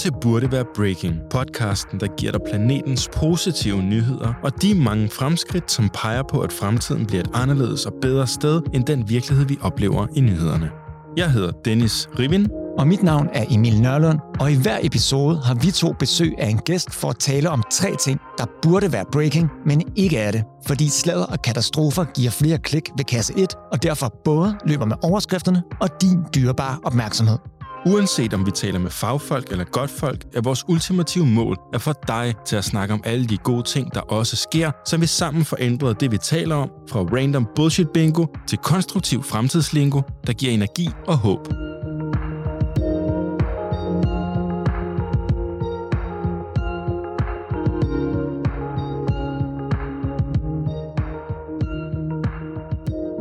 til 0.00 0.12
Burde 0.20 0.52
Være 0.52 0.64
Breaking, 0.76 1.20
podcasten, 1.30 2.00
der 2.00 2.06
giver 2.16 2.32
dig 2.32 2.40
planetens 2.50 3.08
positive 3.16 3.82
nyheder 3.82 4.34
og 4.42 4.62
de 4.62 4.74
mange 4.74 5.08
fremskridt, 5.08 5.72
som 5.72 5.90
peger 5.94 6.22
på, 6.22 6.40
at 6.40 6.52
fremtiden 6.52 7.06
bliver 7.06 7.22
et 7.22 7.30
anderledes 7.34 7.86
og 7.86 7.92
bedre 8.02 8.26
sted 8.26 8.62
end 8.74 8.84
den 8.84 9.08
virkelighed, 9.08 9.46
vi 9.46 9.58
oplever 9.62 10.06
i 10.16 10.20
nyhederne. 10.20 10.70
Jeg 11.16 11.30
hedder 11.30 11.50
Dennis 11.50 12.08
Rivin. 12.18 12.48
Og 12.78 12.86
mit 12.86 13.02
navn 13.02 13.28
er 13.32 13.44
Emil 13.50 13.80
Nørlund, 13.80 14.18
og 14.40 14.52
i 14.52 14.56
hver 14.62 14.78
episode 14.82 15.40
har 15.44 15.54
vi 15.54 15.70
to 15.70 15.92
besøg 15.98 16.34
af 16.38 16.48
en 16.48 16.58
gæst 16.58 16.94
for 16.94 17.08
at 17.08 17.18
tale 17.18 17.50
om 17.50 17.62
tre 17.72 17.96
ting, 17.96 18.20
der 18.38 18.44
burde 18.62 18.92
være 18.92 19.04
breaking, 19.12 19.50
men 19.66 19.82
ikke 19.96 20.18
er 20.18 20.30
det. 20.30 20.44
Fordi 20.66 20.88
sladder 20.88 21.26
og 21.26 21.42
katastrofer 21.42 22.04
giver 22.04 22.30
flere 22.30 22.58
klik 22.58 22.90
ved 22.96 23.04
kasse 23.04 23.32
1, 23.36 23.54
og 23.72 23.82
derfor 23.82 24.20
både 24.24 24.56
løber 24.66 24.84
med 24.84 24.96
overskrifterne 25.02 25.62
og 25.80 26.02
din 26.02 26.18
dyrebare 26.34 26.78
opmærksomhed. 26.84 27.38
Uanset 27.86 28.34
om 28.34 28.46
vi 28.46 28.50
taler 28.50 28.78
med 28.78 28.90
fagfolk 28.90 29.50
eller 29.50 29.64
godtfolk, 29.64 30.24
er 30.34 30.40
vores 30.40 30.64
ultimative 30.68 31.26
mål 31.26 31.58
at 31.74 31.80
få 31.80 31.92
dig 32.08 32.34
til 32.46 32.56
at 32.56 32.64
snakke 32.64 32.94
om 32.94 33.00
alle 33.04 33.26
de 33.26 33.36
gode 33.36 33.62
ting, 33.62 33.94
der 33.94 34.00
også 34.00 34.36
sker, 34.36 34.70
så 34.86 34.96
vi 34.96 35.06
sammen 35.06 35.44
får 35.44 35.56
ændret 35.60 36.00
det, 36.00 36.12
vi 36.12 36.18
taler 36.18 36.54
om, 36.54 36.70
fra 36.90 37.00
random 37.00 37.46
bullshit 37.56 37.90
bingo 37.90 38.26
til 38.46 38.58
konstruktiv 38.58 39.22
fremtidslingo, 39.22 40.00
der 40.26 40.32
giver 40.32 40.52
energi 40.52 40.88
og 41.06 41.16
håb. 41.16 41.48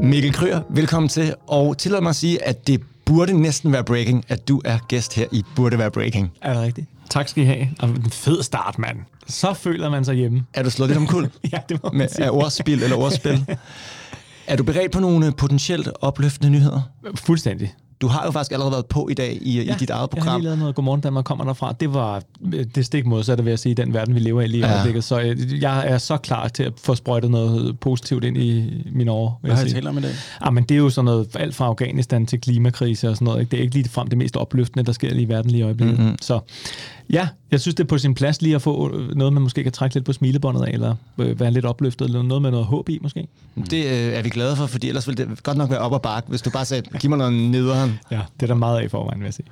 Mikkel 0.03 0.33
Kryer, 0.33 0.61
velkommen 0.69 1.09
til, 1.09 1.35
og 1.47 1.77
tillad 1.77 2.01
mig 2.01 2.09
at 2.09 2.15
sige, 2.15 2.43
at 2.43 2.67
det 2.67 2.81
burde 3.09 3.41
næsten 3.41 3.71
være 3.71 3.83
breaking, 3.83 4.25
at 4.27 4.47
du 4.47 4.61
er 4.65 4.77
gæst 4.87 5.15
her 5.15 5.25
i 5.31 5.43
Burde 5.55 5.77
Være 5.77 5.91
Breaking. 5.91 6.31
Er 6.41 6.53
det 6.53 6.61
rigtigt? 6.63 6.87
Tak 7.09 7.27
skal 7.27 7.43
I 7.43 7.45
have. 7.45 7.67
Og 7.79 7.89
en 7.89 8.09
fed 8.11 8.43
start, 8.43 8.79
mand. 8.79 8.97
Så 9.27 9.53
føler 9.53 9.89
man 9.89 10.05
sig 10.05 10.15
hjemme. 10.15 10.45
Er 10.53 10.63
du 10.63 10.69
slået 10.69 10.89
lidt 10.89 10.97
om 10.97 11.07
kul? 11.07 11.29
ja, 11.53 11.57
det 11.69 11.83
må 11.83 11.89
man 11.89 11.97
Med, 11.97 12.09
sige. 12.09 12.25
af 12.25 12.29
ordspil 12.31 12.83
eller 12.83 12.95
ordspil? 12.97 13.45
er 14.47 14.55
du 14.55 14.63
beredt 14.63 14.91
på 14.91 14.99
nogle 14.99 15.31
potentielt 15.31 15.89
opløftende 16.01 16.49
nyheder? 16.51 16.81
Fuldstændig. 17.15 17.73
Du 18.01 18.07
har 18.07 18.25
jo 18.25 18.31
faktisk 18.31 18.51
allerede 18.51 18.71
været 18.71 18.85
på 18.85 19.07
i 19.11 19.13
dag 19.13 19.37
i, 19.41 19.63
ja, 19.63 19.75
i 19.75 19.77
dit 19.79 19.89
eget 19.89 19.89
Jeg 19.89 19.95
har 19.97 20.07
program. 20.07 20.35
lige 20.35 20.43
lavet 20.43 20.59
noget 20.59 20.75
Godmorgen 20.75 21.01
Danmark 21.01 21.25
kommer 21.25 21.45
derfra. 21.45 21.73
Det 21.79 21.93
var 21.93 22.21
øh, 22.53 22.65
det 22.75 22.85
stik 22.85 23.05
modsatte, 23.05 23.43
vil 23.43 23.51
jeg 23.51 23.59
sige, 23.59 23.75
den 23.75 23.93
verden, 23.93 24.15
vi 24.15 24.19
lever 24.19 24.41
i 24.41 24.47
lige 24.47 24.59
i 24.59 24.61
Ja. 24.65 24.73
øjeblikket. 24.73 25.03
Så 25.03 25.19
øh, 25.21 25.61
jeg 25.61 25.87
er 25.87 25.97
så 25.97 26.17
klar 26.17 26.47
til 26.47 26.63
at 26.63 26.73
få 26.83 26.95
sprøjtet 26.95 27.31
noget 27.31 27.79
positivt 27.79 28.23
ind 28.23 28.37
i 28.37 28.83
mine 28.91 29.11
år. 29.11 29.39
Hvad 29.41 29.51
har 29.51 29.59
jeg 29.61 29.69
I 29.69 29.73
talt 29.73 29.87
om 29.87 29.97
i 29.97 30.01
dag? 30.01 30.11
Ah, 30.41 30.53
men 30.53 30.63
det 30.63 30.75
er 30.75 30.79
jo 30.79 30.89
sådan 30.89 31.05
noget, 31.05 31.35
alt 31.35 31.55
fra 31.55 31.65
Afghanistan 31.65 32.25
til 32.25 32.41
klimakrise 32.41 33.09
og 33.09 33.15
sådan 33.15 33.25
noget. 33.25 33.39
Ikke? 33.39 33.51
Det 33.51 33.57
er 33.59 33.63
ikke 33.63 33.75
lige 33.75 33.89
frem 33.89 34.07
det 34.07 34.17
mest 34.17 34.37
opløftende, 34.37 34.85
der 34.85 34.91
sker 34.91 35.09
lige 35.09 35.21
i 35.21 35.29
verden 35.29 35.51
lige 35.51 35.59
i 35.59 35.63
øjeblikket. 35.63 35.95
Mhm. 35.97 36.03
Mm-hmm. 36.05 36.17
Så 36.21 36.39
ja, 37.09 37.27
jeg 37.51 37.61
synes, 37.61 37.75
det 37.75 37.83
er 37.83 37.87
på 37.87 37.97
sin 37.97 38.15
plads 38.15 38.41
lige 38.41 38.55
at 38.55 38.61
få 38.61 38.95
øh, 38.95 39.15
noget, 39.15 39.33
man 39.33 39.43
måske 39.43 39.63
kan 39.63 39.71
trække 39.71 39.95
lidt 39.95 40.05
på 40.05 40.13
smilebåndet 40.13 40.63
af, 40.63 40.71
eller 40.71 40.95
øh, 41.17 41.39
være 41.39 41.51
lidt 41.51 41.65
opløftet, 41.65 42.05
eller 42.05 42.21
noget 42.21 42.41
med 42.41 42.51
noget 42.51 42.65
håb 42.65 42.89
i 42.89 42.99
måske. 43.01 43.27
Det 43.69 43.85
øh, 43.85 44.13
er 44.13 44.21
vi 44.21 44.29
glade 44.29 44.55
for, 44.55 44.65
fordi 44.65 44.87
ellers 44.87 45.07
ville 45.07 45.25
det 45.25 45.43
godt 45.43 45.57
nok 45.57 45.69
være 45.69 45.79
op 45.79 45.91
og 45.91 46.01
bakke, 46.01 46.29
hvis 46.29 46.41
du 46.41 46.49
bare 46.49 46.65
sagde, 46.65 46.99
giv 46.99 47.09
mig 47.09 47.17
noget 47.17 47.33
nederen. 47.33 47.99
Ja, 48.11 48.21
det 48.33 48.43
er 48.43 48.47
der 48.47 48.55
meget 48.55 48.79
af 48.79 48.83
i 48.83 48.87
forvejen, 48.87 49.19
vil 49.19 49.25
jeg 49.25 49.33
sige. 49.33 49.47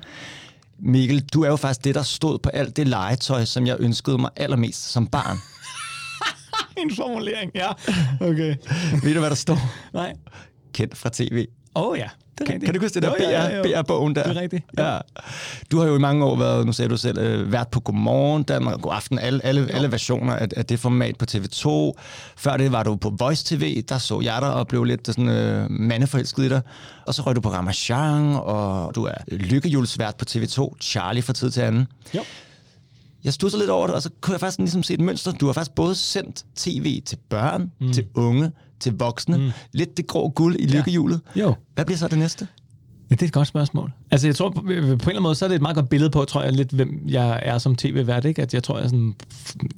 Mikkel, 0.78 1.20
du 1.20 1.42
er 1.42 1.48
jo 1.48 1.56
faktisk 1.56 1.84
det, 1.84 1.94
der 1.94 2.02
stod 2.02 2.38
på 2.38 2.48
alt 2.48 2.76
det 2.76 2.88
legetøj, 2.88 3.44
som 3.44 3.66
jeg 3.66 3.76
ønskede 3.78 4.18
mig 4.18 4.30
allermest 4.36 4.92
som 4.92 5.06
barn. 5.06 5.36
En 6.82 6.94
formulering, 6.96 7.50
ja. 7.54 7.68
Okay. 8.20 8.56
Ved 9.02 9.14
du, 9.14 9.20
hvad 9.20 9.30
der 9.30 9.36
står? 9.36 9.58
Nej. 9.92 10.12
Kendt 10.72 10.96
fra 10.96 11.10
tv. 11.12 11.46
Åh 11.74 11.82
oh, 11.88 11.98
ja, 11.98 12.08
det 12.38 12.46
Kan, 12.46 12.60
kan 12.60 12.74
du 12.74 12.80
huske 12.80 12.94
det 12.94 13.02
der 13.02 13.08
Jo, 13.08 13.56
jo. 13.56 13.62
BR, 13.62 13.82
BR-bogen 13.82 14.14
der? 14.14 14.22
Det 14.22 14.36
er 14.36 14.40
rigtigt, 14.40 14.64
ja. 14.78 14.92
Ja. 14.92 14.98
Du 15.70 15.78
har 15.78 15.86
jo 15.86 15.96
i 15.96 15.98
mange 15.98 16.24
år 16.24 16.36
været, 16.36 16.66
nu 16.66 16.72
sagde 16.72 16.88
du 16.88 16.96
selv, 16.96 17.18
øh, 17.18 17.52
vært 17.52 17.68
på 17.68 17.80
Godmorgen 17.80 18.42
Danmark, 18.42 18.80
God 18.80 18.92
Aften, 18.94 19.18
alle, 19.18 19.44
alle, 19.44 19.70
alle 19.72 19.92
versioner 19.92 20.36
af, 20.36 20.48
af 20.56 20.66
det 20.66 20.80
format 20.80 21.16
på 21.16 21.26
TV2. 21.30 21.92
Før 22.36 22.56
det 22.56 22.72
var 22.72 22.82
du 22.82 22.96
på 22.96 23.14
Voice 23.18 23.44
TV, 23.56 23.82
der 23.88 23.98
så 23.98 24.20
jeg 24.20 24.38
dig 24.40 24.54
og 24.54 24.68
blev 24.68 24.84
lidt 24.84 25.06
sådan, 25.06 25.28
øh, 25.28 25.70
mandeforelsket 25.70 26.44
i 26.44 26.48
dig. 26.48 26.60
Og 27.06 27.14
så 27.14 27.22
røg 27.22 27.36
du 27.36 27.40
på 27.40 27.50
Ramachan, 27.50 28.36
og 28.36 28.94
du 28.94 29.04
er 29.04 29.14
lykkehjulsvært 29.28 30.16
på 30.16 30.24
TV2, 30.30 30.74
Charlie 30.80 31.22
fra 31.22 31.32
tid 31.32 31.50
til 31.50 31.60
anden. 31.60 31.86
Jo. 32.14 32.20
Jeg 33.24 33.32
stod 33.32 33.58
lidt 33.58 33.70
over 33.70 33.86
det, 33.86 33.96
og 33.96 34.02
så 34.02 34.10
kunne 34.20 34.32
jeg 34.32 34.40
faktisk 34.40 34.58
ligesom 34.58 34.82
se 34.82 34.94
et 34.94 35.00
mønster. 35.00 35.32
Du 35.32 35.46
har 35.46 35.52
faktisk 35.52 35.74
både 35.74 35.94
sendt 35.94 36.44
tv 36.56 37.02
til 37.06 37.18
børn, 37.28 37.72
mm. 37.80 37.92
til 37.92 38.06
unge, 38.14 38.52
til 38.80 38.98
voksne. 38.98 39.36
Mm. 39.36 39.50
Lidt 39.72 39.96
det 39.96 40.06
grå 40.06 40.28
guld 40.28 40.56
i 40.58 40.66
lykkehjulet. 40.66 41.20
Jo. 41.36 41.54
Hvad 41.74 41.84
bliver 41.84 41.98
så 41.98 42.08
det 42.08 42.18
næste? 42.18 42.46
Ja, 43.10 43.14
det 43.14 43.22
er 43.22 43.26
et 43.26 43.32
godt 43.32 43.48
spørgsmål. 43.48 43.92
Altså, 44.10 44.26
jeg 44.26 44.36
tror, 44.36 44.50
på, 44.50 44.60
på 44.60 44.68
en 44.68 44.72
eller 44.72 44.96
anden 45.06 45.22
måde, 45.22 45.34
så 45.34 45.44
er 45.44 45.48
det 45.48 45.56
et 45.56 45.62
meget 45.62 45.74
godt 45.74 45.88
billede 45.88 46.10
på, 46.10 46.24
tror 46.24 46.42
jeg, 46.42 46.52
lidt, 46.52 46.70
hvem 46.70 47.02
jeg 47.06 47.40
er 47.42 47.58
som 47.58 47.76
tv-vært, 47.76 48.24
ikke? 48.24 48.42
At 48.42 48.54
jeg 48.54 48.62
tror, 48.62 48.78
jeg 48.78 48.90
sådan, 48.90 49.14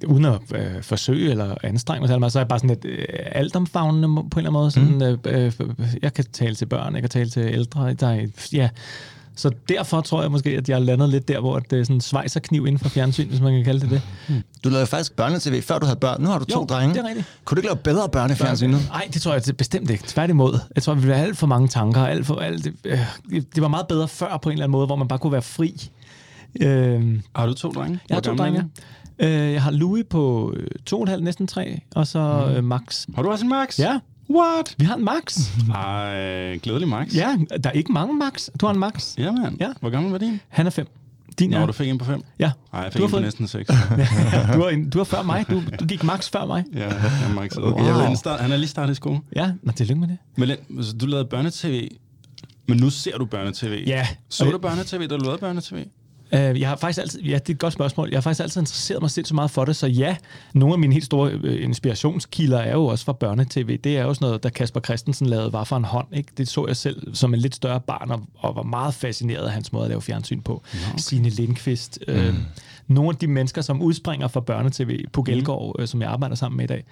uden 0.07 0.25
at 0.25 0.41
øh, 0.55 0.83
forsøge 0.83 1.31
eller 1.31 1.55
anstrenge 1.63 2.07
mig 2.07 2.21
meget, 2.21 2.33
så 2.33 2.39
er 2.39 2.41
jeg 2.41 2.49
bare 2.49 2.59
sådan 2.59 2.69
lidt 2.69 2.85
øh, 2.85 3.05
altomfavnende 3.33 4.09
på 4.09 4.41
en 4.41 4.47
eller 4.47 4.51
anden 4.51 4.53
måde. 4.53 4.71
Sådan, 4.71 5.19
mm. 5.25 5.31
øh, 5.31 5.53
øh, 5.79 5.95
jeg 6.03 6.15
kan 6.15 6.25
tale 6.33 6.55
til 6.55 6.67
børn, 6.67 6.95
jeg 6.95 7.03
kan 7.03 7.11
tale 7.11 7.31
til 7.31 7.43
ældre. 7.43 7.95
Der 7.95 8.09
er, 8.09 8.27
ja. 8.53 8.69
Så 9.37 9.51
derfor 9.69 10.01
tror 10.01 10.23
jeg 10.23 10.31
måske, 10.31 10.51
at 10.51 10.69
jeg 10.69 10.75
er 10.75 10.79
landet 10.79 11.09
lidt 11.09 11.29
der, 11.29 11.41
hvor 11.41 11.59
det 11.59 11.79
er 11.81 11.85
sådan 11.85 11.97
en 11.97 12.01
svejserkniv 12.01 12.67
inden 12.67 12.79
for 12.79 12.89
fjernsyn, 12.89 13.29
hvis 13.29 13.41
man 13.41 13.53
kan 13.53 13.65
kalde 13.65 13.81
det 13.81 13.91
det. 13.91 14.03
Du 14.65 14.69
lavede 14.69 14.87
faktisk 14.87 15.17
børnetv, 15.17 15.63
før 15.63 15.79
du 15.79 15.87
havde 15.87 15.99
børn. 16.01 16.21
Nu 16.23 16.29
har 16.29 16.39
du 16.39 16.45
to 16.45 16.61
Jo, 16.61 16.67
drenge. 16.67 16.95
det 16.95 17.05
er 17.05 17.09
rigtigt. 17.09 17.27
Kunne 17.45 17.57
du 17.57 17.59
ikke 17.61 17.69
lave 17.69 17.77
bedre 17.77 18.09
børnefjernsyn 18.09 18.71
nu? 18.71 18.77
Nej, 18.89 19.09
det 19.13 19.23
tror 19.23 19.33
jeg 19.33 19.43
bestemt 19.59 19.91
ikke. 19.91 20.05
Tværtimod. 20.07 20.59
Jeg 20.75 20.83
tror, 20.83 20.95
vi 20.95 21.01
ville 21.01 21.15
have 21.15 21.27
alt 21.27 21.39
for 21.39 21.47
mange 21.47 21.69
tanker. 21.69 22.01
Alt 22.07 22.27
for, 22.27 22.35
alt, 22.37 22.67
øh, 22.85 22.99
det, 23.31 23.55
det 23.55 23.63
var 23.63 23.69
meget 23.69 23.89
bedre 23.89 24.09
før 24.09 24.39
på 24.43 24.49
en 24.49 24.53
eller 24.53 24.65
anden 24.65 24.73
måde, 24.73 24.87
hvor 24.87 24.97
man 24.97 25.09
bare 25.09 25.19
kunne 25.19 25.33
være 25.33 25.43
fri. 25.43 25.91
Øh, 26.61 27.21
Har 27.37 27.47
du 27.47 27.55
to 27.55 27.71
drenge? 27.73 27.99
Jeg 28.09 28.17
har 28.17 28.21
to 28.21 28.35
drenge. 28.35 28.65
Øh, 29.19 29.53
jeg 29.53 29.63
har 29.63 29.71
Louis 29.71 30.05
på 30.11 30.55
to 30.87 30.97
og 30.97 31.03
en 31.03 31.09
halv, 31.09 31.23
næsten 31.23 31.47
tre, 31.47 31.81
og 31.95 32.07
så 32.07 32.53
øh, 32.57 32.65
Max. 32.65 33.07
Har 33.15 33.23
du 33.23 33.31
også 33.31 33.45
en 33.45 33.49
Max? 33.49 33.79
Ja, 33.79 33.99
What? 34.31 34.75
vi 34.79 34.85
har 34.85 34.95
en 34.97 35.05
Max. 35.05 35.39
Ej, 35.75 36.57
glædelig 36.57 36.89
Max. 36.89 37.15
ja, 37.15 37.37
der 37.65 37.71
er 37.71 37.75
ikke 37.75 37.93
mange 37.93 38.15
Max. 38.15 38.49
Du 38.61 38.67
har 38.67 38.73
en 38.75 38.81
Max. 38.81 39.15
Ja, 39.19 39.33
mand. 39.33 39.57
Ja. 39.61 39.69
Hvor 39.81 39.91
gammel 39.91 40.13
var 40.13 40.19
din? 40.19 40.41
Han 40.49 40.67
er 40.67 40.71
fem. 40.71 40.87
Din 41.39 41.51
Nå, 41.51 41.57
er... 41.59 41.67
du 41.67 41.73
fik 41.73 41.89
en 41.89 41.99
på 41.99 42.05
fem? 42.05 42.23
Ja. 42.39 42.51
Nej, 42.73 42.83
jeg 42.83 42.93
Du 42.93 42.93
fik 42.93 43.01
har 43.01 43.05
en 43.07 43.11
på 43.11 43.17
fået- 43.17 43.23
næsten 43.23 43.49
seks. 43.49 43.71
du, 44.55 44.63
er 44.63 44.69
en, 44.69 44.91
du 44.91 45.01
er 45.01 45.05
før 45.05 45.23
mig. 45.23 45.45
Du, 45.51 45.63
du 45.81 45.85
gik 45.87 46.05
Max 46.05 46.31
før 46.31 46.47
mig. 46.47 46.65
ja, 46.75 46.81
jeg 46.95 47.31
Max. 47.35 47.57
Okay, 47.57 47.79
Wow. 47.81 47.87
jeg 47.87 47.95
ved, 47.95 48.03
han, 48.03 48.17
start, 48.17 48.41
han 48.41 48.53
er 48.53 48.57
lige 48.57 48.69
startet 48.69 48.93
i 48.93 48.95
skole. 48.95 49.21
Ja, 49.37 49.53
nå, 49.63 49.73
tillykke 49.73 50.01
med 50.01 50.09
det. 50.09 50.19
Men 50.37 50.51
altså, 50.77 50.93
du 50.97 51.07
lavede 51.07 51.25
børnetv, 51.29 51.89
men 52.69 52.77
nu 52.79 52.91
ser 52.91 53.19
du 53.19 53.25
børnetv. 53.25 53.83
Ja. 53.87 54.07
Så 54.29 54.45
du 54.45 54.59
børnetv, 54.59 55.01
da 55.09 55.17
du 55.17 55.25
lavede 55.25 55.39
børnetv? 55.39 55.79
Øh, 56.33 56.61
jeg 56.61 56.69
har 56.69 56.77
faktisk 56.77 57.01
altid, 57.01 57.23
ja, 57.23 57.35
det 57.35 57.49
er 57.49 57.55
et 57.55 57.59
godt 57.59 57.73
spørgsmål. 57.73 58.09
Jeg 58.09 58.17
har 58.17 58.21
faktisk 58.21 58.43
altid 58.43 58.61
interesseret 58.61 59.03
mig 59.03 59.11
sindssygt 59.11 59.35
meget 59.35 59.51
for 59.51 59.65
det, 59.65 59.77
så 59.77 59.87
ja, 59.87 60.17
nogle 60.55 60.73
af 60.73 60.79
mine 60.79 60.93
helt 60.93 61.05
store 61.05 61.31
øh, 61.31 61.65
inspirationskilder 61.65 62.59
er 62.59 62.73
jo 62.73 62.87
også 62.87 63.05
fra 63.05 63.13
børnetv. 63.13 63.77
Det 63.77 63.99
er 63.99 64.03
jo 64.03 64.15
sådan 64.15 64.27
noget, 64.27 64.43
der 64.43 64.49
Kasper 64.49 64.81
Christensen 64.81 65.27
lavede, 65.27 65.53
var 65.53 65.65
for 65.65 65.77
en 65.77 65.85
hånd. 65.85 66.07
Ikke? 66.13 66.33
Det 66.37 66.49
så 66.49 66.67
jeg 66.67 66.77
selv 66.77 67.15
som 67.15 67.35
en 67.35 67.41
lidt 67.41 67.55
større 67.55 67.81
barn, 67.81 68.11
og, 68.11 68.23
og 68.39 68.57
var 68.57 68.63
meget 68.63 68.95
fascineret 68.95 69.47
af 69.47 69.53
hans 69.53 69.73
måde 69.73 69.85
at 69.85 69.89
lave 69.89 70.03
fjernsyn 70.03 70.41
på. 70.41 70.53
Okay. 70.53 70.99
Signe 70.99 71.29
Lindqvist. 71.29 71.99
Øh, 72.09 72.35
nogle 72.87 73.11
af 73.11 73.17
de 73.17 73.27
mennesker, 73.27 73.63
som 73.63 73.83
udspringer 73.83 74.29
fra 74.29 74.41
børnetv 74.41 74.91
på 75.13 75.23
Gelgård, 75.23 75.77
øh, 75.79 75.89
som 75.89 76.03
jeg 76.03 76.11
arbejder 76.11 76.35
sammen 76.37 76.57
med 76.57 76.65
i 76.65 76.69
dag, 76.69 76.85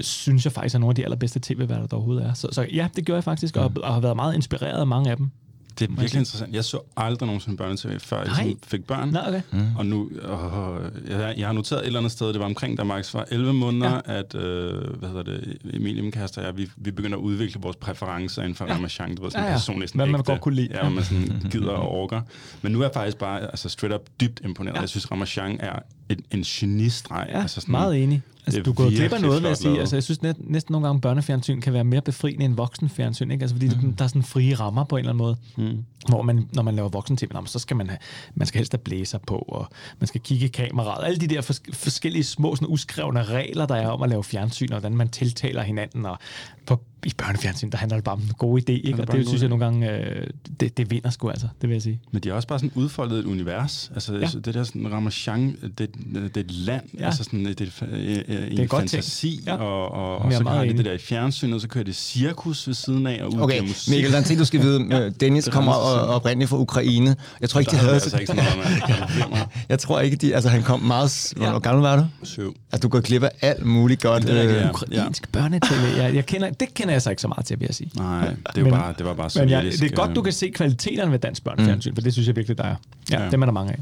synes 0.00 0.44
jeg 0.44 0.52
faktisk 0.52 0.74
er 0.74 0.78
nogle 0.78 0.90
af 0.90 0.94
de 0.94 1.04
allerbedste 1.04 1.40
tv-værter, 1.42 1.86
der 1.86 1.96
overhovedet 1.96 2.26
er. 2.26 2.32
Så, 2.32 2.48
så 2.52 2.66
ja, 2.72 2.88
det 2.96 3.04
gjorde 3.04 3.16
jeg 3.16 3.24
faktisk, 3.24 3.56
og, 3.56 3.72
og 3.82 3.94
har 3.94 4.00
været 4.00 4.16
meget 4.16 4.34
inspireret 4.34 4.80
af 4.80 4.86
mange 4.86 5.10
af 5.10 5.16
dem. 5.16 5.30
Det 5.78 5.90
er 5.90 5.94
virkelig 6.00 6.18
interessant. 6.18 6.54
Jeg 6.54 6.64
så 6.64 6.80
aldrig 6.96 7.26
nogensinde 7.26 7.56
børnetv, 7.56 8.00
før 8.00 8.16
jeg 8.18 8.26
Nej. 8.26 8.42
ligesom 8.42 8.60
fik 8.66 8.84
børn. 8.84 9.08
Nå, 9.10 9.18
okay. 9.28 9.40
Mm. 9.52 9.76
Og 9.76 9.86
nu, 9.86 10.10
øh, 10.14 11.10
jeg, 11.10 11.34
jeg 11.38 11.46
har 11.46 11.52
noteret 11.52 11.80
et 11.80 11.86
eller 11.86 11.98
andet 12.00 12.12
sted, 12.12 12.28
det 12.28 12.38
var 12.40 12.46
omkring, 12.46 12.78
da 12.78 12.84
Max 12.84 13.14
var 13.14 13.26
11 13.30 13.52
måneder, 13.52 14.00
ja. 14.06 14.18
at, 14.18 14.34
øh, 14.34 14.98
hvad 14.98 15.08
hedder 15.08 15.22
det, 15.22 15.58
Emilie, 15.72 16.02
min 16.02 16.12
kæreste 16.12 16.38
og 16.38 16.44
jeg, 16.44 16.56
vi, 16.56 16.70
vi 16.76 16.90
begynder 16.90 17.16
at 17.18 17.22
udvikle 17.22 17.60
vores 17.60 17.76
præferencer 17.76 18.42
inden 18.42 18.54
for 18.54 18.64
ja. 18.66 18.74
Ramachan, 18.74 19.14
du 19.14 19.22
ved, 19.22 19.30
sådan 19.30 19.44
Ja, 19.44 19.50
ja, 19.50 19.54
personligt. 19.56 19.90
Sådan 19.90 19.98
Hvad 19.98 20.06
man 20.06 20.20
ægte. 20.20 20.32
godt 20.32 20.40
kunne 20.40 20.54
lide. 20.54 20.68
Ja, 20.74 20.88
man 20.88 21.04
sådan 21.04 21.42
gider 21.52 21.72
og 21.72 21.88
orker. 21.88 22.20
Men 22.62 22.72
nu 22.72 22.78
er 22.80 22.84
jeg 22.84 22.92
faktisk 22.94 23.16
bare, 23.16 23.40
altså 23.40 23.68
straight 23.68 23.94
up, 23.94 24.08
dybt 24.20 24.40
imponeret. 24.44 24.74
Ja. 24.74 24.80
Jeg 24.80 24.88
synes, 24.88 25.10
Ramachan 25.10 25.56
er 25.60 25.78
en, 26.08 26.18
en 26.30 26.42
genistreg. 26.42 27.26
Ja, 27.28 27.40
altså 27.40 27.60
sådan, 27.60 27.72
meget 27.72 28.02
enig. 28.02 28.22
Altså, 28.46 28.58
det 28.58 28.66
du 28.66 28.70
er 28.70 28.74
går 28.74 28.88
glip 28.88 29.12
af 29.12 29.20
noget, 29.22 29.42
vil 29.42 29.48
jeg 29.48 29.56
sige. 29.56 29.80
Altså, 29.80 29.96
jeg 29.96 30.02
synes 30.02 30.22
net, 30.22 30.36
næsten 30.40 30.72
nogle 30.72 30.86
gange, 30.86 31.00
børnefjernsyn 31.00 31.60
kan 31.60 31.72
være 31.72 31.84
mere 31.84 32.00
befriende 32.00 32.44
end 32.44 32.54
voksenfjernsyn. 32.54 33.30
Ikke? 33.30 33.42
Altså, 33.42 33.56
fordi 33.56 33.70
mm. 33.82 33.96
der 33.96 34.04
er 34.04 34.08
sådan 34.08 34.22
frie 34.22 34.54
rammer 34.54 34.84
på 34.84 34.96
en 34.96 35.00
eller 35.00 35.12
anden 35.12 35.24
måde. 35.24 35.36
Mm. 35.56 35.84
Hvor 36.08 36.22
man, 36.22 36.48
når 36.52 36.62
man 36.62 36.74
laver 36.74 36.88
voksen-tv, 36.88 37.32
nå, 37.32 37.40
men 37.40 37.46
så 37.46 37.58
skal 37.58 37.76
man, 37.76 37.88
have, 37.88 37.98
man 38.34 38.46
skal 38.46 38.58
helst 38.58 38.72
have 38.72 38.78
blæser 38.78 39.18
på, 39.26 39.36
og 39.36 39.68
man 40.00 40.06
skal 40.06 40.20
kigge 40.20 40.44
i 40.44 40.48
kameraet. 40.48 41.06
Alle 41.06 41.18
de 41.18 41.26
der 41.26 41.40
fors- 41.42 41.72
forskellige 41.72 42.24
små 42.24 42.56
sådan 42.56 42.68
uskrevne 42.68 43.24
regler, 43.24 43.66
der 43.66 43.74
er 43.74 43.88
om 43.88 44.02
at 44.02 44.08
lave 44.08 44.24
fjernsyn, 44.24 44.72
og 44.72 44.80
hvordan 44.80 44.96
man 44.96 45.08
tiltaler 45.08 45.62
hinanden, 45.62 46.06
og 46.06 46.18
på 46.66 46.80
i 47.04 47.12
børnefjernsyn, 47.16 47.70
der 47.70 47.78
handler 47.78 47.96
det 47.96 48.04
bare 48.04 48.14
om 48.14 48.20
en 48.20 48.32
god 48.38 48.60
idé, 48.60 48.72
ikke? 48.72 49.02
og 49.02 49.12
det 49.12 49.26
synes 49.26 49.42
jeg 49.42 49.48
nogle 49.48 49.64
gange, 49.64 49.90
øh, 49.90 50.26
det, 50.60 50.76
det 50.76 50.90
vinder 50.90 51.10
sgu 51.10 51.28
altså, 51.28 51.48
det 51.60 51.68
vil 51.68 51.74
jeg 51.74 51.82
sige. 51.82 52.00
Men 52.10 52.22
de 52.22 52.28
er 52.28 52.32
også 52.32 52.48
bare 52.48 52.58
sådan 52.58 52.72
udfoldet 52.74 53.18
et 53.18 53.24
univers. 53.24 53.90
Altså 53.94 54.14
ja. 54.14 54.26
det 54.44 54.54
der 54.54 54.64
sådan 54.64 54.92
Ramachan, 54.92 55.56
det, 55.62 55.78
det 55.78 56.36
er 56.36 56.40
et 56.40 56.50
land, 56.50 56.82
ja. 56.98 57.06
altså 57.06 57.24
sådan 57.24 57.44
det, 57.44 57.58
det, 57.58 57.72
det, 57.80 58.26
det 58.28 58.58
er 58.58 58.62
en 58.62 58.68
fantasi, 58.68 59.40
ja. 59.46 59.56
og, 59.56 59.92
og, 59.92 60.18
og 60.18 60.32
så 60.32 60.44
har 60.48 60.64
de 60.64 60.76
det 60.76 60.84
der 60.84 60.92
i 60.92 60.98
fjernsynet, 60.98 61.54
og 61.54 61.60
så 61.60 61.68
kører 61.68 61.84
det 61.84 61.96
cirkus 61.96 62.66
ved 62.66 62.74
siden 62.74 63.06
af 63.06 63.22
og 63.22 63.34
ud 63.34 63.40
Okay, 63.40 63.60
musik. 63.60 63.94
Mikkel, 63.94 64.10
der 64.10 64.16
er 64.16 64.22
en 64.22 64.26
ting, 64.26 64.40
du 64.40 64.44
skal 64.44 64.60
vide. 64.60 65.10
Dennis 65.20 65.48
kommer 65.52 65.72
oprindeligt 65.72 66.50
fra 66.50 66.58
Ukraine. 66.58 67.16
Jeg 67.40 67.50
tror 67.50 67.60
ikke, 67.60 67.70
de 67.70 67.76
havde... 67.76 67.92
Altså 67.92 68.18
ikke 68.18 68.26
sådan 68.26 68.44
noget, 68.56 69.48
jeg 69.68 69.78
tror 69.78 70.00
ikke, 70.00 70.16
de... 70.16 70.34
Altså, 70.34 70.50
han 70.50 70.62
kom 70.62 70.80
meget... 70.80 71.32
Hvor 71.36 71.58
gammel 71.58 71.82
var 71.82 71.96
du? 71.96 72.06
Syv. 72.22 72.56
Altså, 72.72 72.82
du 72.82 72.88
går 72.88 73.00
glip 73.00 73.22
af 73.22 73.30
alt 73.40 73.66
muligt 73.66 74.02
godt. 74.02 74.22
Det 74.22 74.44
er 74.44 74.64
øh, 74.64 74.70
ukrainsk 74.70 75.22
ja. 75.22 75.40
børnetv. 75.40 75.96
Jeg, 75.96 76.14
jeg 76.14 76.26
kender, 76.26 76.50
det 76.50 76.74
kender 76.74 76.93
jeg 76.94 77.02
så 77.02 77.10
ikke 77.10 77.22
så 77.22 77.28
meget 77.28 77.46
til, 77.46 77.60
vil 77.60 77.66
jeg 77.66 77.74
sige. 77.74 77.90
Nej, 77.96 78.28
det, 78.28 78.58
er 78.58 78.62
men, 78.62 78.72
bare, 78.72 78.94
det 78.98 79.06
var 79.06 79.14
bare 79.14 79.30
men 79.38 79.48
ja, 79.48 79.62
det 79.62 79.82
er 79.82 79.96
godt, 79.96 80.16
du 80.16 80.22
kan 80.22 80.32
se 80.32 80.48
kvaliteterne 80.48 81.12
ved 81.12 81.18
dansk 81.18 81.44
børnefjernsyn, 81.44 81.90
mm. 81.90 81.96
for 81.96 82.02
det 82.02 82.12
synes 82.12 82.28
jeg 82.28 82.36
virkelig, 82.36 82.58
der 82.58 82.64
er. 82.64 82.76
Ja, 83.10 83.24
ja. 83.24 83.30
dem 83.30 83.42
er 83.42 83.46
der 83.46 83.52
mange 83.52 83.72
af. 83.72 83.78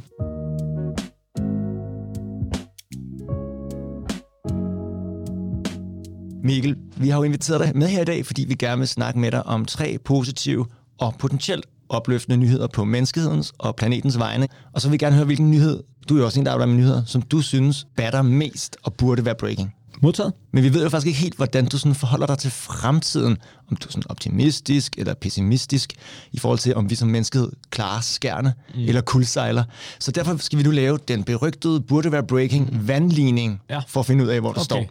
Mikkel, 6.45 6.77
vi 6.97 7.09
har 7.09 7.19
jo 7.19 7.23
inviteret 7.23 7.61
dig 7.61 7.77
med 7.77 7.89
her 7.89 8.03
i 8.03 8.05
dag, 8.05 8.27
fordi 8.27 8.45
vi 8.49 8.55
gerne 8.55 8.79
vil 8.79 8.89
snakke 8.89 9.21
med 9.21 9.31
dig 9.31 9.47
om 9.47 9.65
tre 9.65 9.99
positive 10.05 10.67
og 10.99 11.15
potentielt 11.19 11.67
opløftende 11.89 12.37
nyheder 12.37 12.67
på 12.67 12.85
menneskehedens 12.85 13.53
og 13.59 13.77
planetens 13.77 14.19
vegne. 14.19 14.49
Og 14.73 14.81
så 14.81 14.89
vil 14.89 14.93
vi 14.93 14.99
gerne 14.99 15.15
høre, 15.17 15.25
hvilken 15.25 15.51
nyhed, 15.51 15.83
du 16.09 16.15
er 16.15 16.19
jo 16.19 16.25
også 16.25 16.41
en, 16.41 16.47
der 16.47 16.53
arbejder 16.53 16.73
med 16.73 16.81
nyheder, 16.81 17.05
som 17.05 17.23
du 17.23 17.41
synes 17.41 17.87
batter 17.97 18.23
mest 18.23 18.77
og 18.83 18.95
burde 18.95 19.25
være 19.25 19.35
breaking. 19.35 19.75
Modtaget. 20.03 20.33
Men 20.53 20.65
vi 20.65 20.75
ved 20.75 20.83
jo 20.83 20.89
faktisk 20.89 21.07
ikke 21.07 21.19
helt, 21.19 21.37
hvordan 21.37 21.67
du 21.67 21.79
sådan 21.79 21.95
forholder 21.95 22.27
dig 22.27 22.39
til 22.39 22.51
fremtiden. 22.51 23.37
Om 23.71 23.77
du 23.77 23.89
er 23.89 23.91
sådan 23.91 24.03
optimistisk 24.09 24.95
eller 24.99 25.15
pessimistisk 25.15 25.93
i 26.33 26.39
forhold 26.39 26.59
til, 26.59 26.75
om 26.75 26.91
vi 26.91 26.95
som 26.95 27.09
menneskehed 27.09 27.51
klarer 27.71 28.01
skærne 28.01 28.55
mm. 28.75 28.81
eller 28.81 29.01
kuldsejler. 29.01 29.65
Så 29.99 30.11
derfor 30.11 30.37
skal 30.37 30.59
vi 30.59 30.63
nu 30.63 30.71
lave 30.71 30.99
den 31.09 31.25
berygtede, 31.25 31.81
burde 31.81 32.13
være 32.13 32.23
breaking, 32.23 32.73
mm. 32.73 32.89
vandligning, 32.89 33.61
ja. 33.71 33.81
for 33.89 34.01
at 34.01 34.07
finde 34.07 34.25
ud 34.25 34.29
af, 34.29 34.41
hvor 34.41 34.53
du 34.53 34.61
okay. 34.61 34.65
står. 34.65 34.85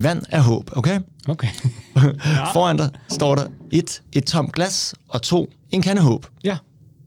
Vand 0.00 0.22
er 0.28 0.40
håb, 0.40 0.70
okay? 0.76 1.00
Okay. 1.28 1.48
Ja. 1.96 2.00
Foran 2.54 2.76
dig 2.76 2.90
står 3.08 3.34
der 3.34 3.44
et, 3.70 4.02
et 4.12 4.24
tomt 4.24 4.52
glas, 4.52 4.94
og 5.08 5.22
to, 5.22 5.52
en 5.70 5.82
kande 5.82 6.02
håb. 6.02 6.26
Ja. 6.44 6.56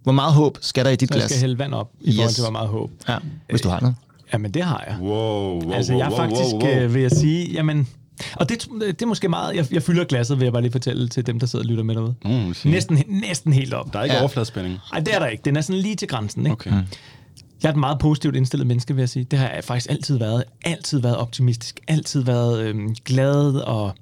Hvor 0.04 0.12
meget 0.12 0.34
håb 0.34 0.58
skal 0.62 0.86
der 0.86 0.92
i 0.92 0.96
dit 0.96 1.10
glas? 1.10 1.22
Jeg 1.22 1.30
skal 1.30 1.40
hælde 1.40 1.60
vand 1.60 1.74
op, 1.74 1.92
i 2.02 2.10
yes. 2.10 2.16
forhold 2.16 2.34
til, 2.34 2.44
hvor 2.44 2.52
meget 2.52 2.70
håb. 2.70 2.92
Ja, 3.08 3.18
hvis 3.50 3.62
du 3.62 3.70
har 3.70 3.80
noget. 3.80 3.96
Jamen, 4.34 4.52
det 4.52 4.64
har 4.64 4.84
jeg. 4.88 4.98
Wow, 5.02 5.64
wow, 5.64 5.72
altså, 5.72 5.94
jeg 5.94 6.08
wow, 6.08 6.18
faktisk, 6.18 6.54
wow, 6.54 6.62
wow. 6.62 6.70
Øh, 6.70 6.94
vil 6.94 7.02
jeg 7.02 7.12
sige, 7.12 7.52
jamen, 7.54 7.88
og 8.36 8.50
det, 8.50 8.68
det 8.82 9.02
er 9.02 9.06
måske 9.06 9.30
meget... 9.30 9.56
Jeg, 9.56 9.74
jeg 9.74 9.84
fylder 9.84 10.04
glasset, 10.04 10.40
vil 10.40 10.46
jeg 10.46 10.54
bare 10.54 10.62
lige 10.62 10.72
fortælle 10.72 11.08
til 11.08 11.28
dem, 11.28 11.40
der 11.40 11.48
sidder 11.48 11.66
og 11.66 11.70
lytter 11.70 11.84
med 11.84 11.96
derude. 11.96 12.16
Mm, 12.26 12.56
næsten, 12.66 13.04
næsten 13.08 13.54
helt 13.54 13.74
op. 13.74 13.94
Der 13.94 14.00
er 14.00 14.04
ikke 14.04 14.16
ja. 14.16 14.22
overfladspænding? 14.22 14.78
Nej, 14.92 15.00
det 15.00 15.16
er 15.16 15.20
der 15.20 15.28
ikke. 15.28 15.42
Det 15.42 15.50
er 15.50 15.54
næsten 15.54 15.76
lige 15.76 15.96
til 15.96 16.08
grænsen. 16.08 16.42
Ikke? 16.42 16.52
Okay. 16.52 16.72
Mm. 16.72 16.84
Jeg 17.64 17.70
er 17.70 17.74
et 17.74 17.80
meget 17.80 18.00
positivt 18.00 18.36
indstillet 18.36 18.68
menneske, 18.68 18.96
vil 18.96 19.02
jeg 19.02 19.10
sige. 19.10 19.24
Det 19.24 19.40
har 19.40 19.50
jeg 19.50 19.64
faktisk 19.64 19.90
altid 19.90 20.18
været. 20.18 20.44
Altid 20.66 21.00
været 21.00 21.18
optimistisk. 21.18 21.80
Altid 21.88 22.24
været 22.24 22.62
øhm, 22.62 22.96
glad 23.06 23.56
og 23.56 23.94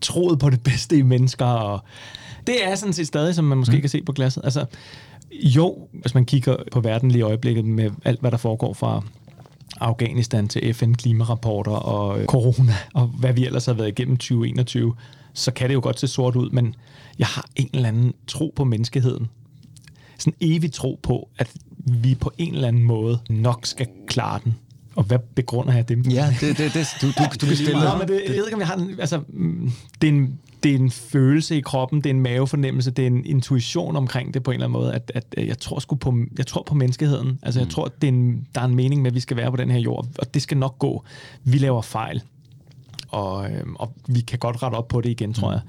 troet 0.00 0.38
på 0.38 0.50
det 0.50 0.62
bedste 0.62 0.98
i 0.98 1.02
mennesker. 1.02 1.44
Og 1.44 1.80
det 2.46 2.66
er 2.66 2.74
sådan 2.74 2.92
set 2.92 3.06
stadig, 3.06 3.34
som 3.34 3.44
man 3.44 3.58
måske 3.58 3.74
mm. 3.74 3.80
kan 3.80 3.90
se 3.90 4.02
på 4.02 4.12
glasset. 4.12 4.44
Altså, 4.44 4.64
jo, 5.32 5.88
hvis 5.92 6.14
man 6.14 6.24
kigger 6.24 6.56
på 6.72 6.80
verden 6.80 7.10
lige 7.10 7.18
i 7.18 7.22
øjeblikket 7.22 7.64
med 7.64 7.90
alt, 8.04 8.20
hvad 8.20 8.30
der 8.30 8.36
foregår 8.36 8.74
fra 8.74 9.02
Afghanistan 9.80 10.48
til 10.48 10.74
FN-klimarapporter 10.74 11.72
og 11.72 12.20
øh, 12.20 12.26
corona, 12.26 12.74
og 12.94 13.06
hvad 13.06 13.32
vi 13.32 13.46
ellers 13.46 13.66
har 13.66 13.72
været 13.72 13.88
igennem 13.88 14.16
2021, 14.16 14.94
så 15.32 15.52
kan 15.52 15.68
det 15.68 15.74
jo 15.74 15.80
godt 15.82 16.00
se 16.00 16.06
sort 16.06 16.36
ud, 16.36 16.50
men 16.50 16.74
jeg 17.18 17.26
har 17.26 17.46
en 17.56 17.70
eller 17.74 17.88
anden 17.88 18.14
tro 18.26 18.52
på 18.56 18.64
menneskeheden. 18.64 19.28
Sådan 20.18 20.34
en 20.40 20.52
evig 20.52 20.72
tro 20.72 21.00
på, 21.02 21.28
at 21.38 21.54
vi 21.86 22.14
på 22.14 22.32
en 22.38 22.54
eller 22.54 22.68
anden 22.68 22.82
måde 22.82 23.18
nok 23.30 23.66
skal 23.66 23.86
klare 24.06 24.40
den. 24.44 24.54
Og 24.96 25.04
hvad 25.04 25.18
begrunder 25.18 25.74
jeg 25.74 25.88
det 25.88 26.12
Ja, 26.12 26.34
det, 26.40 26.58
det, 26.58 26.74
det 26.74 26.86
du, 27.02 27.06
du, 27.06 27.12
du 27.40 27.46
kan 27.46 27.56
stille 27.56 27.72
Nå, 27.72 27.98
men 27.98 28.08
det, 28.08 28.22
jeg 28.26 28.36
ved 28.36 28.46
ikke, 28.46 28.54
om 28.54 28.60
jeg 28.60 28.68
har 28.68 28.76
en, 28.76 29.00
altså, 29.00 29.20
mm, 29.28 29.72
det 30.00 30.08
er 30.08 30.12
en, 30.12 30.38
det 30.62 30.70
er 30.70 30.78
en 30.78 30.90
følelse 30.90 31.56
i 31.56 31.60
kroppen, 31.60 32.00
det 32.00 32.10
er 32.10 32.14
en 32.14 32.20
mavefornemmelse, 32.20 32.90
det 32.90 33.02
er 33.02 33.06
en 33.06 33.24
intuition 33.24 33.96
omkring 33.96 34.34
det 34.34 34.42
på 34.42 34.50
en 34.50 34.54
eller 34.54 34.66
anden 34.66 34.80
måde, 34.80 34.94
at, 34.94 35.12
at 35.14 35.46
jeg 35.46 35.58
tror 35.58 35.78
sgu 35.78 35.96
på, 35.96 36.18
jeg 36.38 36.46
tror 36.46 36.62
på 36.62 36.74
menneskeheden. 36.74 37.38
Altså, 37.42 37.60
jeg 37.60 37.64
mm. 37.64 37.70
tror, 37.70 37.84
at 37.84 37.92
det 38.02 38.08
er 38.08 38.12
en, 38.12 38.46
der 38.54 38.60
er 38.60 38.64
en 38.64 38.74
mening 38.74 39.02
med, 39.02 39.10
at 39.10 39.14
vi 39.14 39.20
skal 39.20 39.36
være 39.36 39.50
på 39.50 39.56
den 39.56 39.70
her 39.70 39.78
jord, 39.78 40.06
og 40.18 40.34
det 40.34 40.42
skal 40.42 40.56
nok 40.56 40.78
gå. 40.78 41.04
Vi 41.44 41.58
laver 41.58 41.82
fejl, 41.82 42.22
og, 43.08 43.50
øhm, 43.50 43.76
og 43.76 43.94
vi 44.08 44.20
kan 44.20 44.38
godt 44.38 44.62
rette 44.62 44.74
op 44.74 44.88
på 44.88 45.00
det 45.00 45.10
igen, 45.10 45.32
tror 45.32 45.48
mm. 45.48 45.52
jeg. 45.52 45.60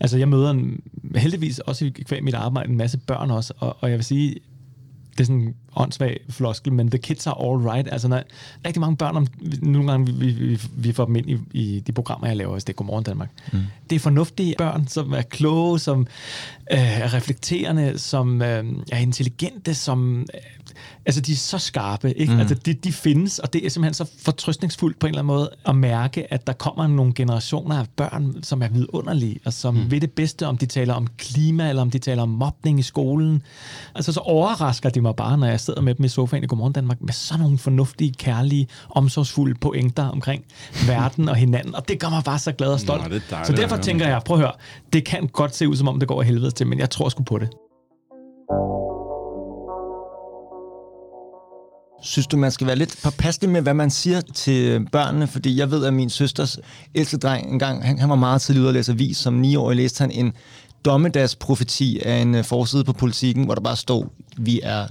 Altså, 0.00 0.18
jeg 0.18 0.28
møder 0.28 0.50
en, 0.50 0.80
heldigvis 1.16 1.58
også 1.58 1.84
i 1.84 1.90
kvæg 1.90 2.24
mit 2.24 2.34
arbejde 2.34 2.70
en 2.70 2.76
masse 2.76 2.98
børn 2.98 3.30
også, 3.30 3.54
og, 3.58 3.76
og 3.80 3.90
jeg 3.90 3.98
vil 3.98 4.04
sige, 4.04 4.36
det 5.18 5.20
er 5.20 5.24
sådan 5.24 5.40
en 5.40 5.54
åndssvag 5.76 6.20
floskel, 6.28 6.72
men 6.72 6.90
the 6.90 6.98
kids 6.98 7.26
are 7.26 7.36
all 7.38 7.68
right. 7.68 7.88
Altså, 7.92 8.08
når 8.08 8.22
rigtig 8.66 8.80
mange 8.80 8.96
børn, 8.96 9.16
om, 9.16 9.26
nogle 9.62 9.90
gange 9.90 10.14
vi, 10.14 10.26
vi, 10.26 10.60
vi 10.76 10.92
får 10.92 11.04
dem 11.04 11.16
ind 11.16 11.30
i, 11.30 11.38
i 11.52 11.80
de 11.80 11.92
programmer, 11.92 12.26
jeg 12.26 12.36
laver, 12.36 12.52
altså 12.52 12.66
det 12.66 12.72
er 12.72 12.76
Godmorgen 12.76 13.04
Danmark. 13.04 13.30
Mm. 13.52 13.58
Det 13.90 13.96
er 13.96 14.00
fornuftige 14.00 14.54
børn, 14.58 14.86
som 14.86 15.12
er 15.12 15.22
kloge, 15.22 15.78
som 15.78 16.00
øh, 16.72 17.00
er 17.00 17.14
reflekterende, 17.14 17.98
som 17.98 18.42
øh, 18.42 18.64
er 18.92 18.98
intelligente, 18.98 19.74
som... 19.74 20.26
Altså, 21.06 21.20
de 21.20 21.32
er 21.32 21.36
så 21.36 21.58
skarpe, 21.58 22.18
ikke? 22.18 22.32
Mm. 22.32 22.40
Altså, 22.40 22.54
de, 22.54 22.74
de 22.74 22.92
findes, 22.92 23.38
og 23.38 23.52
det 23.52 23.66
er 23.66 23.70
simpelthen 23.70 24.06
så 24.06 24.12
fortrystningsfuldt 24.22 24.98
på 24.98 25.06
en 25.06 25.10
eller 25.10 25.22
anden 25.22 25.34
måde 25.34 25.50
at 25.66 25.76
mærke, 25.76 26.32
at 26.32 26.46
der 26.46 26.52
kommer 26.52 26.86
nogle 26.86 27.14
generationer 27.14 27.78
af 27.78 27.86
børn, 27.96 28.42
som 28.42 28.62
er 28.62 28.68
vidunderlige, 28.68 29.40
og 29.44 29.52
som 29.52 29.74
mm. 29.74 29.90
ved 29.90 30.00
det 30.00 30.10
bedste, 30.10 30.46
om 30.46 30.58
de 30.58 30.66
taler 30.66 30.94
om 30.94 31.06
klima, 31.18 31.68
eller 31.68 31.82
om 31.82 31.90
de 31.90 31.98
taler 31.98 32.22
om 32.22 32.28
mobning 32.28 32.78
i 32.78 32.82
skolen. 32.82 33.42
Altså, 33.94 34.12
så 34.12 34.20
overrasker 34.20 34.90
de 34.90 35.00
mig 35.00 35.16
bare, 35.16 35.38
når 35.38 35.46
jeg 35.46 35.60
sidder 35.60 35.80
med 35.80 35.94
dem 35.94 36.04
i 36.04 36.08
sofaen 36.08 36.44
i 36.44 36.46
Godmorgen 36.46 36.72
Danmark, 36.72 37.00
med 37.00 37.12
sådan 37.12 37.42
nogle 37.42 37.58
fornuftige, 37.58 38.12
kærlige, 38.12 38.66
omsorgsfulde 38.90 39.54
pointer 39.54 40.08
omkring 40.08 40.44
verden 40.88 41.28
og 41.28 41.36
hinanden, 41.36 41.74
og 41.74 41.88
det 41.88 42.00
gør 42.00 42.08
mig 42.08 42.24
bare 42.24 42.38
så 42.38 42.52
glad 42.52 42.68
og 42.68 42.80
stolt. 42.80 43.02
Nå, 43.02 43.08
dejligt, 43.08 43.46
så 43.46 43.52
derfor 43.52 43.76
tænker 43.76 44.08
jeg, 44.08 44.22
prøv 44.26 44.36
at 44.36 44.40
høre, 44.40 44.52
det 44.92 45.04
kan 45.04 45.28
godt 45.28 45.56
se 45.56 45.68
ud, 45.68 45.76
som 45.76 45.88
om 45.88 45.98
det 45.98 46.08
går 46.08 46.20
af 46.20 46.26
helvede 46.26 46.50
til, 46.50 46.66
men 46.66 46.78
jeg 46.78 46.90
tror 46.90 47.08
sgu 47.08 47.22
på 47.22 47.38
det. 47.38 47.48
Synes 52.04 52.26
du, 52.26 52.36
man 52.36 52.50
skal 52.50 52.66
være 52.66 52.76
lidt 52.76 52.96
påpasselig 53.04 53.50
med, 53.50 53.62
hvad 53.62 53.74
man 53.74 53.90
siger 53.90 54.20
til 54.20 54.86
børnene? 54.92 55.26
Fordi 55.26 55.58
jeg 55.58 55.70
ved, 55.70 55.84
at 55.84 55.94
min 55.94 56.10
søsters 56.10 56.58
ældste 56.94 57.16
dreng 57.16 57.52
engang, 57.52 57.84
han, 57.84 57.98
han 57.98 58.08
var 58.08 58.16
meget 58.16 58.42
tidlig 58.42 58.60
ude 58.60 58.68
at 58.68 58.74
læse 58.74 58.92
avis. 58.92 59.16
Som 59.16 59.34
niårig 59.34 59.76
læste 59.76 60.00
han 60.00 60.10
en 60.10 60.32
dommedagsprofeti 60.84 62.00
af 62.00 62.16
en 62.16 62.34
øh, 62.34 62.44
forside 62.44 62.84
på 62.84 62.92
politikken, 62.92 63.44
hvor 63.44 63.54
der 63.54 63.62
bare 63.62 63.76
stod, 63.76 64.04
vi 64.36 64.60
er 64.62 64.86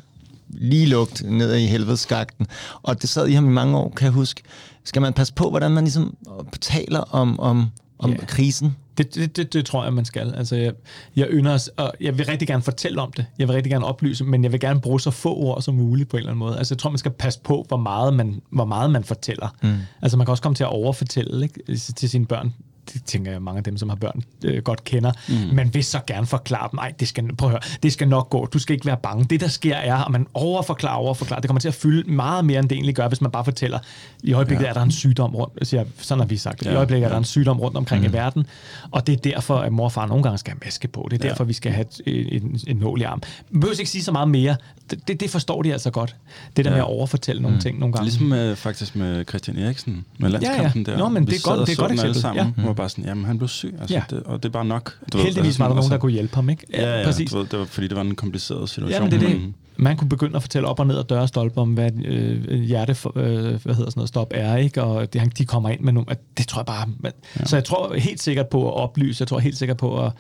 lige 0.50 0.86
lugt 0.86 1.24
ned 1.25 1.56
i 1.56 1.65
helvedeskagten. 1.65 2.48
Og 2.83 3.01
det 3.01 3.10
sad 3.10 3.27
i 3.27 3.33
ham 3.33 3.45
i 3.45 3.51
mange 3.51 3.77
år, 3.77 3.94
kan 3.95 4.06
jeg 4.06 4.13
huske. 4.13 4.42
Skal 4.83 5.01
man 5.01 5.13
passe 5.13 5.33
på, 5.33 5.50
hvordan 5.50 5.71
man 5.71 5.83
ligesom 5.83 6.15
taler 6.62 7.00
om, 7.00 7.39
om, 7.39 7.68
om 8.00 8.12
yeah. 8.12 8.27
krisen? 8.27 8.75
Det, 8.98 9.16
det, 9.16 9.38
det, 9.38 9.54
det 9.54 9.66
tror 9.66 9.84
jeg, 9.84 9.94
man 9.94 10.06
skal. 10.06 10.34
Altså, 10.36 10.56
jeg, 10.56 10.74
jeg 11.16 11.28
ynder 11.30 11.70
og 11.78 11.94
jeg 12.02 12.18
vil 12.18 12.26
rigtig 12.26 12.48
gerne 12.48 12.64
fortælle 12.64 13.02
om 13.02 13.12
det. 13.12 13.26
Jeg 13.40 13.48
vil 13.48 13.54
rigtig 13.54 13.72
gerne 13.72 13.86
oplyse, 13.86 14.24
men 14.24 14.44
jeg 14.44 14.52
vil 14.52 14.60
gerne 14.60 14.82
bruge 14.82 15.02
så 15.02 15.12
få 15.12 15.36
ord 15.36 15.62
som 15.62 15.76
muligt 15.76 16.10
på 16.10 16.18
en 16.18 16.20
eller 16.20 16.32
anden 16.32 16.40
måde. 16.40 16.58
Altså, 16.58 16.74
jeg 16.74 16.80
tror, 16.80 16.90
man 16.90 16.98
skal 16.98 17.12
passe 17.12 17.40
på, 17.44 17.66
hvor 17.68 17.78
meget 17.78 18.14
man, 18.14 18.42
hvor 18.50 18.66
meget 18.66 18.92
man 18.92 19.04
fortæller. 19.04 19.56
Mm. 19.64 19.74
Altså, 20.02 20.18
man 20.18 20.26
kan 20.26 20.32
også 20.32 20.44
komme 20.44 20.56
til 20.56 20.64
at 20.64 20.70
overfortælle 20.70 21.44
ikke, 21.44 21.76
til 21.78 22.10
sine 22.10 22.26
børn 22.26 22.54
det 22.94 23.04
tænker 23.04 23.32
jeg, 23.32 23.42
mange 23.42 23.58
af 23.58 23.63
dem, 23.63 23.78
som 23.78 23.90
har 23.90 23.96
børn, 23.96 24.24
øh, 24.46 24.63
godt 24.63 24.84
kender. 24.84 25.12
Mm. 25.30 25.56
Man 25.56 25.74
vil 25.74 25.84
så 25.84 26.00
gerne 26.08 26.25
forklare 26.25 26.70
dem, 26.72 26.78
nej, 26.78 26.94
det 27.00 27.08
skal, 27.08 27.36
prøv 27.36 27.50
at 27.50 27.52
høre, 27.52 27.62
det 27.84 27.94
skal 27.94 28.08
nok 28.08 28.30
gå, 28.30 28.46
du 28.46 28.60
skal 28.60 28.74
ikke 28.74 28.86
være 28.86 28.98
bange. 29.04 29.25
Det, 29.25 29.40
der 29.40 29.48
sker, 29.48 29.75
er, 29.75 29.96
at 29.96 30.12
man 30.12 30.28
overforklarer, 30.34 30.96
overforklarer. 30.96 31.42
Det 31.42 31.50
kommer 31.50 31.60
til 31.60 31.68
at 31.68 31.74
fylde 31.74 32.12
meget 32.12 32.46
mere, 32.46 32.60
end 32.60 32.70
det 32.70 32.75
egentlig 32.75 32.96
gør, 32.96 33.08
hvis 33.08 33.22
man 33.22 33.32
bare 33.32 33.46
fortæller, 33.46 33.80
i 34.24 34.34
øjeblikket 34.34 34.63
ja. 34.63 34.70
er 34.70 34.74
der 34.74 34.82
en 34.82 34.92
sygdom 34.92 35.36
rundt, 35.36 35.68
siger, 35.68 35.84
sådan 35.98 36.20
har 36.20 36.28
vi 36.28 36.38
sagt, 36.38 36.66
ja. 36.66 36.72
i 36.72 36.75
øjeblikket 36.75 37.02
ja. 37.02 37.08
er 37.08 37.12
der 37.12 37.18
en 37.18 37.25
sygdom 37.25 37.60
rundt 37.60 37.78
omkring 37.78 38.02
mm. 38.02 38.10
i 38.10 38.13
verden, 38.13 38.46
og 38.92 39.08
det 39.08 39.13
er 39.13 39.32
derfor, 39.32 39.58
at 39.58 39.74
mor 39.74 39.86
og 39.86 39.92
far 39.92 40.06
nogle 40.06 40.24
gange 40.24 40.38
skal 40.38 40.52
have 40.52 40.60
maske 40.66 40.88
på. 40.88 41.08
Det 41.12 41.22
er 41.22 41.25
ja. 41.25 41.30
derfor, 41.30 41.44
vi 41.44 41.54
skal 41.54 41.72
have 41.72 41.86
en, 42.06 42.44
en, 42.44 42.60
en 42.68 42.75
nål 42.75 43.02
i 43.02 43.04
arm. 43.04 43.22
Man 43.52 43.62
behøver 43.62 43.80
ikke 43.80 43.92
sige 43.92 44.04
så 44.04 44.12
meget 44.12 44.28
mere. 44.28 44.56
Det, 44.92 45.08
det, 45.08 45.20
det 45.20 45.30
forstår 45.30 45.62
de 45.62 45.74
altså 45.74 45.92
godt. 45.92 46.16
Det 46.58 46.66
der 46.66 46.72
ja. 46.72 46.78
med 46.78 46.84
at 46.84 46.90
overfortælle 46.90 47.42
nogle 47.42 47.58
mm. 47.58 47.62
ting 47.62 47.80
nogle 47.80 47.94
gange. 47.94 48.06
Ligesom 48.06 48.25
med, 48.25 48.56
faktisk 48.56 48.96
med 48.96 49.25
Christian 49.30 49.58
Eriksen, 49.58 50.06
med 50.18 50.30
landskampen 50.30 50.84
ja, 50.84 50.92
ja. 50.92 50.98
der. 50.98 51.04
Nå, 51.04 51.10
men 51.10 51.28
det 51.28 51.36
er 51.36 51.50
godt, 51.56 51.68
det 51.68 51.74
er 51.74 51.82
godt 51.82 51.92
eksempel. 51.92 52.22
Sammen, 52.22 52.54
ja. 52.58 52.73
Var 52.77 52.84
bare 52.84 52.89
sådan, 52.89 53.06
jamen 53.06 53.25
han 53.25 53.38
blev 53.38 53.48
syg, 53.48 53.75
altså, 53.80 53.96
ja. 53.96 54.03
det, 54.10 54.24
og 54.24 54.44
det 54.44 54.50
er 54.50 54.53
bare 54.53 54.65
nok. 54.65 54.98
Du 55.13 55.18
Heldigvis 55.18 55.60
ved, 55.60 55.63
var 55.63 55.68
der 55.68 55.75
nogen, 55.75 55.92
der 55.92 55.98
kunne 55.98 56.12
hjælpe 56.12 56.36
ham, 56.36 56.50
ikke? 56.50 56.65
Ja, 56.74 57.00
ja, 57.00 57.06
Præcis. 57.06 57.34
Ved, 57.34 57.46
det 57.46 57.60
var, 57.60 57.65
fordi 57.65 57.88
det 57.88 57.96
var 57.96 58.01
en 58.01 58.15
kompliceret 58.15 58.70
situation. 58.70 58.92
Ja, 58.92 59.01
men 59.01 59.12
det 59.12 59.24
er 59.24 59.34
det. 59.34 59.53
Man 59.77 59.98
kunne 59.98 60.10
begynde 60.10 60.36
at 60.36 60.42
fortælle 60.42 60.68
op 60.68 60.80
og 60.80 60.88
ned 60.88 60.96
og 60.96 61.10
døre 61.10 61.27
stolpe 61.27 61.62
om, 61.62 61.74
hvad 61.74 61.92
øh, 62.06 62.53
hjerte, 62.53 62.92
øh, 63.15 63.24
hvad 63.44 63.56
hedder 63.56 63.74
sådan 63.74 63.92
noget, 63.96 64.08
stop 64.08 64.27
er, 64.32 64.56
ikke? 64.56 64.84
Og 64.84 65.13
det, 65.13 65.38
de 65.38 65.46
kommer 65.46 65.70
ind 65.70 65.80
med 65.80 65.94
nogle, 65.94 66.08
det 66.38 66.48
tror 66.48 66.60
jeg 66.60 66.65
bare, 66.65 66.89
man, 67.00 67.12
ja. 67.39 67.46
så 67.46 67.56
jeg 67.56 67.63
tror 67.63 67.94
helt 67.94 68.22
sikkert 68.22 68.48
på 68.48 68.68
at 68.68 68.74
oplyse, 68.74 69.22
jeg 69.22 69.27
tror 69.27 69.39
helt 69.39 69.58
sikkert 69.58 69.77
på 69.77 70.06
at, 70.06 70.12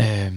øh, 0.00 0.32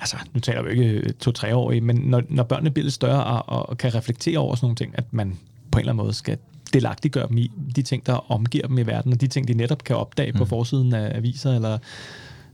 altså 0.00 0.16
nu 0.34 0.40
taler 0.40 0.62
vi 0.62 0.70
ikke 0.70 1.12
to-treårige, 1.12 1.80
men 1.80 1.96
når, 1.96 2.22
når 2.28 2.42
børnene 2.42 2.70
bliver 2.70 2.84
lidt 2.84 2.94
større 2.94 3.42
og, 3.42 3.68
og 3.68 3.78
kan 3.78 3.94
reflektere 3.94 4.38
over 4.38 4.54
sådan 4.54 4.64
nogle 4.64 4.76
ting, 4.76 4.94
at 4.94 5.04
man 5.10 5.38
på 5.70 5.78
en 5.78 5.80
eller 5.80 5.92
anden 5.92 6.04
måde 6.04 6.14
skal 6.14 6.38
delagtiggøre 6.74 7.28
dem 7.28 7.38
i 7.38 7.50
de 7.76 7.82
ting, 7.82 8.06
der 8.06 8.32
omgiver 8.32 8.66
dem 8.66 8.78
i 8.78 8.82
verden, 8.82 9.12
og 9.12 9.20
de 9.20 9.26
ting, 9.26 9.48
de 9.48 9.54
netop 9.54 9.84
kan 9.84 9.96
opdage 9.96 10.32
mm. 10.32 10.38
på 10.38 10.44
forsiden 10.44 10.94
af 10.94 11.16
aviser, 11.16 11.54
eller 11.54 11.78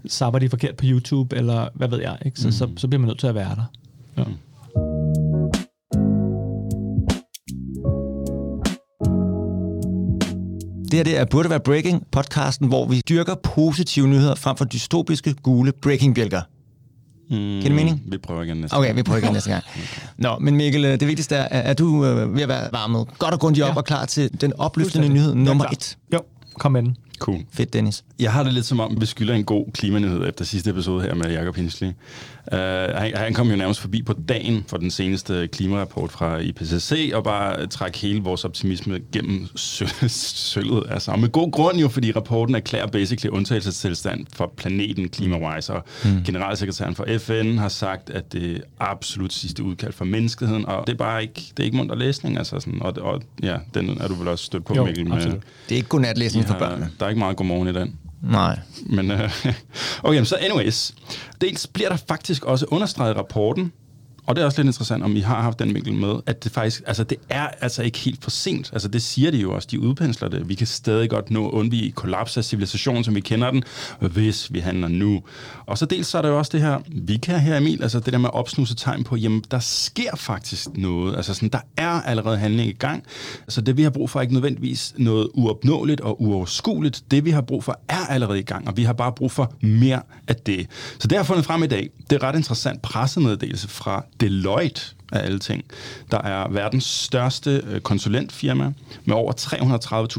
sabber 0.07 0.39
de 0.39 0.49
forkert 0.49 0.77
på 0.77 0.85
YouTube, 0.89 1.37
eller 1.37 1.69
hvad 1.75 1.89
ved 1.89 2.01
jeg, 2.01 2.19
ikke? 2.25 2.41
Så, 2.41 2.49
mm. 2.49 2.53
så, 2.53 2.69
så 2.77 2.89
bliver 2.89 3.01
man 3.01 3.09
nødt 3.09 3.19
til 3.19 3.27
at 3.27 3.35
være 3.35 3.55
der. 3.55 3.65
Ja. 4.17 4.25
Mm. 4.25 4.35
Det 10.91 10.99
her 10.99 11.05
det 11.05 11.19
er 11.19 11.25
Burde 11.25 11.51
Være 11.51 11.61
Breaking, 11.61 12.07
podcasten, 12.13 12.69
hvor 12.69 12.87
vi 12.87 13.03
dyrker 13.09 13.35
positive 13.35 14.09
nyheder 14.09 14.35
frem 14.35 14.57
for 14.57 14.65
dystopiske 14.65 15.35
gule 15.43 15.73
breaking-bjælker. 15.73 16.43
Mm, 17.31 17.37
Kan 17.37 17.63
det 17.63 17.73
mening? 17.73 18.03
Vi 18.07 18.19
prøver 18.19 18.43
igen 18.43 18.57
næste 18.57 18.75
Okay, 18.75 18.95
vi 18.95 19.03
prøver 19.03 19.19
igen 19.19 19.33
næste 19.33 19.51
gang. 19.51 19.65
Nå, 20.19 20.39
men 20.41 20.57
Mikkel, 20.57 20.83
det 20.83 21.09
vigtigste 21.09 21.35
er, 21.37 21.61
er 21.61 21.75
du 21.75 22.05
øh, 22.05 22.35
ved 22.35 22.43
at 22.43 22.49
være 22.49 22.69
varmet 22.73 23.07
godt 23.19 23.35
og 23.35 23.41
grundigt 23.41 23.65
op 23.65 23.71
ja. 23.71 23.77
og 23.77 23.85
klar 23.85 24.05
til 24.05 24.41
den 24.41 24.53
opløftende 24.59 25.09
nyhed 25.09 25.35
nummer 25.35 25.65
et? 25.65 25.99
Jo, 26.13 26.21
kom 26.59 26.73
med 26.73 26.83
den. 26.83 26.97
Cool. 27.19 27.41
Fedt, 27.53 27.73
Dennis. 27.73 28.05
Jeg 28.19 28.33
har 28.33 28.43
det 28.43 28.53
lidt 28.55 28.67
som 28.67 28.81
om, 28.81 28.97
vi 29.01 29.07
skylder 29.07 29.35
en 29.35 29.45
god 29.45 29.67
klimanyhed 29.75 30.29
efter 30.29 30.45
sidste 30.45 30.71
episode 30.71 31.03
her 31.03 31.15
med 31.15 31.33
Jacob 31.33 31.57
Hinsley. 31.57 31.93
Uh, 32.53 32.59
han, 32.59 33.17
han 33.17 33.35
kom 33.35 33.51
jo 33.51 33.57
nærmest 33.57 33.81
forbi 33.81 34.03
på 34.03 34.13
dagen 34.29 34.65
for 34.69 34.77
den 34.77 34.91
seneste 34.91 35.49
klimarapport 35.53 36.13
fra 36.13 36.39
IPCC, 36.39 37.11
og 37.15 37.25
bare 37.25 37.67
træk 37.67 37.97
hele 37.97 38.23
vores 38.23 38.45
optimisme 38.45 39.01
gennem 39.13 39.47
sølvet. 40.09 40.87
Altså, 40.91 41.17
med 41.17 41.29
god 41.29 41.53
grund 41.53 41.79
jo, 41.79 41.89
fordi 41.89 42.13
rapporten 42.13 42.55
erklærer 42.55 42.87
basically 42.87 43.37
undtagelsestilstand 43.37 44.27
for 44.35 44.53
planeten 44.57 45.09
klimawise, 45.09 45.73
og 45.73 45.85
mm. 46.05 46.25
generalsekretæren 46.25 46.95
for 46.95 47.07
FN 47.19 47.59
har 47.59 47.69
sagt, 47.69 48.11
at 48.11 48.33
det 48.33 48.57
er 48.57 48.61
absolut 48.81 49.33
sidste 49.33 49.63
udkald 49.63 49.93
for 49.93 50.05
menneskeheden, 50.05 50.67
og 50.67 50.87
det 50.87 50.93
er 50.93 50.97
bare 50.97 51.23
ikke, 51.23 51.35
det 51.57 51.59
er 51.59 51.65
ikke 51.65 51.77
munter 51.77 51.97
læsning, 51.97 52.39
altså 52.39 52.61
sådan, 52.61 52.83
og, 52.83 52.95
og 53.01 53.23
ja, 53.43 53.57
den 53.75 53.99
er 54.01 54.09
du 54.09 54.15
vel 54.15 54.29
også 54.29 54.45
stødt 54.45 54.65
på, 54.65 54.75
jo, 54.75 54.85
Mikkel. 54.85 55.09
Med, 55.09 55.21
det 55.21 55.41
er 55.71 55.77
ikke 55.77 55.89
godnatlæsning 55.89 56.47
for 56.47 56.59
børnene. 56.59 56.91
Der 57.01 57.05
er 57.05 57.11
ikke 57.11 57.19
meget 57.19 57.37
godmorgen 57.37 57.69
i 57.69 57.73
den. 57.73 57.99
Nej. 58.31 58.59
Men, 58.87 59.11
øh, 59.11 59.31
okay, 60.03 60.25
så 60.25 60.37
anyways. 60.37 60.93
Dels 61.41 61.67
bliver 61.67 61.89
der 61.89 61.97
faktisk 62.09 62.45
også 62.45 62.67
understreget 62.69 63.15
i 63.15 63.19
rapporten, 63.19 63.73
og 64.27 64.37
det 64.37 64.43
er 64.43 64.47
også 64.47 64.59
lidt 64.63 64.67
interessant, 64.67 65.03
om 65.03 65.17
I 65.17 65.21
har 65.21 65.43
haft 65.43 65.59
den 65.59 65.75
vinkel 65.75 65.95
med, 65.95 66.15
at 66.27 66.45
det 66.45 66.53
faktisk, 66.53 66.83
altså 66.87 67.05
det 67.05 67.19
er 67.29 67.47
altså 67.61 67.83
ikke 67.83 67.99
helt 67.99 68.23
for 68.23 68.31
sent. 68.31 68.71
Altså 68.73 68.89
det 68.89 69.03
siger 69.03 69.31
de 69.31 69.39
jo 69.39 69.55
også, 69.55 69.69
de 69.71 69.81
udpensler 69.81 70.29
det. 70.29 70.49
Vi 70.49 70.55
kan 70.55 70.67
stadig 70.67 71.11
godt 71.11 71.31
nå 71.31 71.51
undvige 71.51 71.93
kollaps 71.93 72.37
af 72.37 72.45
civilisationen, 72.45 73.05
som 73.05 73.15
vi 73.15 73.21
kender 73.21 73.51
den, 73.51 73.63
hvis 74.01 74.53
vi 74.53 74.59
handler 74.59 74.89
nu. 74.89 75.23
Og 75.67 75.79
så 75.79 75.87
dels 75.87 76.07
så 76.07 76.19
er 76.19 76.23
der 76.23 76.29
jo 76.29 76.39
også 76.39 76.51
det 76.53 76.61
her, 76.61 76.79
vi 76.89 77.17
kan 77.17 77.41
her 77.41 77.57
Emil, 77.57 77.83
altså 77.83 78.01
det 78.01 78.13
der 78.13 78.19
med 78.19 78.29
at 78.29 78.35
opsnuse 78.35 78.75
tegn 78.75 79.05
på, 79.05 79.17
jamen 79.17 79.43
der 79.51 79.59
sker 79.59 80.17
faktisk 80.17 80.69
noget. 80.77 81.17
Altså 81.17 81.35
sådan, 81.35 81.49
der 81.49 81.61
er 81.77 81.91
allerede 81.91 82.39
handling 82.39 82.71
i 82.71 82.73
gang. 82.73 83.05
Så 83.49 83.61
det 83.61 83.77
vi 83.77 83.83
har 83.83 83.91
brug 83.91 84.11
for 84.11 84.19
er 84.19 84.23
ikke 84.23 84.35
nødvendigvis 84.35 84.95
noget 84.99 85.29
uopnåeligt 85.35 86.01
og 86.01 86.23
uoverskueligt. 86.23 87.05
Det 87.11 87.25
vi 87.25 87.31
har 87.31 87.41
brug 87.41 87.65
for 87.65 87.81
er 87.89 88.07
allerede 88.07 88.39
i 88.39 88.43
gang, 88.43 88.69
og 88.69 88.77
vi 88.77 88.83
har 88.83 88.93
bare 88.93 89.13
brug 89.13 89.33
for 89.33 89.53
mere 89.61 90.03
af 90.29 90.37
det. 90.37 90.67
Så 90.99 91.09
det 91.09 91.13
har 91.13 91.19
jeg 91.19 91.27
fundet 91.27 91.45
frem 91.45 91.63
i 91.63 91.67
dag. 91.67 91.91
Det 92.11 92.23
er 92.23 92.23
ret 92.23 92.37
interessant 92.37 92.83
pressemeddelelse 92.83 93.69
fra 93.69 94.05
Deloitte 94.21 94.95
af 95.15 95.25
alle 95.25 95.39
ting, 95.39 95.65
der 96.11 96.19
er 96.19 96.49
verdens 96.51 96.85
største 96.85 97.63
øh, 97.67 97.81
konsulentfirma 97.81 98.73
med 99.05 99.15
over 99.15 99.33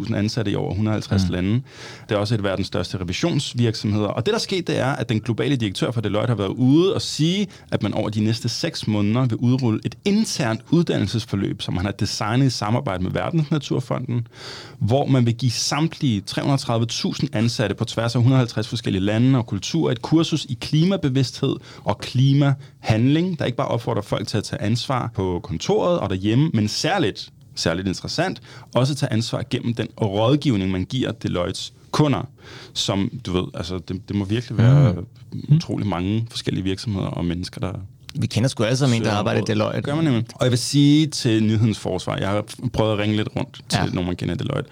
330.000 0.08 0.16
ansatte 0.16 0.52
i 0.52 0.56
over 0.56 0.72
150 0.72 1.24
mm. 1.28 1.34
lande. 1.34 1.62
Det 2.10 2.16
er 2.16 2.20
også 2.20 2.36
et 2.36 2.44
verdens 2.44 2.68
største 2.68 2.98
revisionsvirksomheder. 2.98 4.08
Og 4.08 4.26
det, 4.26 4.34
der 4.34 4.40
skete, 4.40 4.62
det 4.62 4.80
er, 4.80 4.92
at 4.92 5.10
den 5.10 5.20
globale 5.20 5.56
direktør 5.56 5.92
for 5.92 6.02
Deloitte 6.02 6.32
har 6.32 6.36
været 6.36 6.50
ude 6.50 6.94
og 6.94 7.02
sige, 7.02 7.48
at 7.72 7.84
man 7.84 7.94
over 7.94 8.10
de 8.10 8.20
næste 8.20 8.50
seks 8.50 8.88
måneder 8.88 9.26
vil 9.26 9.38
udrulle 9.38 9.80
et 9.86 9.96
internt 10.06 10.62
uddannelsesforløb, 10.70 11.62
som 11.62 11.74
man 11.74 11.86
har 11.86 11.92
designet 11.92 12.46
i 12.46 12.50
samarbejde 12.50 13.04
med 13.04 13.12
Verdensnaturfonden, 13.12 14.28
hvor 14.80 15.06
man 15.06 15.26
vil 15.26 15.36
give 15.36 15.52
samtlige 15.52 16.24
330.000 16.32 17.28
ansatte 17.34 17.76
på 17.76 17.86
tværs 17.86 18.16
af 18.16 18.20
150 18.20 18.68
forskellige 18.68 19.04
lande 19.04 19.40
og 19.40 19.46
kulturer 19.46 19.92
et 19.92 20.02
kursus 20.02 20.46
i 20.46 20.58
klimabevidsthed 20.62 21.56
og 21.84 21.98
klimahandling, 21.98 23.40
der 23.40 23.46
ikke 23.46 23.58
bare 23.58 23.68
opfordrer 23.68 24.02
folk 24.02 24.28
til 24.28 24.38
at 24.38 24.44
tage 24.44 24.62
ansvar 24.62 24.85
på 25.16 25.40
kontoret 25.44 26.00
og 26.00 26.10
derhjemme, 26.10 26.50
men 26.54 26.68
særligt, 26.68 27.30
særligt 27.56 27.88
interessant, 27.88 28.42
også 28.76 28.96
tage 28.96 29.14
ansvar 29.14 29.44
gennem 29.50 29.74
den 29.74 29.88
rådgivning, 30.02 30.72
man 30.72 30.86
giver 30.86 31.12
Deloittes 31.12 31.74
kunder, 31.92 32.30
som 32.74 33.12
du 33.26 33.32
ved, 33.34 33.44
altså 33.54 33.78
det, 33.78 34.08
det 34.08 34.16
må 34.16 34.26
virkelig 34.26 34.58
være 34.58 34.96
mm. 35.32 35.56
utrolig 35.56 35.88
mange 35.88 36.28
forskellige 36.30 36.64
virksomheder 36.64 37.08
og 37.08 37.26
mennesker, 37.26 37.62
der 37.62 37.74
vi 38.20 38.28
kender 38.28 38.50
sgu 38.50 38.64
alle 38.64 38.78
sammen 38.78 38.98
en, 38.98 39.04
der 39.04 39.12
arbejder 39.12 39.42
i 39.42 39.44
Deloitte. 39.48 39.82
Gør 39.82 39.96
man 39.96 40.04
nemlig. 40.04 40.26
Og 40.36 40.44
jeg 40.44 40.52
vil 40.52 40.60
sige 40.60 41.08
til 41.08 41.44
nyhedens 41.44 41.80
forsvar, 41.80 42.18
jeg 42.18 42.30
har 42.30 42.46
prøvet 42.74 42.94
at 42.94 43.00
ringe 43.00 43.16
lidt 43.16 43.30
rundt 43.36 43.62
til 43.70 43.80
ja. 43.80 43.86
nogen, 43.86 44.08
man 44.08 44.16
kender 44.16 44.36
Deloitte 44.36 44.70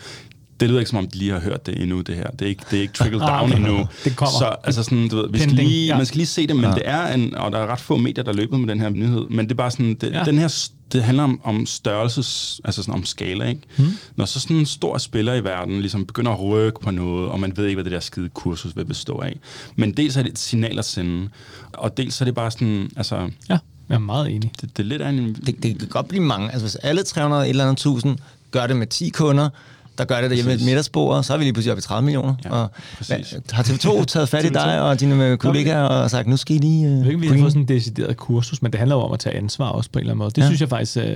det 0.63 0.69
lyder 0.69 0.79
ikke 0.79 0.89
som 0.89 0.99
om, 0.99 1.07
de 1.07 1.17
lige 1.17 1.31
har 1.31 1.39
hørt 1.39 1.65
det 1.65 1.81
endnu, 1.81 2.01
det 2.01 2.15
her. 2.15 2.27
Det 2.29 2.41
er 2.41 2.49
ikke, 2.49 2.63
det 2.71 2.77
er 2.77 2.81
ikke 2.81 2.93
trickled 2.93 3.21
down 3.31 3.51
ah, 3.51 3.57
endnu. 3.57 3.87
Det 4.03 4.15
kommer. 4.15 4.39
Så 4.39 4.55
altså 4.63 4.83
sådan, 4.83 5.07
du 5.07 5.15
ved, 5.15 5.29
vi 5.31 5.39
skal 5.39 5.53
lige, 5.53 5.87
ja. 5.87 5.97
man 5.97 6.05
skal 6.05 6.17
lige 6.17 6.27
se 6.27 6.47
det, 6.47 6.55
men 6.55 6.65
ja. 6.65 6.71
det 6.71 6.81
er 6.85 7.13
en, 7.13 7.35
og 7.35 7.51
der 7.51 7.57
er 7.57 7.67
ret 7.67 7.79
få 7.79 7.97
medier, 7.97 8.23
der 8.23 8.33
løber 8.33 8.57
med 8.57 8.67
den 8.67 8.79
her 8.79 8.89
nyhed, 8.89 9.29
men 9.29 9.45
det 9.45 9.51
er 9.51 9.55
bare 9.55 9.71
sådan, 9.71 9.93
det, 9.93 10.11
ja. 10.11 10.23
den 10.23 10.37
her, 10.37 10.67
det 10.93 11.03
handler 11.03 11.23
om, 11.23 11.41
om 11.43 11.65
størrelses, 11.65 12.61
altså 12.63 12.83
sådan 12.83 12.93
om 12.93 13.05
skala, 13.05 13.45
ikke? 13.45 13.61
Hmm. 13.77 13.87
Når 14.15 14.25
så 14.25 14.39
sådan 14.39 14.57
en 14.57 14.65
stor 14.65 14.97
spiller 14.97 15.33
i 15.33 15.43
verden 15.43 15.79
ligesom 15.79 16.05
begynder 16.05 16.31
at 16.31 16.41
rykke 16.43 16.79
på 16.79 16.91
noget, 16.91 17.29
og 17.29 17.39
man 17.39 17.57
ved 17.57 17.65
ikke, 17.65 17.75
hvad 17.75 17.83
det 17.83 17.91
der 17.91 17.99
skide 17.99 18.29
kursus 18.29 18.75
vil 18.75 18.85
bestå 18.85 19.17
af. 19.17 19.39
Men 19.75 19.91
dels 19.91 20.17
er 20.17 20.23
det 20.23 20.31
et 20.31 20.39
signal 20.39 20.79
at 20.79 20.85
sende, 20.85 21.29
og 21.73 21.97
dels 21.97 22.21
er 22.21 22.25
det 22.25 22.35
bare 22.35 22.51
sådan, 22.51 22.89
altså... 22.97 23.29
Ja. 23.49 23.57
Jeg 23.89 23.95
er 23.95 23.99
meget 23.99 24.31
enig. 24.31 24.51
Det, 24.61 24.77
det 24.77 24.83
er 24.83 24.87
lidt 24.87 25.01
af 25.01 25.09
en... 25.09 25.33
Det, 25.33 25.63
det 25.63 25.79
kan 25.79 25.87
godt 25.87 26.07
blive 26.07 26.23
mange. 26.23 26.47
Altså, 26.51 26.61
hvis 26.61 26.75
alle 26.75 27.03
300 27.03 27.49
eller 27.49 27.63
andet 27.63 27.77
tusind 27.77 28.17
gør 28.51 28.67
det 28.67 28.75
med 28.75 28.87
10 28.87 29.09
kunder, 29.09 29.49
der 29.97 30.05
gør 30.05 30.21
det 30.21 30.29
derhjemme 30.29 30.51
med 30.51 30.59
et 30.59 30.65
middagsbord, 30.65 31.23
så 31.23 31.33
er 31.33 31.37
vi 31.37 31.43
lige 31.43 31.53
pludselig 31.53 31.71
oppe 31.71 31.79
i 31.79 31.81
30 31.81 32.05
millioner. 32.05 32.35
Ja, 32.45 32.49
og 32.49 32.71
præcis. 32.97 33.35
har 33.51 33.63
TV2 33.63 34.05
taget 34.05 34.29
fat 34.29 34.45
i 34.45 34.49
dig 34.49 34.81
og 34.81 34.99
dine 34.99 35.37
kollegaer 35.37 35.83
og 35.83 36.11
sagt, 36.11 36.27
nu 36.27 36.37
skal 36.37 36.55
I 36.55 36.59
lige... 36.59 36.87
Uh, 36.87 37.05
ved 37.05 37.17
vi 37.17 37.27
har 37.27 37.37
fået 37.37 37.51
sådan 37.51 37.61
en 37.61 37.67
decideret 37.67 38.17
kursus, 38.17 38.61
men 38.61 38.71
det 38.71 38.79
handler 38.79 38.95
jo 38.95 39.01
om 39.01 39.11
at 39.11 39.19
tage 39.19 39.35
ansvar 39.35 39.69
også 39.69 39.89
på 39.89 39.99
en 39.99 40.01
eller 40.01 40.11
anden 40.11 40.17
måde. 40.17 40.29
Det 40.29 40.41
ja. 40.41 40.45
synes 40.45 40.61
jeg 40.61 40.69
faktisk, 40.69 40.97
uh, 40.97 41.03
vi 41.03 41.09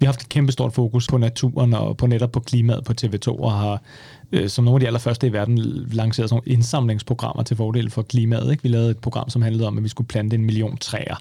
har 0.00 0.06
haft 0.06 0.22
et 0.22 0.28
kæmpe 0.28 0.52
stort 0.52 0.72
fokus 0.72 1.06
på 1.06 1.18
naturen 1.18 1.74
og 1.74 1.96
på 1.96 2.06
netop 2.06 2.32
på 2.32 2.40
klimaet 2.40 2.84
på 2.84 2.92
TV2, 3.00 3.28
og 3.28 3.52
har 3.52 3.82
øh, 4.32 4.48
som 4.48 4.64
nogle 4.64 4.76
af 4.76 4.80
de 4.80 4.86
allerførste 4.86 5.26
i 5.26 5.32
verden 5.32 5.58
lancerede 5.92 6.28
sådan 6.28 6.42
nogle 6.42 6.56
indsamlingsprogrammer 6.56 7.42
til 7.42 7.56
fordel 7.56 7.90
for 7.90 8.02
klimaet. 8.02 8.50
Ikke? 8.50 8.62
Vi 8.62 8.68
lavede 8.68 8.90
et 8.90 8.98
program, 8.98 9.30
som 9.30 9.42
handlede 9.42 9.66
om, 9.66 9.78
at 9.78 9.84
vi 9.84 9.88
skulle 9.88 10.08
plante 10.08 10.36
en 10.36 10.44
million 10.44 10.76
træer. 10.76 11.16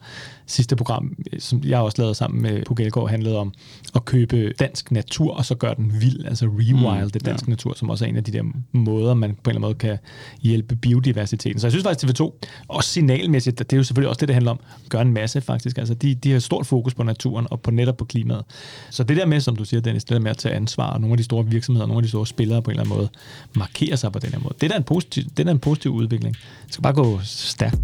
Sidste 0.47 0.75
program, 0.75 1.15
som 1.39 1.61
jeg 1.63 1.79
også 1.79 2.01
lavede 2.01 2.15
sammen 2.15 2.41
med 2.41 2.65
Pugelgaard, 2.65 3.09
handlede 3.09 3.37
om 3.37 3.53
at 3.95 4.05
købe 4.05 4.53
dansk 4.59 4.91
natur, 4.91 5.33
og 5.33 5.45
så 5.45 5.55
gøre 5.55 5.75
den 5.75 5.93
vild, 6.01 6.25
altså 6.25 6.45
rewild 6.45 7.03
mm, 7.03 7.09
det 7.09 7.25
dansk 7.25 7.47
ja. 7.47 7.49
natur, 7.49 7.73
som 7.73 7.89
også 7.89 8.05
er 8.05 8.09
en 8.09 8.15
af 8.15 8.23
de 8.23 8.31
der 8.31 8.43
måder, 8.71 9.13
man 9.13 9.29
på 9.29 9.49
en 9.49 9.55
eller 9.55 9.57
anden 9.57 9.61
måde 9.61 9.73
kan 9.75 9.97
hjælpe 10.41 10.75
biodiversiteten. 10.75 11.59
Så 11.59 11.67
jeg 11.67 11.71
synes 11.71 11.83
faktisk, 11.83 12.21
TV2, 12.21 12.39
også 12.67 12.89
signalmæssigt, 12.89 13.59
det 13.59 13.73
er 13.73 13.77
jo 13.77 13.83
selvfølgelig 13.83 14.09
også 14.09 14.19
det, 14.19 14.27
det 14.27 14.33
handler 14.33 14.51
om, 14.51 14.59
gør 14.89 15.01
en 15.01 15.13
masse 15.13 15.41
faktisk. 15.41 15.77
Altså, 15.77 15.93
de, 15.93 16.15
de 16.15 16.31
har 16.31 16.39
stort 16.39 16.65
fokus 16.65 16.93
på 16.93 17.03
naturen 17.03 17.47
og 17.51 17.61
på 17.61 17.71
netop 17.71 17.97
på 17.97 18.05
klimaet. 18.05 18.43
Så 18.89 19.03
det 19.03 19.17
der 19.17 19.25
med, 19.25 19.39
som 19.41 19.55
du 19.55 19.65
siger, 19.65 19.81
Dennis, 19.81 20.03
det 20.03 20.13
der 20.13 20.19
med 20.19 20.31
at 20.31 20.37
tage 20.37 20.55
ansvar, 20.55 20.93
og 20.93 21.01
nogle 21.01 21.13
af 21.13 21.17
de 21.17 21.23
store 21.23 21.45
virksomheder, 21.45 21.87
nogle 21.87 21.99
af 21.99 22.03
de 22.03 22.09
store 22.09 22.27
spillere 22.27 22.61
på 22.61 22.71
en 22.71 22.79
eller 22.79 22.83
anden 22.83 22.97
måde, 22.97 23.09
markerer 23.55 23.95
sig 23.95 24.11
på 24.11 24.19
den 24.19 24.29
her 24.29 24.39
måde. 24.39 24.53
Det 24.61 24.71
er 24.71 24.77
en 24.77 24.83
positiv, 24.83 25.23
det 25.37 25.47
er 25.47 25.51
en 25.51 25.59
positiv 25.59 25.91
udvikling. 25.91 26.35
Det 26.65 26.73
skal 26.73 26.81
bare 26.81 26.93
gå 26.93 27.19
stærkt. 27.23 27.77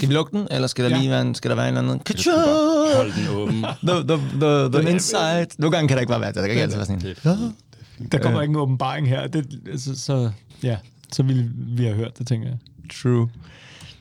Skal 0.00 0.08
vi 0.08 0.14
lukke 0.14 0.38
den, 0.38 0.48
eller 0.50 0.68
skal 0.68 0.84
der 0.84 0.90
ja. 0.90 0.98
lige 0.98 1.10
være 1.10 1.20
en, 1.20 1.34
skal 1.34 1.50
der 1.50 1.56
være 1.56 1.68
en 1.68 1.76
eller 1.76 1.92
anden... 1.92 2.02
Hold 2.96 3.12
den 3.12 3.28
åben. 3.36 3.64
the, 3.88 4.16
the, 4.16 4.16
the, 4.40 4.80
the 4.80 4.90
inside. 4.90 5.46
Nogle 5.58 5.76
gange 5.76 5.88
kan 5.88 5.96
der 5.96 6.00
ikke 6.00 6.10
bare 6.10 6.20
være 6.20 6.28
det. 6.28 6.36
Der 6.36 6.42
kan 6.42 6.50
ikke 6.50 6.62
altid 6.62 6.76
være 6.76 6.86
sådan 6.86 7.54
en. 8.00 8.12
Der 8.12 8.18
kommer 8.18 8.42
ikke 8.42 8.52
en 8.52 8.56
åbenbaring 8.56 9.08
her. 9.08 9.26
Det, 9.26 9.60
altså, 9.70 9.98
så, 9.98 10.30
ja, 10.62 10.76
så 11.12 11.22
vil 11.22 11.50
vi 11.54 11.84
have 11.84 11.96
hørt 11.96 12.18
det, 12.18 12.26
tænker 12.26 12.48
jeg. 12.48 12.56
True. 13.02 13.28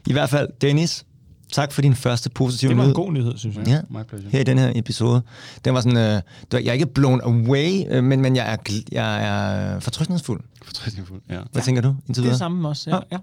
I 0.08 0.12
hvert 0.12 0.30
fald, 0.30 0.50
Dennis, 0.62 1.06
tak 1.52 1.72
for 1.72 1.82
din 1.82 1.96
første 1.96 2.30
positive 2.30 2.74
nyhed. 2.74 2.88
Det 2.88 2.96
var 2.96 3.02
en 3.02 3.06
god 3.06 3.14
nyhed, 3.14 3.38
synes 3.38 3.58
jeg. 3.58 3.68
Ja, 3.68 3.82
My 3.90 4.04
pleasure. 4.10 4.30
her 4.32 4.40
i 4.40 4.44
den 4.44 4.58
her 4.58 4.72
episode. 4.76 5.22
Den 5.66 5.74
var 5.74 5.82
sådan, 5.82 5.98
øh, 5.98 6.22
jeg 6.64 6.66
er 6.66 6.74
ikke 6.74 6.86
blown 6.86 7.22
away, 7.24 7.84
øh, 7.90 8.04
men, 8.04 8.22
men 8.22 8.36
jeg 8.36 8.54
er, 8.54 8.82
jeg 8.92 9.26
er 9.26 9.80
fortrystningsfuld. 9.80 10.42
Fortrystningsfuld, 10.64 11.22
ja. 11.30 11.36
Hvad 11.36 11.44
ja. 11.56 11.62
tænker 11.62 11.82
du 11.82 11.96
indtil 12.08 12.24
videre? 12.24 12.34
Det 12.34 12.36
er 12.36 12.38
samme 12.38 12.70
også, 12.70 12.90
ja. 12.90 12.96
ja. 12.96 13.02
ja. 13.12 13.18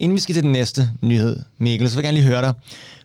Inden 0.00 0.16
vi 0.16 0.20
skal 0.20 0.34
til 0.34 0.42
den 0.42 0.52
næste 0.52 0.90
nyhed, 1.02 1.42
Mikkel, 1.58 1.90
så 1.90 1.96
vil 1.96 2.02
jeg 2.02 2.08
gerne 2.08 2.18
lige 2.18 2.28
høre 2.28 2.42
dig. 2.42 2.54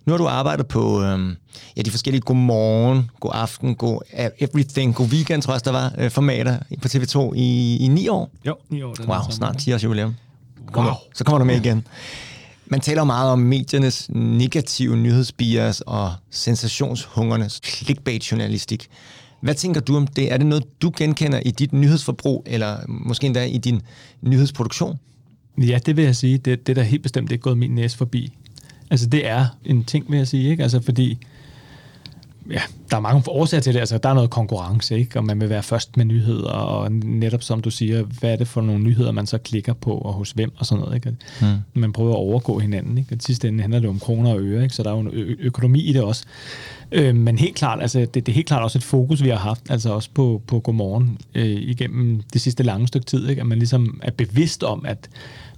Nu 0.06 0.14
har 0.14 0.18
du 0.18 0.28
arbejdet 0.28 0.68
på 0.68 1.04
øh, 1.04 1.36
ja, 1.78 1.82
de 1.82 1.92
forskellige 1.92 2.22
god 2.22 2.36
morgen, 2.36 3.10
god 3.20 3.32
aften, 3.34 3.76
god 3.76 4.02
everything, 4.38 4.96
god 4.96 5.06
weekend, 5.06 5.42
tror 5.42 5.54
jeg, 5.54 5.66
der 5.66 5.72
var 5.72 5.94
øh, 5.98 6.12
formater 6.12 6.58
på 6.82 6.88
TV2 6.88 7.34
i, 7.36 7.78
i 7.78 7.88
ni 7.88 8.08
år. 8.08 8.32
Jo, 8.46 8.56
ni 8.70 8.82
år. 8.82 8.94
Den 8.94 9.06
wow, 9.06 9.20
snart 9.30 9.58
10 9.58 9.74
års 9.74 9.84
jubilæum. 9.84 10.16
Wow. 10.76 10.86
Så 11.14 11.24
kommer 11.24 11.40
du 11.40 11.46
med 11.46 11.56
igen. 11.56 11.88
Man 12.66 12.80
taler 12.80 13.04
meget 13.04 13.32
om 13.32 13.40
mediernes 13.40 14.10
negative 14.14 14.98
nyhedsbias 14.98 15.82
og 15.82 16.14
sensationshungernes 16.30 17.62
clickbait-journalistik. 17.66 18.88
Hvad 19.42 19.56
tænker 19.56 19.82
du 19.82 19.98
om 19.98 20.08
det? 20.08 20.34
Er 20.34 20.38
det 20.38 20.46
noget, 20.46 20.82
du 20.82 20.92
genkender 20.98 21.40
i 21.40 21.52
dit 21.52 21.74
nyhedsforbrug, 21.74 22.44
eller 22.46 22.78
måske 22.88 23.26
endda 23.26 23.46
i 23.46 23.58
din 23.58 23.82
nyhedsproduktion? 24.22 25.00
Ja, 25.58 25.80
det 25.86 25.98
vil 25.98 26.04
jeg 26.04 26.16
sige. 26.16 26.38
Det, 26.38 26.68
det 26.68 26.78
er 26.78 26.82
da 26.82 26.88
helt 26.88 27.04
bestemt 27.04 27.32
ikke 27.32 27.42
gået 27.42 27.58
min 27.58 27.72
næse 27.72 27.98
forbi. 27.98 28.34
Altså, 28.92 29.06
det 29.06 29.28
er 29.28 29.46
en 29.66 29.84
ting, 29.84 30.12
vil 30.12 30.18
jeg 30.18 30.28
sige, 30.28 30.50
ikke? 30.50 30.64
Altså, 30.64 30.82
fordi 30.82 31.18
ja, 32.50 32.62
der 32.92 32.98
er 32.98 33.02
mange 33.02 33.24
årsager 33.28 33.62
til 33.62 33.74
det. 33.74 33.80
Altså, 33.80 33.98
der 33.98 34.10
er 34.10 34.14
noget 34.14 34.30
konkurrence, 34.30 35.00
ikke? 35.00 35.20
og 35.20 35.26
man 35.26 35.42
vil 35.42 35.50
være 35.50 35.64
først 35.64 35.98
med 35.98 36.06
nyheder, 36.06 36.50
og 36.50 36.92
netop 36.92 37.44
som 37.44 37.62
du 37.62 37.72
siger, 37.72 38.04
hvad 38.04 38.32
er 38.32 38.36
det 38.36 38.48
for 38.48 38.62
nogle 38.62 38.84
nyheder, 38.84 39.12
man 39.12 39.28
så 39.28 39.38
klikker 39.38 39.74
på, 39.74 39.92
og 39.92 40.14
hos 40.14 40.32
hvem, 40.32 40.52
og 40.58 40.66
sådan 40.66 40.84
noget. 40.84 40.96
Ikke? 40.96 41.16
Mm. 41.42 41.82
Man 41.82 41.94
prøver 41.94 42.12
at 42.12 42.18
overgå 42.18 42.60
hinanden. 42.60 42.98
Ikke? 42.98 43.16
Og 43.16 43.22
sidste 43.22 43.48
ende 43.48 43.62
handler 43.62 43.80
det 43.80 43.90
om 43.90 44.00
kroner 44.00 44.34
og 44.34 44.42
øre, 44.42 44.64
ikke? 44.64 44.76
så 44.76 44.84
der 44.84 44.90
er 44.90 44.94
jo 44.94 45.00
en 45.00 45.10
ø- 45.14 45.36
økonomi 45.40 45.82
i 45.82 45.94
det 45.94 46.02
også. 46.02 46.26
Øh, 46.92 47.16
men 47.16 47.38
helt 47.38 47.56
klart, 47.56 47.82
altså, 47.82 48.00
det, 48.00 48.14
det 48.14 48.30
er 48.30 48.34
helt 48.34 48.48
klart 48.48 48.64
også 48.64 48.78
et 48.78 48.84
fokus, 48.84 49.24
vi 49.24 49.30
har 49.30 49.38
haft, 49.38 49.62
altså 49.70 49.90
også 49.90 50.10
på, 50.14 50.42
på 50.48 50.60
Godmorgen 50.60 51.18
øh, 51.36 51.46
igennem 51.46 52.22
det 52.34 52.42
sidste 52.42 52.64
lange 52.64 52.88
stykke 52.88 53.06
tid, 53.06 53.30
ikke? 53.30 53.42
at 53.42 53.48
man 53.48 53.58
ligesom 53.58 54.00
er 54.04 54.12
bevidst 54.12 54.64
om, 54.64 54.86
at 54.88 55.10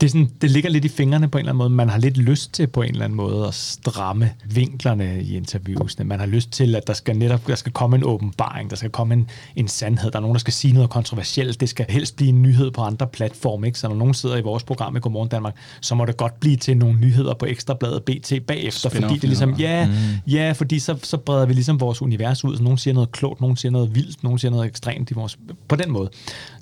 det, 0.02 0.08
er 0.08 0.12
sådan, 0.12 0.30
det 0.42 0.52
ligger 0.52 0.70
lidt 0.70 0.86
i 0.86 0.88
fingrene 0.88 1.28
på 1.28 1.38
en 1.38 1.40
eller 1.40 1.52
anden 1.52 1.58
måde. 1.58 1.70
Man 1.70 1.90
har 1.90 1.98
lidt 1.98 2.18
lyst 2.18 2.54
til 2.54 2.68
på 2.68 2.82
en 2.82 2.90
eller 2.90 3.06
anden 3.06 3.18
måde 3.18 3.48
at 3.48 3.54
stramme 3.54 4.32
vinklerne 4.46 5.22
i 5.22 5.36
interviewsene. 5.36 6.06
Man 6.06 6.20
har 6.20 6.26
lyst 6.26 6.52
til, 6.52 6.76
at 6.76 6.88
der 6.88 6.94
skal 6.94 7.17
netop 7.20 7.48
der 7.48 7.56
skal 7.56 7.72
komme 7.72 7.98
en 7.98 8.04
åbenbaring, 8.04 8.70
der 8.70 8.76
skal 8.76 8.90
komme 8.90 9.14
en, 9.14 9.30
en 9.56 9.68
sandhed, 9.68 10.12
der 10.12 10.18
er 10.18 10.22
nogen, 10.22 10.36
der 10.36 10.40
skal 10.40 10.54
sige 10.54 10.74
noget 10.74 10.90
kontroversielt. 10.90 11.60
Det 11.60 11.70
skal 11.70 11.86
helst 11.90 12.16
blive 12.16 12.30
en 12.30 12.42
nyhed 12.42 12.72
på 12.72 12.82
andre 12.82 13.08
platforme. 13.08 13.68
Ikke? 13.68 13.80
Så 13.80 13.88
når 13.88 13.96
nogen 13.96 14.14
sidder 14.14 14.38
i 14.38 14.42
vores 14.42 14.64
program 14.64 14.96
i 14.96 15.00
Godmorgen 15.00 15.30
Danmark, 15.30 15.56
så 15.82 15.96
må 15.96 16.06
det 16.06 16.18
godt 16.18 16.40
blive 16.40 16.56
til 16.56 16.78
nogle 16.78 17.00
nyheder 17.00 17.34
på 17.34 17.46
Ekstrabladet 17.46 18.04
BT 18.04 18.34
bagefter, 18.48 18.90
fordi 18.90 19.14
det 19.14 19.24
ligesom, 19.24 19.54
ja, 19.54 19.86
mm. 19.86 19.94
ja, 20.28 20.52
fordi 20.52 20.80
så, 20.80 20.98
så 21.04 21.18
breder 21.18 21.46
vi 21.46 21.54
ligesom 21.54 21.80
vores 21.80 22.02
univers 22.02 22.44
ud. 22.44 22.58
Så 22.58 22.64
nogen 22.64 22.78
siger 22.78 22.94
noget 22.94 23.12
klogt, 23.12 23.42
nogen 23.42 23.58
siger 23.58 23.72
noget 23.72 23.96
vildt, 23.96 24.24
nogen 24.24 24.40
siger 24.40 24.52
noget 24.52 24.68
ekstremt 24.68 25.12
i 25.12 25.14
vores, 25.14 25.38
på 25.68 25.76
den 25.76 25.92
måde. 25.92 26.10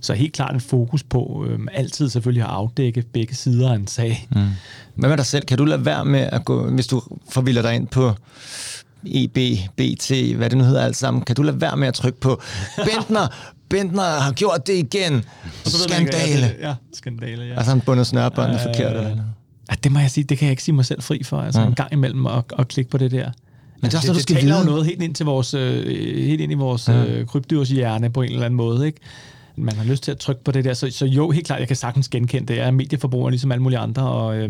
Så 0.02 0.14
helt 0.14 0.34
klart 0.34 0.54
en 0.54 0.62
fokus 0.62 1.04
på 1.04 1.46
øhm, 1.50 1.68
altid 1.74 2.10
selvfølgelig 2.10 2.44
at 2.44 2.50
afdække 2.50 3.02
begge 3.02 3.36
sider 3.36 3.72
af 3.72 3.76
en 3.76 3.88
sag. 3.88 4.28
Mm. 4.36 4.42
Hvad 4.96 5.10
med 5.10 5.18
dig 5.18 5.26
selv? 5.26 5.46
Kan 5.46 5.58
du 5.58 5.66
lade 5.66 5.86
være 5.86 6.06
med 6.06 6.20
at 6.20 6.46
gå, 6.46 6.70
hvis 6.70 6.88
du 6.88 7.02
forvilder 7.30 7.62
dig 7.62 7.76
ind 7.76 7.88
på 7.88 8.14
EB, 9.06 9.38
BT, 9.76 10.36
hvad 10.36 10.50
det 10.50 10.58
nu 10.58 10.64
hedder 10.64 10.82
alt 10.82 10.96
sammen, 10.96 11.24
kan 11.24 11.36
du 11.36 11.42
lade 11.42 11.62
være 11.62 11.78
med 11.78 11.88
at 11.88 11.94
trykke 11.94 12.20
på 12.20 12.42
Bentner, 12.86 13.28
Bentner 13.70 14.04
har 14.04 14.32
gjort 14.32 14.68
det 14.68 14.74
igen. 14.74 15.24
Skandale. 15.66 16.56
Ja, 16.62 16.74
skandale, 16.94 17.44
ja. 17.44 17.56
Altså 17.56 17.72
han 17.72 17.82
bundet 17.82 18.08
snørbåndet 18.08 18.56
øh, 18.56 18.62
forkert 18.62 18.92
eller 18.92 19.02
noget. 19.02 19.24
Ja, 19.72 19.76
det 19.84 19.92
må 19.92 20.00
jeg 20.00 20.12
sige, 20.12 20.24
det 20.24 20.38
kan 20.38 20.46
jeg 20.46 20.52
ikke 20.52 20.64
sige 20.64 20.76
mig 20.76 20.86
selv 20.86 21.02
fri 21.02 21.24
for, 21.24 21.42
altså 21.42 21.62
mm. 21.62 21.68
en 21.68 21.76
gang 21.76 21.94
imellem 21.94 22.26
at, 22.26 22.44
at 22.60 22.68
klikke 22.68 22.92
på 22.92 22.98
det 22.98 23.12
der. 23.12 23.32
Men 23.82 23.92
det 23.92 23.94
er 23.94 23.98
også, 23.98 24.08
det, 24.08 24.08
det, 24.08 24.16
du 24.16 24.22
skal 24.22 24.36
det 24.36 24.42
taler 24.42 24.60
jo 24.60 24.66
noget 24.66 24.86
helt 24.86 25.02
ind, 25.02 25.16
til 25.16 25.26
vores, 25.26 25.54
øh, 25.54 25.86
helt 26.28 26.42
ind 26.42 26.52
i 26.52 26.56
vores 26.56 26.88
ja. 26.88 27.06
øh, 27.06 27.28
krybdyrshjerne 27.28 28.10
på 28.10 28.22
en 28.22 28.32
eller 28.32 28.46
anden 28.46 28.58
måde, 28.58 28.86
ikke? 28.86 29.00
Man 29.58 29.76
har 29.76 29.84
lyst 29.84 30.04
til 30.04 30.12
at 30.12 30.18
trykke 30.18 30.44
på 30.44 30.52
det 30.52 30.66
der. 30.66 30.74
Så, 30.74 30.92
så 30.92 31.06
jo, 31.06 31.32
helt 31.32 31.46
klart, 31.46 31.60
jeg 31.60 31.68
kan 31.68 31.78
sagtens 31.78 32.10
genkende 32.10 32.48
det. 32.48 32.58
Jeg 32.58 32.68
er 32.68 32.72
medieforbruger 32.72 33.30
ligesom 33.30 33.52
alle 33.52 33.64
mulige 33.64 33.80
andre, 33.80 34.10
og 34.10 34.38
øh, 34.38 34.50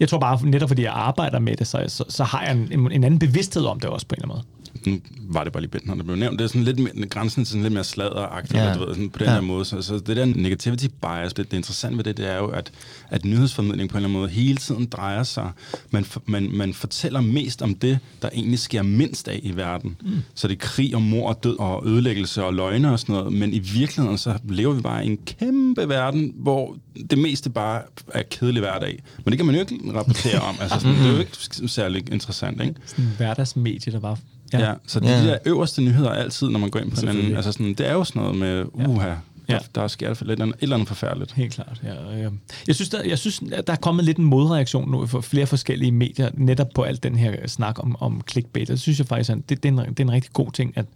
jeg 0.00 0.08
tror 0.08 0.18
bare, 0.18 0.46
netop 0.46 0.68
fordi 0.68 0.82
jeg 0.82 0.92
arbejder 0.92 1.38
med 1.38 1.56
det, 1.56 1.66
så, 1.66 1.84
så, 1.88 2.04
så 2.08 2.24
har 2.24 2.42
jeg 2.42 2.52
en, 2.52 2.92
en 2.92 3.04
anden 3.04 3.18
bevidsthed 3.18 3.64
om 3.64 3.80
det 3.80 3.90
også 3.90 4.06
på 4.06 4.14
en 4.14 4.22
eller 4.22 4.34
anden 4.34 4.44
måde 4.48 4.59
nu 4.86 5.00
var 5.20 5.44
det 5.44 5.52
bare 5.52 5.62
lige 5.62 5.70
Bentner, 5.70 5.94
der 5.94 6.02
blev 6.02 6.16
nævnt, 6.16 6.38
det 6.38 6.44
er 6.44 6.48
sådan 6.48 6.64
lidt 6.64 6.78
mere, 6.78 7.06
grænsen 7.06 7.44
til 7.44 7.50
sådan 7.50 7.62
lidt 7.62 7.74
mere 7.74 7.84
sladderagtigt, 7.84 8.54
ja. 8.54 8.74
du 8.74 8.78
ved, 8.78 8.94
sådan 8.94 9.10
på 9.10 9.18
den 9.18 9.26
ja. 9.26 9.32
her 9.32 9.40
måde. 9.40 9.64
Så, 9.64 9.82
så, 9.82 9.98
det 9.98 10.16
der 10.16 10.24
negativity 10.24 10.86
bias, 11.02 11.32
det, 11.32 11.50
det 11.50 11.56
interessante 11.56 11.96
ved 11.96 12.04
det, 12.04 12.16
det 12.16 12.30
er 12.30 12.36
jo, 12.36 12.46
at, 12.46 12.72
at 13.10 13.24
nyhedsformidling 13.24 13.90
på 13.90 13.94
en 13.94 13.96
eller 13.96 14.08
anden 14.08 14.20
måde 14.20 14.30
hele 14.30 14.56
tiden 14.56 14.86
drejer 14.86 15.22
sig, 15.22 15.50
man, 15.90 16.04
man, 16.26 16.50
man 16.52 16.74
fortæller 16.74 17.20
mest 17.20 17.62
om 17.62 17.74
det, 17.74 17.98
der 18.22 18.28
egentlig 18.34 18.58
sker 18.58 18.82
mindst 18.82 19.28
af 19.28 19.40
i 19.42 19.56
verden. 19.56 19.96
Mm. 20.02 20.10
Så 20.34 20.48
det 20.48 20.54
er 20.54 20.58
krig 20.58 20.94
og 20.94 21.02
mor 21.02 21.28
og 21.28 21.44
død 21.44 21.58
og 21.58 21.86
ødelæggelse 21.86 22.44
og 22.44 22.54
løgne 22.54 22.92
og 22.92 22.98
sådan 22.98 23.14
noget, 23.14 23.32
men 23.32 23.52
i 23.52 23.58
virkeligheden 23.58 24.18
så 24.18 24.38
lever 24.48 24.74
vi 24.74 24.80
bare 24.80 25.04
i 25.04 25.06
en 25.06 25.18
kæmpe 25.26 25.88
verden, 25.88 26.32
hvor 26.36 26.76
det 27.10 27.18
meste 27.18 27.50
bare 27.50 27.82
er 28.14 28.22
kedelig 28.30 28.60
hverdag. 28.60 29.02
Men 29.24 29.32
det 29.32 29.38
kan 29.38 29.46
man 29.46 29.54
jo 29.54 29.60
ikke 29.60 29.78
rapportere 29.94 30.40
om. 30.40 30.56
Altså, 30.60 30.80
sådan, 30.80 30.96
det 30.96 31.06
er 31.06 31.12
jo 31.12 31.18
ikke 31.18 31.68
særlig 31.68 32.12
interessant, 32.12 32.60
ikke? 32.60 32.74
Sådan 32.86 33.04
en 33.04 33.10
hverdagsmedie, 33.16 33.92
der 33.92 34.00
bare 34.00 34.16
Ja. 34.52 34.58
ja, 34.58 34.74
så 34.86 35.00
de 35.00 35.08
ja. 35.08 35.26
der 35.26 35.38
øverste 35.44 35.82
nyheder 35.82 36.10
altid, 36.10 36.48
når 36.48 36.58
man 36.58 36.70
går 36.70 36.80
ind 36.80 36.90
på 36.90 37.00
den 37.00 37.08
anden, 37.08 37.36
altså 37.36 37.52
sådan, 37.52 37.74
det 37.74 37.88
er 37.88 37.92
jo 37.92 38.04
sådan 38.04 38.22
noget 38.22 38.38
med, 38.38 38.64
uha, 38.74 39.14
ja. 39.50 39.58
Der, 39.74 39.80
der 39.80 39.88
sker 39.88 40.10
et 40.10 40.20
eller, 40.20 40.34
andet, 40.34 40.48
et 40.48 40.62
eller 40.62 40.76
andet 40.76 40.88
forfærdeligt. 40.88 41.32
Helt 41.32 41.52
klart, 41.52 41.80
ja. 41.84 42.18
ja. 42.18 42.28
Jeg 42.66 42.74
synes, 42.74 42.88
der, 42.88 43.02
jeg 43.04 43.18
synes, 43.18 43.42
at 43.52 43.66
der 43.66 43.72
er 43.72 43.76
kommet 43.76 44.04
lidt 44.04 44.18
en 44.18 44.24
modreaktion 44.24 44.90
nu 44.90 45.06
for 45.06 45.20
flere 45.20 45.46
forskellige 45.46 45.92
medier, 45.92 46.30
netop 46.34 46.68
på 46.74 46.82
alt 46.82 47.02
den 47.02 47.16
her 47.16 47.46
snak 47.46 47.78
om, 47.78 47.96
om 48.00 48.22
clickbait. 48.30 48.68
Det 48.68 48.80
synes 48.80 48.98
jeg 48.98 49.06
faktisk, 49.06 49.30
at 49.30 49.38
det, 49.48 49.62
det, 49.62 49.78
er 49.78 49.82
en, 49.82 49.88
det 49.88 50.00
er 50.00 50.04
en 50.04 50.12
rigtig 50.12 50.32
god 50.32 50.52
ting, 50.52 50.72
at, 50.76 50.86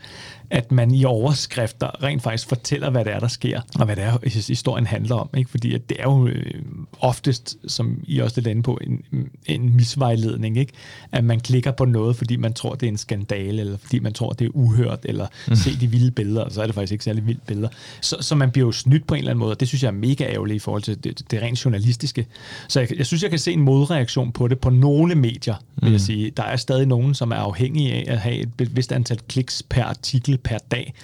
at 0.51 0.73
man 0.73 0.91
i 0.91 1.05
overskrifter 1.05 2.03
rent 2.03 2.23
faktisk 2.23 2.49
fortæller, 2.49 2.91
hvad 2.91 3.05
det 3.05 3.13
er, 3.13 3.21
der 3.21 3.29
sker, 3.29 3.61
og 3.79 3.85
hvad 3.85 3.97
det 3.97 4.05
er, 4.05 4.49
historien 4.49 4.87
handler 4.87 5.17
om. 5.17 5.29
Ikke? 5.37 5.51
Fordi 5.51 5.75
at 5.75 5.89
det 5.89 5.97
er 6.01 6.05
jo 6.05 6.29
øh, 6.29 6.63
oftest, 7.01 7.57
som 7.67 8.01
I 8.05 8.19
også 8.19 8.41
lidt 8.41 8.47
inde 8.47 8.63
på, 8.63 8.79
en, 8.83 9.29
en 9.47 9.77
misvejledning, 9.77 10.59
ikke? 10.59 10.73
at 11.13 11.25
man 11.25 11.41
klikker 11.41 11.71
på 11.71 11.85
noget, 11.85 12.17
fordi 12.17 12.37
man 12.37 12.53
tror, 12.53 12.75
det 12.75 12.87
er 12.87 12.91
en 12.91 12.99
skandale, 12.99 13.61
eller 13.61 13.77
fordi 13.77 13.99
man 13.99 14.13
tror, 14.13 14.33
det 14.33 14.45
er 14.45 14.51
uhørt, 14.55 14.99
eller 15.05 15.27
mm. 15.49 15.57
se 15.57 15.81
de 15.81 15.87
vilde 15.87 16.11
billeder, 16.11 16.43
og 16.43 16.53
så 16.53 16.63
er 16.63 16.67
det 16.67 16.75
faktisk 16.75 16.93
ikke 16.93 17.05
særlig 17.05 17.27
vilde 17.27 17.41
billeder. 17.47 17.69
Så, 18.01 18.17
så 18.21 18.35
man 18.35 18.44
bliver 18.51 18.67
jo 18.67 18.73
snydt 18.73 19.07
på 19.07 19.15
en 19.15 19.19
eller 19.19 19.31
anden 19.31 19.41
måde, 19.41 19.51
og 19.51 19.61
det 19.61 19.69
synes 19.69 19.83
jeg 19.83 19.89
er 19.89 19.93
mega 19.93 20.25
ærgerligt 20.25 20.57
i 20.57 20.59
forhold 20.59 20.83
til 20.83 21.05
det, 21.05 21.31
det 21.31 21.43
rent 21.43 21.65
journalistiske. 21.65 22.27
Så 22.69 22.81
jeg, 22.81 22.99
jeg 22.99 23.07
synes, 23.07 23.23
jeg 23.23 23.31
kan 23.31 23.39
se 23.39 23.53
en 23.53 23.61
modreaktion 23.61 24.33
på 24.33 24.49
det 24.49 24.59
på 24.59 24.71
nogle 24.71 25.15
medier, 25.15 25.55
vil 25.77 25.89
mm. 25.89 25.93
jeg 25.93 26.01
sige. 26.01 26.31
Der 26.31 26.43
er 26.43 26.57
stadig 26.57 26.87
nogen, 26.87 27.15
som 27.15 27.31
er 27.31 27.37
afhængige 27.37 27.93
af 27.93 28.05
at 28.13 28.19
have 28.19 28.37
et 28.37 28.77
vist 28.77 28.93
antal 28.93 29.19
kliks 29.29 29.63
per 29.63 29.85
artikel 29.85 30.39
per 30.39 30.59
dag 30.71 30.95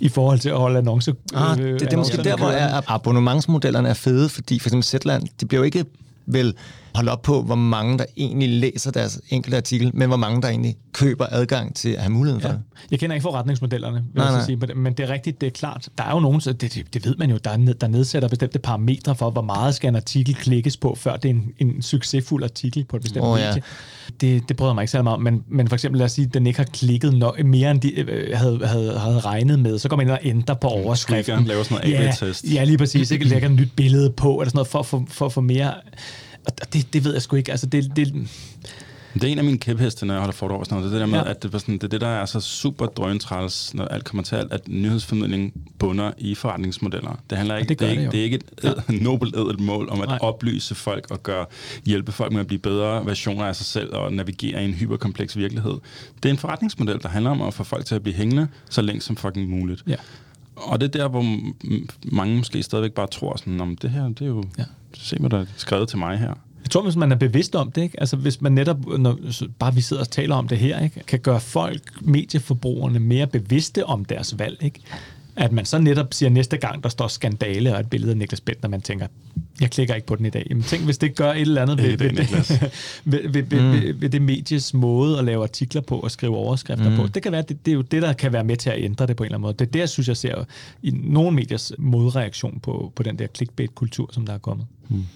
i 0.00 0.08
forhold 0.08 0.38
til 0.38 0.48
at 0.48 0.58
holde 0.58 0.78
annoncer. 0.78 1.12
Ah, 1.34 1.58
det, 1.58 1.80
det 1.80 1.92
er 1.92 1.96
måske 1.96 2.24
der, 2.24 2.36
hvor 2.36 2.90
abonnementsmodellerne 2.94 3.88
er 3.88 3.94
fede, 3.94 4.28
fordi 4.28 4.58
for 4.58 4.68
eksempel 4.68 4.84
Zetland, 4.84 5.26
de 5.40 5.46
bliver 5.46 5.60
jo 5.60 5.64
ikke 5.64 5.84
vel 6.26 6.54
holde 6.94 7.12
op 7.12 7.22
på, 7.22 7.42
hvor 7.42 7.54
mange 7.54 7.98
der 7.98 8.04
egentlig 8.16 8.48
læser 8.48 8.90
deres 8.90 9.20
enkelte 9.30 9.56
artikel, 9.56 9.90
men 9.94 10.08
hvor 10.08 10.16
mange 10.16 10.42
der 10.42 10.48
egentlig 10.48 10.76
køber 10.92 11.26
adgang 11.30 11.74
til 11.74 11.88
at 11.88 12.00
have 12.00 12.10
muligheden 12.10 12.40
for 12.40 12.48
ja. 12.48 12.54
det. 12.54 12.62
Jeg 12.90 12.98
kender 12.98 13.14
ikke 13.14 13.22
forretningsmodellerne, 13.22 13.96
vil 13.96 14.04
nej, 14.14 14.24
jeg 14.24 14.34
nej. 14.34 14.44
sige, 14.44 14.74
men 14.74 14.92
det 14.92 15.08
er 15.08 15.12
rigtigt, 15.12 15.40
det 15.40 15.46
er 15.46 15.50
klart. 15.50 15.88
Der 15.98 16.04
er 16.04 16.10
jo 16.10 16.20
nogen, 16.20 16.40
det, 16.40 16.60
det, 16.60 16.94
det 16.94 17.06
ved 17.06 17.16
man 17.18 17.30
jo, 17.30 17.36
der, 17.44 17.56
ned, 17.56 17.74
der 17.74 17.88
nedsætter 17.88 18.28
bestemte 18.28 18.58
parametre 18.58 19.14
for, 19.14 19.30
hvor 19.30 19.42
meget 19.42 19.74
skal 19.74 19.88
en 19.88 19.96
artikel 19.96 20.34
klikkes 20.34 20.76
på, 20.76 20.94
før 20.94 21.16
det 21.16 21.30
er 21.30 21.34
en, 21.34 21.52
en 21.58 21.82
succesfuld 21.82 22.44
artikel 22.44 22.84
på 22.84 22.96
et 22.96 23.02
bestemt 23.02 23.24
oh, 23.24 23.34
medie. 23.34 23.48
Ja. 23.48 23.60
Det, 24.20 24.48
det 24.48 24.56
bryder 24.56 24.72
mig 24.72 24.82
ikke 24.82 24.90
særlig 24.90 25.04
meget 25.04 25.16
om, 25.16 25.22
men, 25.22 25.44
men 25.48 25.68
for 25.68 25.76
eksempel 25.76 25.98
lad 25.98 26.04
os 26.04 26.12
sige, 26.12 26.26
at 26.26 26.34
den 26.34 26.46
ikke 26.46 26.58
har 26.58 26.68
klikket 26.72 27.14
nok, 27.14 27.44
mere 27.44 27.70
end 27.70 27.80
de 27.80 28.00
øh, 28.00 28.38
havde, 28.38 28.66
havde, 28.66 28.98
havde 28.98 29.20
regnet 29.20 29.58
med, 29.58 29.78
så 29.78 29.88
går 29.88 29.96
man 29.96 30.06
ind 30.06 30.12
og 30.12 30.18
ændrer 30.22 30.54
på 30.54 30.68
overskriften. 30.68 31.34
Trigger, 31.34 31.48
laver 31.48 31.62
sådan 31.62 31.88
noget 31.94 32.54
ja, 32.54 32.54
ja, 32.54 32.64
lige 32.64 32.78
præcis. 32.78 33.10
Ikke 33.20 33.24
lægger 33.24 33.48
et 33.48 33.54
nyt 33.54 33.72
billede 33.76 34.10
på, 34.10 34.34
eller 34.34 34.50
sådan 34.50 34.56
noget, 34.56 34.68
for, 34.68 34.82
for, 34.82 35.04
for 35.08 35.26
at 35.26 35.32
få 35.32 35.40
mere 35.40 35.74
og 36.46 36.72
det, 36.72 36.92
det 36.92 37.04
ved 37.04 37.12
jeg 37.12 37.22
sgu 37.22 37.36
ikke. 37.36 37.50
Altså, 37.50 37.66
det, 37.66 37.96
det, 37.96 38.28
det 39.14 39.24
er 39.24 39.28
en 39.28 39.38
af 39.38 39.44
mine 39.44 39.58
kæpheste, 39.58 40.06
når 40.06 40.14
jeg 40.14 40.20
holder 40.20 40.32
foredrag. 40.32 40.66
Sådan 40.66 40.78
noget. 40.78 40.92
Det 40.92 41.00
er 41.00 41.06
det 41.06 41.12
der 41.12 41.18
med, 41.18 41.24
ja. 41.24 41.30
at 41.30 41.42
det, 41.42 41.60
sådan, 41.60 41.74
det 41.74 41.84
er 41.84 41.88
det, 41.88 42.00
der 42.00 42.06
er 42.08 42.26
så 42.26 42.40
super 42.40 42.86
drøntræls, 42.86 43.74
når 43.74 43.84
alt 43.84 44.04
kommer 44.04 44.22
til 44.22 44.36
alt, 44.36 44.52
at 44.52 44.68
nyhedsformidling 44.68 45.52
bunder 45.78 46.12
i 46.18 46.34
forretningsmodeller. 46.34 47.20
Det 47.30 47.38
handler 47.38 47.56
ikke, 47.56 47.68
det, 47.68 47.80
det, 47.80 47.86
er, 47.86 47.90
ikke, 47.90 48.02
det, 48.02 48.12
det 48.12 48.20
er 48.20 48.24
ikke 48.24 48.36
et 48.36 48.64
ed, 48.64 48.74
ja. 48.90 48.94
nobelt 48.94 49.36
edelt 49.36 49.60
mål 49.60 49.88
om 49.90 50.00
at 50.00 50.08
Nej. 50.08 50.18
oplyse 50.20 50.74
folk 50.74 51.10
og 51.10 51.22
gøre, 51.22 51.46
hjælpe 51.84 52.12
folk 52.12 52.32
med 52.32 52.40
at 52.40 52.46
blive 52.46 52.58
bedre 52.58 53.06
versioner 53.06 53.44
af 53.44 53.56
sig 53.56 53.66
selv 53.66 53.94
og 53.94 54.12
navigere 54.12 54.62
i 54.62 54.64
en 54.64 54.74
hyperkompleks 54.74 55.36
virkelighed. 55.36 55.78
Det 56.22 56.28
er 56.28 56.30
en 56.30 56.38
forretningsmodel, 56.38 57.02
der 57.02 57.08
handler 57.08 57.30
om 57.30 57.42
at 57.42 57.54
få 57.54 57.64
folk 57.64 57.86
til 57.86 57.94
at 57.94 58.02
blive 58.02 58.14
hængende 58.14 58.48
så 58.70 58.82
længe 58.82 59.00
som 59.00 59.16
fucking 59.16 59.48
muligt. 59.48 59.82
Ja. 59.86 59.96
Og 60.56 60.80
det 60.80 60.94
er 60.94 60.98
der, 60.98 61.08
hvor 61.08 61.24
mange 62.04 62.36
måske 62.36 62.62
stadigvæk 62.62 62.92
bare 62.92 63.06
tror 63.06 63.36
sådan, 63.36 63.60
om 63.60 63.76
det 63.76 63.90
her, 63.90 64.08
det 64.08 64.22
er 64.22 64.26
jo, 64.26 64.44
ja. 64.58 64.64
Se 64.94 65.16
hvad 65.20 65.30
der 65.30 65.40
er 65.40 65.44
skrevet 65.56 65.88
til 65.88 65.98
mig 65.98 66.18
her. 66.18 66.34
Jeg 66.62 66.70
tror, 66.70 66.82
hvis 66.82 66.96
man 66.96 67.12
er 67.12 67.16
bevidst 67.16 67.56
om 67.56 67.72
det, 67.72 67.82
ikke? 67.82 68.00
altså 68.00 68.16
hvis 68.16 68.40
man 68.40 68.52
netop, 68.52 68.86
når 68.98 69.18
bare 69.58 69.74
vi 69.74 69.80
sidder 69.80 70.02
og 70.02 70.10
taler 70.10 70.34
om 70.34 70.48
det 70.48 70.58
her, 70.58 70.80
ikke? 70.80 71.02
kan 71.06 71.18
gøre 71.18 71.40
folk, 71.40 71.82
medieforbrugerne, 72.02 72.98
mere 72.98 73.26
bevidste 73.26 73.86
om 73.86 74.04
deres 74.04 74.38
valg, 74.38 74.58
ikke? 74.60 74.80
at 75.36 75.52
man 75.52 75.64
så 75.64 75.78
netop 75.78 76.14
siger 76.14 76.30
næste 76.30 76.56
gang, 76.56 76.82
der 76.82 76.88
står 76.88 77.08
skandale 77.08 77.74
og 77.74 77.80
et 77.80 77.90
billede 77.90 78.10
af 78.10 78.16
Niklas 78.16 78.40
Bent, 78.40 78.62
når 78.62 78.68
man 78.68 78.80
tænker, 78.80 79.06
jeg 79.60 79.70
klikker 79.70 79.94
ikke 79.94 80.06
på 80.06 80.16
den 80.16 80.26
i 80.26 80.30
dag. 80.30 80.46
Jamen 80.50 80.62
tænk, 80.62 80.84
hvis 80.84 80.98
det 80.98 81.16
gør 81.16 81.32
et 81.32 81.40
eller 81.40 81.62
andet 81.62 81.78
ved, 81.78 81.98
ved, 81.98 82.10
det, 82.16 82.72
ved, 83.04 83.28
ved, 83.28 83.42
mm. 83.42 83.72
ved, 83.72 83.94
ved 83.94 84.08
det 84.08 84.22
medies 84.22 84.74
måde 84.74 85.18
at 85.18 85.24
lave 85.24 85.42
artikler 85.42 85.80
på 85.80 85.98
og 85.98 86.10
skrive 86.10 86.36
overskrifter 86.36 86.90
mm. 86.90 86.96
på. 86.96 87.06
Det 87.06 87.22
kan 87.22 87.32
være, 87.32 87.42
det, 87.42 87.66
det 87.66 87.72
er 87.72 87.74
jo 87.74 87.82
det, 87.82 88.02
der 88.02 88.12
kan 88.12 88.32
være 88.32 88.44
med 88.44 88.56
til 88.56 88.70
at 88.70 88.84
ændre 88.84 89.06
det 89.06 89.16
på 89.16 89.22
en 89.22 89.26
eller 89.26 89.36
anden 89.36 89.42
måde. 89.42 89.54
Det 89.54 89.76
er 89.76 89.80
jeg 89.80 89.88
synes, 89.88 90.08
jeg 90.08 90.16
ser 90.16 90.44
i 90.82 90.90
nogle 90.90 91.30
mediers 91.30 91.72
modreaktion 91.78 92.60
på, 92.60 92.92
på 92.96 93.02
den 93.02 93.18
der 93.18 93.26
clickbait-kultur, 93.36 94.10
som 94.12 94.26
der 94.26 94.32
er 94.32 94.38
kommet. 94.38 94.66
Mm. 94.90 95.06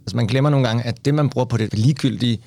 Altså 0.00 0.16
man 0.16 0.26
glemmer 0.26 0.50
nogle 0.50 0.66
gange, 0.66 0.82
at 0.82 1.04
det, 1.04 1.14
man 1.14 1.28
bruger 1.28 1.44
på 1.44 1.56
det 1.56 1.74
ligegyldige 1.74 2.38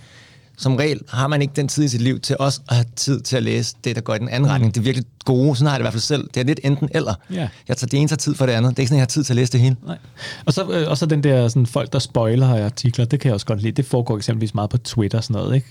som 0.57 0.75
regel 0.75 0.99
har 1.09 1.27
man 1.27 1.41
ikke 1.41 1.53
den 1.55 1.67
tid 1.67 1.83
i 1.83 1.87
sit 1.87 2.01
liv 2.01 2.19
til 2.19 2.35
også 2.39 2.61
at 2.69 2.75
have 2.75 2.85
tid 2.95 3.21
til 3.21 3.37
at 3.37 3.43
læse 3.43 3.75
det, 3.83 3.95
der 3.95 4.01
går 4.01 4.15
i 4.15 4.19
den 4.19 4.29
anden 4.29 4.47
mm. 4.47 4.51
retning. 4.51 4.75
Det 4.75 4.79
er 4.79 4.83
virkelig 4.83 5.05
gode, 5.25 5.55
sådan 5.55 5.67
har 5.67 5.73
jeg 5.73 5.79
det 5.79 5.83
i 5.83 5.85
hvert 5.85 5.93
fald 5.93 6.01
selv. 6.01 6.29
Det 6.33 6.41
er 6.41 6.45
lidt 6.45 6.59
enten 6.63 6.89
eller. 6.91 7.13
Ja. 7.33 7.47
Jeg 7.67 7.77
tager 7.77 7.87
det 7.87 7.99
ene 7.99 8.07
tager 8.07 8.17
tid 8.17 8.35
for 8.35 8.45
det 8.45 8.53
andet. 8.53 8.69
Det 8.69 8.79
er 8.79 8.81
ikke 8.81 8.87
sådan, 8.87 8.97
jeg 8.97 9.01
har 9.01 9.07
tid 9.07 9.23
til 9.23 9.33
at 9.33 9.35
læse 9.35 9.51
det 9.51 9.59
hele. 9.59 9.75
Nej. 9.85 9.97
Og 10.45 10.53
så, 10.53 10.71
øh, 10.71 10.89
og 10.89 10.97
så 10.97 11.05
den 11.05 11.23
der 11.23 11.47
sådan, 11.47 11.65
folk, 11.65 11.93
der 11.93 11.99
spoiler 11.99 12.55
i 12.55 12.61
artikler, 12.61 13.05
det 13.05 13.19
kan 13.19 13.27
jeg 13.27 13.33
også 13.33 13.45
godt 13.45 13.61
lide. 13.61 13.71
Det 13.71 13.85
foregår 13.85 14.17
eksempelvis 14.17 14.55
meget 14.55 14.69
på 14.69 14.77
Twitter 14.77 15.17
og 15.17 15.23
sådan 15.23 15.41
noget. 15.41 15.55
Ikke? 15.55 15.67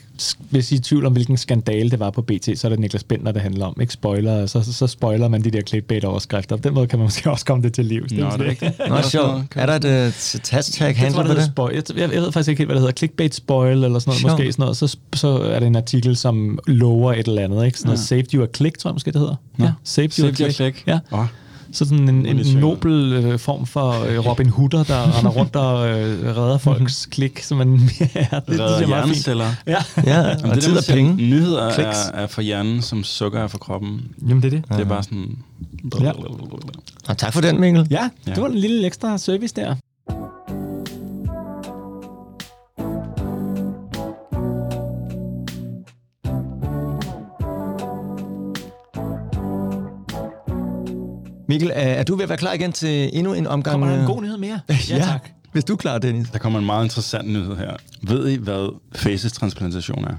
Hvis 0.51 0.73
I 0.73 0.75
er 0.75 0.79
i 0.79 0.81
tvivl 0.81 1.07
om, 1.07 1.13
hvilken 1.13 1.37
skandale 1.37 1.91
det 1.91 2.01
var 2.01 2.11
på 2.11 2.23
BT, 2.23 2.49
så 2.59 2.67
er 2.67 2.69
det 2.69 2.79
Niklas 2.79 3.05
Bender, 3.05 3.33
det 3.33 3.43
handler 3.43 3.67
om. 3.67 3.77
Ikke 3.81 3.93
spoiler, 3.93 4.47
så, 4.47 4.63
så, 4.63 4.73
så 4.73 4.87
spoiler 4.87 5.29
man 5.29 5.45
de 5.45 5.51
der 5.51 5.61
clickbait-overskrifter. 5.61 6.57
På 6.57 6.63
den 6.63 6.75
måde 6.75 6.87
kan 6.87 6.99
man 6.99 7.07
måske 7.07 7.31
også 7.35 7.45
komme 7.45 7.63
det 7.63 7.73
til 7.73 7.85
livs. 7.85 8.13
Nå, 8.13 8.31
det 8.31 8.41
er 8.41 8.45
rigtigt. 8.45 8.79
Nå, 8.89 8.97
der 8.97 9.03
sjovt. 9.03 9.43
Er 9.57 9.67
der 9.67 9.75
et 9.75 9.85
uh, 9.85 10.51
hashtag 10.51 10.87
Jeg 10.87 10.97
handle 10.97 11.15
tror, 11.15 11.23
det 11.23 11.53
på 11.57 11.67
hedder 11.69 11.81
det? 11.81 11.97
Jeg, 12.01 12.13
jeg, 12.13 12.23
ved 12.23 12.33
faktisk 12.33 12.49
ikke 12.49 12.61
helt, 12.61 12.69
hvad 12.69 12.75
det 12.75 12.83
hedder. 12.83 12.93
Clickbait 12.93 13.35
spoil 13.35 13.85
eller 13.85 13.99
sådan 13.99 14.11
noget. 14.11 14.23
Måske 14.23 14.53
sådan 14.53 14.63
noget. 14.63 14.74
Så, 14.75 14.97
så 15.15 15.29
er 15.29 15.59
det 15.59 15.67
en 15.67 15.77
artikel, 15.77 16.17
som 16.17 16.59
lover 16.67 17.13
et 17.13 17.29
eller 17.29 17.43
andet. 17.43 17.65
Ikke? 17.67 17.79
Sådan 17.79 17.89
noget 17.89 17.99
Ja. 18.01 18.05
saved 18.05 18.35
you 18.35 18.43
a 18.43 18.47
click, 18.57 18.79
tror 18.79 18.91
jeg 18.91 18.95
måske, 18.95 19.11
det 19.13 19.21
hedder. 19.21 19.35
Ja, 19.59 19.73
saved 19.85 20.09
you 20.09 20.13
Saved 20.27 20.41
a 20.41 20.43
you 20.43 20.47
a 20.49 20.51
click. 20.51 20.55
click. 20.77 20.87
Ja. 20.87 20.99
Åh, 21.19 21.27
Så 21.73 21.85
sådan 21.85 22.09
en, 22.09 22.27
en 22.27 22.57
nobel 22.57 23.13
øh, 23.13 23.39
form 23.39 23.67
for 23.67 23.91
øh, 24.05 24.27
Robin 24.27 24.49
Hooder, 24.49 24.83
der 24.85 25.03
render 25.19 25.31
rundt 25.31 25.57
og 25.57 25.89
øh, 25.89 26.37
redder 26.37 26.59
folks 26.59 27.07
klik. 27.07 27.43
Så 27.43 27.55
man, 27.55 27.69
ja, 28.01 28.07
det, 28.11 28.43
det, 28.49 28.61
redder 28.61 28.65
er 28.75 28.79
fint. 28.79 28.89
hjerneceller. 28.89 29.47
Ja, 29.67 29.77
Ja, 30.07 30.21
Jamen, 30.29 30.45
og 30.45 30.55
det 30.55 30.63
tid 30.63 30.73
der, 30.73 30.79
og 30.79 30.85
siger, 30.85 30.97
penge. 30.97 31.15
nyheder 31.15 31.75
Kliks. 31.75 31.99
er, 32.07 32.13
er 32.13 32.27
for 32.27 32.43
hjernen, 32.43 32.83
som 32.83 33.05
sukker 33.05 33.41
er 33.41 33.47
for 33.47 33.59
kroppen. 33.59 34.01
jamen 34.29 34.43
det 34.43 34.47
er 34.55 34.59
det. 34.61 34.65
Det 34.69 34.81
er 34.81 34.85
bare 34.85 35.03
sådan... 35.03 35.39
Ja. 36.01 36.13
Og 37.09 37.19
tak 37.19 37.33
for 37.33 37.41
den, 37.41 37.61
Mikkel. 37.61 37.87
Ja, 37.91 38.09
Ja. 38.27 38.33
det 38.33 38.43
var 38.43 38.49
en 38.49 38.55
lille 38.59 38.87
ekstra 38.87 39.19
service 39.19 39.55
der. 39.57 39.75
Mikkel, 51.55 51.71
er, 51.75 52.03
du 52.03 52.15
ved 52.15 52.23
at 52.23 52.29
være 52.29 52.39
klar 52.39 52.53
igen 52.53 52.73
til 52.73 53.11
endnu 53.13 53.33
en 53.33 53.47
omgang? 53.47 53.73
Kommer 53.73 53.87
der 53.87 53.95
en 53.95 54.01
øh, 54.01 54.07
god 54.07 54.23
nyhed 54.23 54.37
mere? 54.37 54.61
Ja, 54.91 54.99
tak. 54.99 55.29
Hvis 55.53 55.65
du 55.65 55.73
er 55.73 55.77
klar, 55.77 55.99
Dennis. 55.99 56.31
Der 56.31 56.39
kommer 56.39 56.59
en 56.59 56.67
meget 56.67 56.85
interessant 56.85 57.29
nyhed 57.29 57.57
her. 57.57 57.77
Ved 58.03 58.29
I, 58.29 58.37
hvad 58.37 58.81
facestransplantation 58.95 60.05
er? 60.05 60.15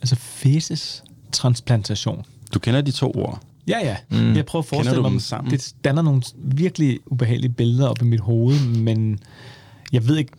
Altså 0.00 0.16
fæses 0.16 1.04
transplantation. 1.32 2.24
Du 2.54 2.58
kender 2.58 2.80
de 2.80 2.90
to 2.90 3.12
ord. 3.14 3.42
Ja, 3.68 3.78
ja. 3.82 3.96
Mm. 4.10 4.34
Jeg 4.34 4.46
prøver 4.46 4.62
at 4.62 4.68
forestille 4.68 5.02
mig, 5.02 5.22
sammen? 5.22 5.50
det 5.50 5.74
danner 5.84 6.02
nogle 6.02 6.22
virkelig 6.34 6.98
ubehagelige 7.06 7.52
billeder 7.52 7.88
op 7.88 8.02
i 8.02 8.04
mit 8.04 8.20
hoved, 8.20 8.66
men 8.66 9.18
jeg 9.92 10.08
ved 10.08 10.16
ikke, 10.16 10.32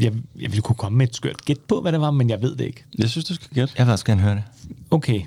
jeg, 0.00 0.12
jeg 0.40 0.50
ville 0.50 0.62
kunne 0.62 0.76
komme 0.76 0.98
med 0.98 1.08
et 1.08 1.16
skørt 1.16 1.44
gæt 1.44 1.60
på, 1.68 1.80
hvad 1.80 1.92
det 1.92 2.00
var, 2.00 2.10
men 2.10 2.30
jeg 2.30 2.42
ved 2.42 2.56
det 2.56 2.64
ikke. 2.64 2.84
Jeg 2.98 3.08
synes, 3.08 3.24
du 3.24 3.34
skal 3.34 3.48
gætte. 3.54 3.74
Jeg 3.78 3.86
vil 3.86 3.92
også 3.92 4.04
gerne 4.04 4.20
høre 4.20 4.34
det. 4.34 4.42
Okay. 4.90 5.22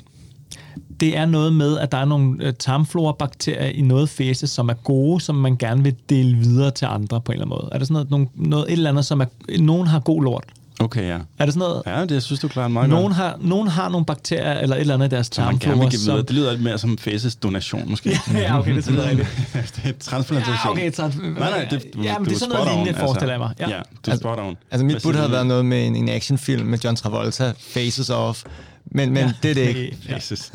Det 0.99 1.17
er 1.17 1.25
noget 1.25 1.53
med, 1.53 1.77
at 1.77 1.91
der 1.91 1.97
er 1.97 2.05
nogle 2.05 2.45
øh, 2.45 2.53
tarmflora-bakterier 2.53 3.65
i 3.65 3.81
noget 3.81 4.10
fæse, 4.10 4.47
som 4.47 4.69
er 4.69 4.73
gode, 4.73 5.21
som 5.21 5.36
man 5.36 5.58
gerne 5.58 5.84
vil 5.84 5.95
dele 6.10 6.38
videre 6.38 6.71
til 6.71 6.86
andre 6.86 7.21
på 7.21 7.31
en 7.31 7.34
eller 7.34 7.45
anden 7.45 7.58
måde. 7.62 7.69
Er 7.71 7.77
der 7.77 7.86
sådan 7.86 7.93
noget, 7.93 8.12
nogle, 8.12 8.27
noget 8.36 8.65
et 8.67 8.71
eller 8.71 8.89
andet, 8.89 9.05
som 9.05 9.21
er, 9.21 9.25
nogen 9.60 9.88
har 9.88 9.99
god 9.99 10.23
lort? 10.23 10.43
Okay, 10.79 11.07
ja. 11.07 11.17
Er 11.39 11.45
det 11.45 11.53
sådan 11.53 11.59
noget, 11.59 11.83
Ja, 11.85 12.01
det 12.01 12.11
jeg 12.11 12.21
synes 12.21 12.39
du 12.39 12.47
klarer 12.47 12.67
meget 12.67 12.89
nogen 12.89 13.05
godt. 13.05 13.15
har, 13.15 13.38
nogen 13.41 13.67
har 13.67 13.89
nogle 13.89 14.05
bakterier 14.05 14.53
eller 14.59 14.75
et 14.75 14.79
eller 14.81 14.93
andet 14.93 15.07
i 15.07 15.09
deres 15.09 15.27
Som 15.31 15.45
tarmflora, 15.59 15.89
give 15.89 15.99
videre. 16.05 16.17
Det 16.17 16.31
lyder 16.31 16.51
lidt 16.51 16.61
mere 16.63 16.77
som 16.77 16.97
faces 16.97 17.35
donation, 17.35 17.89
måske. 17.89 18.09
ja, 18.33 18.59
okay, 18.59 18.75
det 18.75 18.88
er 18.88 19.09
rigtigt. 19.09 19.27
det 19.75 19.89
er 19.89 19.91
transplantation. 19.99 20.55
Ja, 20.65 20.71
okay, 20.71 20.91
trans- 20.91 21.17
Nej, 21.39 21.49
nej, 21.49 21.67
det, 21.69 21.85
du, 21.93 22.01
ja, 22.01 22.17
men 22.17 22.25
du 22.25 22.29
det 22.29 22.35
er 22.35 22.39
sådan 22.39 22.55
noget 22.55 22.71
lignende, 22.75 22.99
forestiller 22.99 23.33
jeg 23.33 23.39
mig. 23.39 23.53
Ja. 23.59 23.69
Ja, 23.69 23.81
du 24.05 24.11
er 24.11 24.15
spot 24.15 24.39
on. 24.39 24.57
Altså, 24.71 24.85
mit 24.85 25.03
bud 25.03 25.13
havde 25.13 25.31
været 25.31 25.47
noget 25.47 25.65
med 25.65 25.88
en, 25.88 25.95
en 25.95 26.09
actionfilm 26.09 26.65
med 26.67 26.79
John 26.79 26.95
Travolta, 26.95 27.53
Faces 27.59 28.09
Off. 28.09 28.43
Men, 28.91 29.09
men 29.13 29.23
Ja. 29.25 29.31
det 29.43 29.51
er 29.51 29.55
det 29.55 29.61
ikke. 29.61 29.97
Faces. 30.09 30.51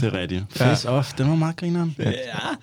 det 0.00 0.14
er 0.14 0.18
rigtigt. 0.20 0.44
Face 0.50 0.88
off, 0.88 1.12
det 1.12 1.28
var 1.28 1.34
meget 1.34 1.56
grineren. 1.56 1.96
Ja. 1.98 2.12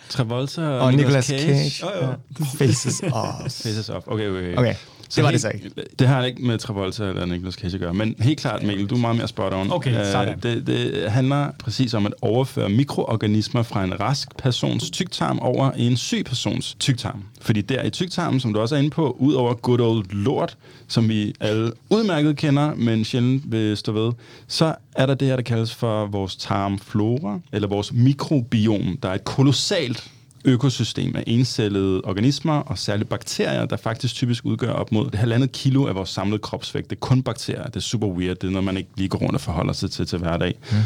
Travolta 0.09 0.61
og, 0.61 0.79
Og 0.79 0.93
Nicolas 0.93 1.25
Cage. 1.25 1.69
Cage. 1.69 1.85
Oh, 2.03 2.07
jo. 2.39 2.45
Faces 2.57 3.01
Off. 3.11 3.51
Faces 3.51 3.89
off. 3.89 4.07
Okay, 4.07 4.29
okay. 4.29 4.55
Okay, 4.57 4.75
det 5.15 5.23
var 5.23 5.31
det 5.31 5.41
så 5.41 5.51
helt- 5.61 5.99
Det 5.99 6.07
har 6.07 6.23
ikke 6.25 6.41
med 6.41 6.57
Travolta 6.57 7.03
eller 7.03 7.25
Nicolas 7.25 7.53
Cage 7.53 7.73
at 7.73 7.79
gøre, 7.79 7.93
men 7.93 8.15
helt 8.19 8.39
klart, 8.39 8.63
Mikkel, 8.63 8.87
du 8.87 8.95
er 8.95 8.99
meget 8.99 9.15
mere 9.17 9.27
spot 9.27 9.53
on. 9.53 9.71
Okay, 9.71 10.05
sådan. 10.11 10.39
det, 10.39 10.67
det 10.67 11.11
handler 11.11 11.51
præcis 11.59 11.93
om 11.93 12.05
at 12.05 12.13
overføre 12.21 12.69
mikroorganismer 12.69 13.63
fra 13.63 13.83
en 13.83 13.99
rask 13.99 14.37
persons 14.37 14.89
tyktarm 14.89 15.39
over 15.39 15.71
i 15.77 15.87
en 15.87 15.97
syg 15.97 16.23
persons 16.25 16.75
tyktarm. 16.79 17.23
Fordi 17.41 17.61
der 17.61 17.83
i 17.83 17.89
tyktarmen, 17.89 18.39
som 18.39 18.53
du 18.53 18.59
også 18.59 18.75
er 18.75 18.79
inde 18.79 18.89
på, 18.89 19.15
ud 19.19 19.33
over 19.33 19.53
good 19.53 19.79
old 19.79 20.05
lort, 20.11 20.57
som 20.87 21.09
vi 21.09 21.33
alle 21.39 21.71
udmærket 21.89 22.37
kender, 22.37 22.75
men 22.75 23.05
sjældent 23.05 23.51
vil 23.51 23.77
stå 23.77 23.91
ved, 23.91 24.11
så 24.47 24.75
er 24.95 25.05
der 25.05 25.13
det 25.15 25.27
her, 25.27 25.35
der 25.35 25.43
kaldes 25.43 25.73
for 25.75 26.05
vores 26.05 26.35
tarmflora, 26.35 27.39
eller 27.51 27.67
vores 27.67 27.93
mikrobiom, 27.93 28.97
der 29.03 29.09
er 29.09 29.13
et 29.13 29.23
kolossalt 29.23 30.11
økosystem 30.45 31.15
af 31.15 31.23
encellede 31.27 32.01
organismer 32.01 32.53
og 32.53 32.77
særligt 32.77 33.09
bakterier, 33.09 33.65
der 33.65 33.77
faktisk 33.77 34.15
typisk 34.15 34.45
udgør 34.45 34.71
op 34.71 34.91
mod 34.91 35.07
et 35.07 35.15
halvandet 35.15 35.51
kilo 35.51 35.87
af 35.87 35.95
vores 35.95 36.09
samlede 36.09 36.39
kropsvægt. 36.39 36.89
Det 36.89 36.95
er 36.95 36.99
kun 36.99 37.23
bakterier. 37.23 37.63
Det 37.63 37.75
er 37.75 37.79
super 37.79 38.07
weird. 38.07 38.35
Det 38.35 38.47
er 38.47 38.51
noget, 38.51 38.63
man 38.63 38.77
ikke 38.77 38.89
lige 38.97 39.09
går 39.09 39.19
rundt 39.19 39.35
og 39.35 39.41
forholder 39.41 39.73
sig 39.73 39.91
til 39.91 40.07
til 40.07 40.19
hverdag. 40.19 40.59
Mm. 40.71 40.77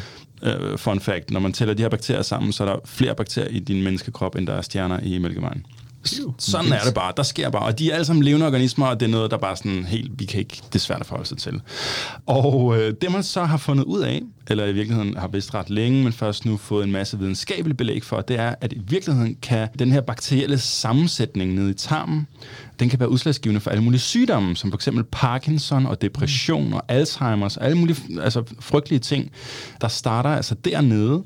Uh, 0.50 0.78
fun 0.78 1.00
fact. 1.00 1.32
Når 1.32 1.40
man 1.40 1.54
tæller 1.54 1.74
de 1.74 1.82
her 1.82 1.90
bakterier 1.90 2.22
sammen, 2.22 2.52
så 2.52 2.64
er 2.64 2.68
der 2.68 2.80
flere 2.86 3.16
bakterier 3.16 3.50
i 3.50 3.60
din 3.60 3.84
menneskekrop, 3.84 4.36
end 4.36 4.48
der 4.48 4.54
er 4.54 4.62
stjerner 4.62 5.00
i 5.00 5.18
mælkevejen. 5.18 5.66
Sådan 6.38 6.72
er 6.72 6.80
det 6.86 6.94
bare. 6.94 7.14
Der 7.18 7.24
sker 7.24 7.50
bare. 7.50 7.64
Og 7.64 7.80
de 7.80 7.90
er 7.92 7.94
alle 7.94 8.06
sammen 8.06 8.24
levende 8.24 8.46
organismer, 8.46 8.88
og 8.88 9.00
det 9.00 9.06
er 9.06 9.10
noget, 9.10 9.32
der 9.32 9.38
bare 9.38 9.56
sådan 9.56 9.86
helt, 9.86 10.20
vi 10.20 10.26
kan 10.26 10.40
ikke, 10.40 10.62
det 10.68 10.76
er 10.76 10.80
svært 10.80 11.00
at 11.00 11.06
forholde 11.06 11.30
sig 11.30 11.38
til. 11.38 11.62
Og 12.26 12.78
øh, 12.78 12.94
det 13.02 13.12
man 13.12 13.24
så 13.24 13.44
har 13.44 13.58
fundet 13.58 13.84
ud 13.84 14.02
af, 14.02 14.22
eller 14.48 14.66
i 14.66 14.74
virkeligheden 14.74 15.18
har 15.18 15.28
vidst 15.28 15.54
ret 15.54 15.70
længe, 15.70 16.04
men 16.04 16.14
først 16.14 16.46
nu 16.46 16.58
fået 16.58 16.84
en 16.84 16.92
masse 16.92 17.20
videnskabelig 17.20 17.78
belæg 17.78 18.04
for, 18.04 18.22
det 18.22 18.40
er, 18.40 18.56
at 18.62 18.74
i 18.74 18.82
virkeligheden 18.88 19.38
kan 19.42 19.68
den 19.80 19.92
her 19.92 20.02
bakterielle 20.02 20.58
sammensætning 20.58 21.54
nede 21.54 21.70
i 21.70 21.74
tarmen, 21.74 22.28
den 22.80 22.90
kan 22.90 23.00
være 23.00 23.10
udslagsgivende 23.10 23.62
for 23.62 23.70
alle 23.70 23.84
mulige 23.84 24.00
sygdomme, 24.00 24.56
som 24.56 24.72
for 24.72 24.78
eksempel 24.78 25.04
Parkinson 25.12 25.86
og 25.86 26.02
depression 26.02 26.74
og 26.74 26.84
Alzheimer's, 26.92 27.58
og 27.58 27.66
alle 27.66 27.78
mulige 27.78 28.22
altså, 28.22 28.44
frygtelige 28.60 29.00
ting, 29.00 29.32
der 29.82 29.88
starter 29.88 30.30
altså 30.30 30.56
dernede. 30.56 31.24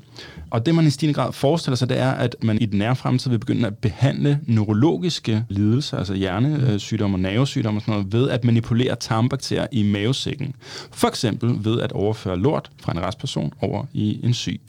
Og 0.54 0.66
det 0.66 0.74
man 0.74 0.86
i 0.86 0.90
stigende 0.90 1.14
grad 1.14 1.32
forestiller 1.32 1.76
sig, 1.76 1.88
det 1.88 1.98
er, 1.98 2.10
at 2.10 2.36
man 2.42 2.58
i 2.58 2.66
den 2.66 2.78
nære 2.78 2.96
fremtid 2.96 3.30
vil 3.30 3.38
begynde 3.38 3.66
at 3.66 3.78
behandle 3.78 4.40
neurologiske 4.46 5.44
lidelser, 5.48 5.98
altså 5.98 6.14
hjernesygdomme 6.14 7.16
og 7.16 7.20
nervesygdomme 7.20 7.78
og 7.78 7.82
sådan 7.82 7.92
noget, 7.92 8.12
ved 8.12 8.30
at 8.30 8.44
manipulere 8.44 8.96
tarmbakterier 8.96 9.66
i 9.72 9.82
mavesækken. 9.82 10.54
For 10.90 11.08
eksempel 11.08 11.64
ved 11.64 11.80
at 11.80 11.92
overføre 11.92 12.38
lort 12.38 12.70
fra 12.80 12.92
en 12.92 13.02
restperson 13.02 13.52
over 13.60 13.84
i 13.92 14.20
en 14.22 14.34
syg. 14.34 14.60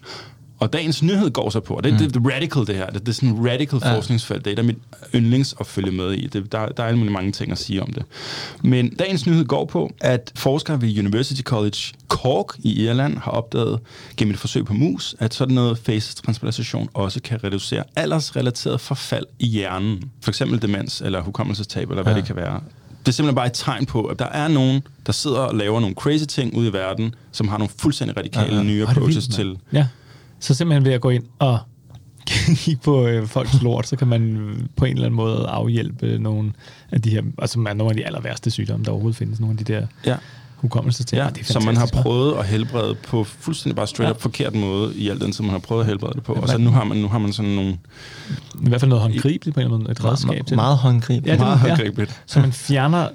Og 0.60 0.74
dagens 0.74 1.04
nyhed 1.04 1.32
går 1.32 1.50
så 1.50 1.60
på, 1.60 1.74
og 1.74 1.84
det, 1.84 1.92
mm. 1.94 1.98
det, 2.00 2.14
det 2.14 2.26
er 2.26 2.30
radical 2.36 2.68
det 2.68 2.76
her, 2.76 2.86
det, 2.90 3.02
det 3.02 3.08
er 3.08 3.14
sådan 3.14 3.30
en 3.30 3.50
radical 3.50 3.80
ja. 3.84 3.96
forskningsfelt, 3.96 4.46
det 4.46 4.54
er 4.54 4.58
af 4.58 4.64
mit 4.64 4.78
yndlings 5.16 5.56
at 5.60 5.68
følge 5.68 5.92
med 5.92 6.12
i. 6.12 6.28
Det, 6.28 6.52
der, 6.52 6.68
der 6.68 6.84
er 6.84 6.88
alle 6.88 7.04
mange 7.12 7.32
ting 7.32 7.52
at 7.52 7.58
sige 7.58 7.82
om 7.82 7.94
det. 7.94 8.04
Men 8.64 8.96
dagens 8.96 9.26
nyhed 9.26 9.46
går 9.46 9.66
på, 9.66 9.92
at 10.02 10.32
forskere 10.36 10.82
ved 10.82 11.00
University 11.00 11.42
College 11.42 11.78
Cork 12.08 12.56
i 12.60 12.84
Irland 12.84 13.18
har 13.18 13.32
opdaget 13.32 13.80
gennem 14.18 14.34
et 14.34 14.40
forsøg 14.40 14.66
på 14.66 14.74
mus, 14.74 15.16
at 15.20 15.34
sådan 15.34 15.56
noget 15.56 15.78
facetransplantation 15.78 16.90
også 16.94 17.22
kan 17.22 17.44
reducere 17.44 17.84
aldersrelateret 17.96 18.82
forfald 18.82 19.26
i 19.40 19.48
hjernen. 19.48 20.04
For 20.22 20.32
eksempel 20.32 20.62
demens 20.62 21.02
eller 21.02 21.22
hukommelsestab, 21.22 21.90
eller 21.90 22.04
hvad 22.04 22.14
Ja. 22.14 22.20
det 22.20 22.28
kan 22.28 22.36
være. 22.36 22.60
Det 23.00 23.12
er 23.12 23.14
simpelthen 23.14 23.36
bare 23.36 23.46
et 23.48 23.54
tegn 23.54 23.86
på, 23.86 24.04
at 24.06 24.20
der 24.20 24.26
er 24.26 24.48
nogen, 24.48 24.82
der 25.06 25.12
sidder 25.12 25.38
og 25.38 25.56
laver 25.56 25.80
nogle 25.80 25.96
crazy 25.96 26.24
ting 26.26 26.58
ude 26.58 26.68
i 26.68 26.74
verden, 26.74 27.16
som 27.32 27.48
har 27.48 27.58
nogle 27.58 27.72
fuldstændig 27.78 28.18
radikale 28.18 28.52
Ja, 28.52 28.56
ja. 28.58 28.64
nye 28.64 28.86
approaches 28.88 29.16
vildt, 29.28 29.34
til. 29.36 29.58
Ja. 29.74 29.88
Så 30.40 30.54
simpelthen 30.54 30.86
ved 30.86 30.94
at 30.94 31.02
gå 31.02 31.10
ind 31.10 31.24
og 31.40 31.60
kigge 32.64 32.82
på 32.84 33.08
øh, 33.08 33.28
folks 33.28 33.62
lort, 33.62 33.88
så 33.88 33.96
kan 33.96 34.08
man 34.08 34.38
øh, 34.38 34.60
på 34.76 34.86
en 34.86 34.92
eller 34.92 35.06
anden 35.06 35.16
måde 35.16 35.48
afhjælpe 35.48 36.20
nogle 36.20 36.54
af 36.92 37.02
de 37.02 37.10
her, 37.10 37.22
altså 37.40 37.60
nogle 37.60 37.90
af 37.90 37.96
de 37.96 38.06
aller 38.06 38.22
værste 38.22 38.52
sygdomme, 38.52 38.86
der 38.86 38.92
overhovedet 38.92 39.18
findes, 39.18 39.40
nogle 39.40 39.54
af 39.60 39.66
de 39.66 39.74
der 39.74 39.88
Ja 40.06 40.16
hukommelsesting. 40.58 41.22
Ja, 41.22 41.30
det 41.30 41.42
er 41.50 41.54
som 41.54 41.64
man 41.64 41.78
har 41.78 41.86
prøvet 41.94 42.34
at 42.38 42.46
helbrede 42.46 42.96
på 43.08 43.24
fuldstændig 43.24 43.76
bare 43.76 43.88
straight 43.88 44.10
Ja. 44.10 44.16
up 44.16 44.22
forkert 44.22 44.56
måde 44.56 44.96
i 44.96 45.10
al 45.10 45.20
den 45.20 45.32
tid, 45.32 45.42
man 45.44 45.52
har 45.52 45.60
prøvet 45.60 45.82
at 45.82 45.88
helbrede 45.88 46.14
det 46.14 46.24
på. 46.24 46.34
Og 46.34 46.42
Ja, 46.42 46.48
så 46.48 46.58
men- 46.58 46.66
nu 46.66 46.72
har 46.72 46.84
man, 46.84 46.98
nu 46.98 47.08
har 47.08 47.20
man 47.20 47.34
sådan 47.34 47.52
nogle 47.52 47.78
I 48.66 48.68
hvert 48.70 48.80
fald 48.82 48.90
noget 48.90 49.02
håndgribeligt 49.02 49.54
på 49.54 49.60
en 49.60 49.64
eller 49.66 49.76
anden 49.76 49.84
måde, 49.84 49.92
et 49.92 50.06
redskab 50.06 50.28
Meget, 50.30 50.48
til. 50.48 50.56
meget 50.56 50.78
håndgribelig. 50.78 51.26
Ja, 51.28 51.32
det- 51.32 51.40
meget 51.40 51.60
ja. 51.64 51.68
håndgribeligt. 51.68 52.22
Så 52.26 52.40
man 52.40 52.52
fjerner 52.52 53.08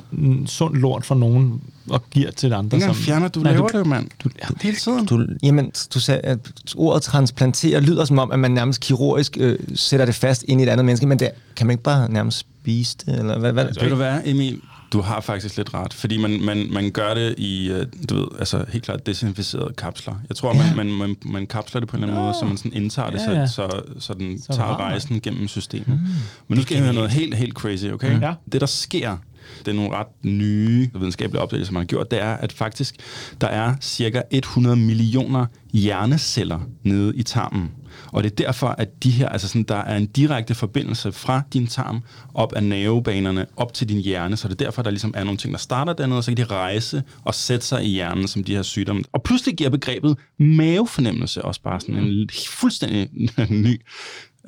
sund 0.47 0.75
lort 0.77 1.05
fra 1.07 1.15
nogen 1.15 1.61
og 1.91 2.03
giver 2.11 2.31
til 2.31 2.53
andre. 2.53 2.77
Ingen 2.77 2.95
som, 2.95 3.03
fjerner, 3.03 3.29
du 3.29 3.41
Nej, 3.41 3.53
laver 3.53 3.69
det 3.69 3.79
jo, 3.79 3.85
mand. 3.85 4.09
Du, 4.25 4.29
Det 4.29 4.63
hele 4.63 4.77
tiden. 4.77 5.07
Du, 5.07 5.27
jamen, 5.43 5.73
du 5.95 6.01
sagde, 6.01 6.21
at 6.21 6.39
ordet 6.77 7.03
transplantere 7.03 7.81
lyder 7.81 8.05
som 8.05 8.19
om, 8.19 8.31
at 8.33 8.39
man 8.39 8.51
nærmest 8.51 8.81
kirurgisk 8.81 9.37
øh, 9.41 9.59
sætter 9.75 10.07
det 10.07 10.15
fast 10.15 10.45
ind 10.49 10.61
i 10.61 10.65
et 10.65 10.69
andet 10.69 10.85
menneske, 10.87 11.07
men 11.07 11.19
det, 11.19 11.31
kan 11.57 11.67
man 11.67 11.75
ikke 11.75 11.83
bare 11.83 12.13
nærmest 12.13 12.39
spise 12.39 12.97
det? 13.07 13.19
Eller 13.19 13.39
hvad, 13.39 13.53
hvad? 13.53 13.65
Ved 13.81 13.89
du 13.91 13.95
hvad, 13.97 14.19
Emil? 14.25 14.61
Du 14.93 15.01
har 15.01 15.21
faktisk 15.21 15.57
lidt 15.57 15.75
ret, 15.75 15.95
fordi 15.95 16.17
man, 16.19 16.41
man, 16.45 16.67
man 16.73 16.91
gør 16.91 17.15
det 17.15 17.35
i, 17.39 17.71
øh, 17.71 17.87
du 18.09 18.15
ved, 18.15 18.27
altså 18.39 18.65
helt 18.69 18.85
klart 18.85 19.07
desinficerede 19.07 19.73
kapsler. 19.79 20.15
Jeg 20.29 20.37
tror, 20.37 20.57
Ja. 20.57 20.75
man, 20.75 20.87
man, 20.87 20.97
man, 20.99 21.17
man 21.33 21.47
kapsler 21.47 21.81
det 21.81 21.89
på 21.89 21.97
en 21.97 22.03
eller 22.03 22.15
anden 22.15 22.25
måde, 22.27 22.35
så 22.41 22.45
man 22.45 22.57
sådan 22.57 22.73
indtager 22.73 23.11
det, 23.11 23.21
Ja, 23.27 23.33
ja. 23.41 23.47
så, 23.47 23.53
så, 23.55 23.83
så 23.99 24.15
den 24.15 24.43
Så 24.43 24.53
tager 24.53 24.77
rejsen 24.81 25.21
gennem 25.21 25.49
systemet. 25.49 26.01
Men 26.49 26.57
nu 26.59 26.63
skal 26.63 26.75
jeg 26.75 26.85
høre 26.85 26.95
noget 26.95 27.11
helt, 27.11 27.35
helt 27.35 27.55
crazy, 27.55 27.85
okay? 27.85 28.21
Ja. 28.21 28.35
Det, 28.53 28.61
der 28.61 28.67
sker, 28.67 29.17
det 29.59 29.69
er 29.69 29.73
nogle 29.73 29.97
ret 29.97 30.07
nye 30.25 30.91
videnskabelige 30.95 31.43
opdagelser, 31.43 31.73
man 31.73 31.81
har 31.81 31.87
gjort, 31.87 32.11
det 32.11 32.23
er, 32.23 32.33
at 32.35 32.53
faktisk 32.53 32.95
der 33.41 33.47
er 33.47 33.75
cirka 33.81 34.23
100 34.31 34.77
millioner 34.77 35.47
hjerneceller 35.73 36.61
nede 36.85 37.17
i 37.17 37.23
tarmen. 37.23 37.71
Og 38.07 38.23
det 38.23 38.31
er 38.31 38.35
derfor, 38.37 38.67
at 38.67 39.05
de 39.05 39.11
her, 39.11 39.29
altså 39.29 39.49
sådan, 39.49 39.63
der 39.63 39.77
er 39.77 39.97
en 39.97 40.07
direkte 40.07 40.55
forbindelse 40.55 41.13
fra 41.13 41.43
din 41.53 41.67
tarm 41.67 42.03
op 42.35 42.53
af 42.53 42.63
nervebanerne 42.63 43.47
op 43.57 43.75
til 43.75 43.89
din 43.89 44.01
hjerne, 44.01 44.37
så 44.37 44.49
det 44.49 44.61
er 44.61 44.65
derfor, 44.65 44.83
der 44.83 44.91
ligesom 44.91 45.15
er 45.17 45.25
nogle 45.25 45.39
ting, 45.39 45.53
der 45.53 45.59
starter 45.59 45.93
dernede, 45.93 46.19
og 46.19 46.25
så 46.25 46.31
kan 46.31 46.37
de 46.37 46.45
rejse 46.45 47.03
og 47.25 47.35
sætte 47.35 47.67
sig 47.67 47.85
i 47.85 47.89
hjernen 47.89 48.29
som 48.29 48.45
de 48.45 48.55
her 48.55 48.63
sygdomme. 48.63 49.03
Og 49.13 49.23
pludselig 49.23 49.57
giver 49.57 49.71
begrebet 49.71 50.17
mavefornemmelse 50.39 51.45
også 51.45 51.63
bare 51.63 51.81
sådan 51.81 51.97
en 51.97 52.29
fuldstændig 52.49 53.09
ny, 53.51 53.81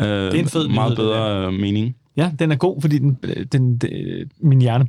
øh, 0.01 0.07
det 0.07 0.35
er 0.35 0.39
en 0.39 0.49
fed 0.49 0.69
meget 0.69 0.91
nyhed, 0.91 0.97
bedre 0.97 1.47
det 1.47 1.61
mening. 1.61 1.97
Ja, 2.17 2.33
den 2.39 2.53
er 2.53 2.57
god, 2.57 2.81
fordi 2.81 2.99
den, 2.99 3.19
den, 3.53 3.79
den, 3.79 4.31
min 4.41 4.61
hjerne, 4.61 4.87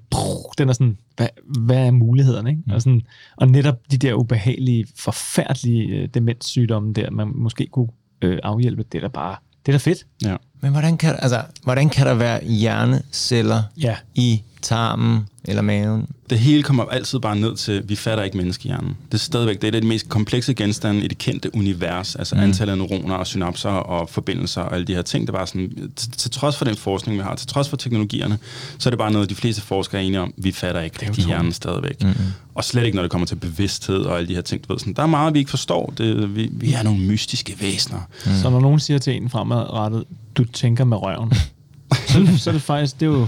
den 0.57 0.69
er 0.69 0.73
sådan, 0.73 0.97
hvad, 1.15 1.27
hvad 1.45 1.87
er 1.87 1.91
mulighederne? 1.91 2.49
Ikke? 2.49 2.61
Mm. 2.65 2.73
Og, 2.73 2.81
sådan, 2.81 3.01
og 3.37 3.47
netop 3.47 3.75
de 3.91 3.97
der 3.97 4.13
ubehagelige, 4.13 4.85
forfærdelige 4.95 5.87
øh, 5.87 6.07
demenssygdomme 6.13 6.93
der, 6.93 7.11
man 7.11 7.31
måske 7.35 7.67
kunne 7.71 7.87
øh, 8.23 8.39
afhjælpe, 8.43 8.83
det 8.83 8.97
er 8.97 9.01
da 9.01 9.07
bare, 9.07 9.35
det 9.65 9.73
er 9.73 9.77
da 9.77 9.77
fedt. 9.77 10.05
Ja. 10.25 10.37
Men 10.63 10.71
hvordan 10.71 10.97
kan, 10.97 11.15
altså, 11.19 11.41
hvordan 11.63 11.89
kan 11.89 12.07
der 12.07 12.13
være 12.13 12.43
hjerneceller 12.45 13.63
ja. 13.77 13.95
i 14.15 14.41
tarmen 14.61 15.27
eller 15.45 15.61
maven? 15.61 16.07
Det 16.29 16.39
hele 16.39 16.63
kommer 16.63 16.83
altid 16.83 17.19
bare 17.19 17.35
ned 17.35 17.55
til, 17.55 17.89
vi 17.89 17.95
fatter 17.95 18.23
ikke 18.23 18.37
menneskehjernen. 18.37 18.97
Det 19.05 19.13
er 19.13 19.17
stadigvæk 19.17 19.61
det, 19.61 19.67
er 19.67 19.71
det 19.71 19.83
mest 19.83 20.09
komplekse 20.09 20.53
genstande 20.53 21.05
i 21.05 21.07
det 21.07 21.17
kendte 21.17 21.55
univers, 21.55 22.15
altså 22.15 22.35
mm. 22.35 22.41
antallet 22.41 22.71
af 22.71 22.77
neuroner 22.77 23.15
og 23.15 23.27
synapser 23.27 23.69
og 23.69 24.09
forbindelser 24.09 24.61
og 24.61 24.73
alle 24.73 24.85
de 24.85 24.95
her 24.95 25.01
ting. 25.01 25.27
Det 25.27 25.33
er 25.33 25.37
bare 25.37 25.47
sådan, 25.47 25.91
til, 25.95 26.11
til 26.11 26.31
trods 26.31 26.57
for 26.57 26.65
den 26.65 26.75
forskning, 26.75 27.17
vi 27.17 27.23
har, 27.23 27.35
til 27.35 27.47
trods 27.47 27.69
for 27.69 27.77
teknologierne, 27.77 28.37
så 28.77 28.89
er 28.89 28.91
det 28.91 28.97
bare 28.97 29.11
noget, 29.11 29.29
de 29.29 29.35
fleste 29.35 29.61
forskere 29.61 30.01
er 30.01 30.05
enige 30.05 30.21
om, 30.21 30.33
vi 30.37 30.51
fatter 30.51 30.81
ikke 30.81 31.07
rigtig 31.07 31.25
hjernen 31.25 31.51
stadigvæk. 31.51 32.03
Mm-hmm. 32.03 32.25
Og 32.55 32.63
slet 32.63 32.85
ikke, 32.85 32.95
når 32.95 33.01
det 33.01 33.11
kommer 33.11 33.27
til 33.27 33.35
bevidsthed 33.35 33.97
og 33.97 34.17
alle 34.17 34.27
de 34.27 34.35
her 34.35 34.41
ting. 34.41 34.67
Du 34.67 34.73
ved, 34.73 34.79
sådan, 34.79 34.93
der 34.93 35.03
er 35.03 35.07
meget, 35.07 35.33
vi 35.33 35.39
ikke 35.39 35.51
forstår. 35.51 35.93
Det, 35.97 36.35
vi, 36.35 36.49
vi 36.51 36.73
er 36.73 36.83
nogle 36.83 36.99
mystiske 36.99 37.55
væsener. 37.61 37.99
Mm. 38.25 38.31
Så 38.41 38.49
når 38.49 38.59
nogen 38.59 38.79
siger 38.79 38.99
til 38.99 39.15
en 39.15 39.29
fremadrettet, 39.29 40.03
du 40.37 40.45
tænker 40.45 40.83
med 40.83 40.97
røven, 40.97 41.33
så, 42.07 42.37
så 42.37 42.49
er 42.49 42.51
det 42.51 42.61
faktisk, 42.61 42.99
det 42.99 43.05
er 43.05 43.11
jo 43.11 43.27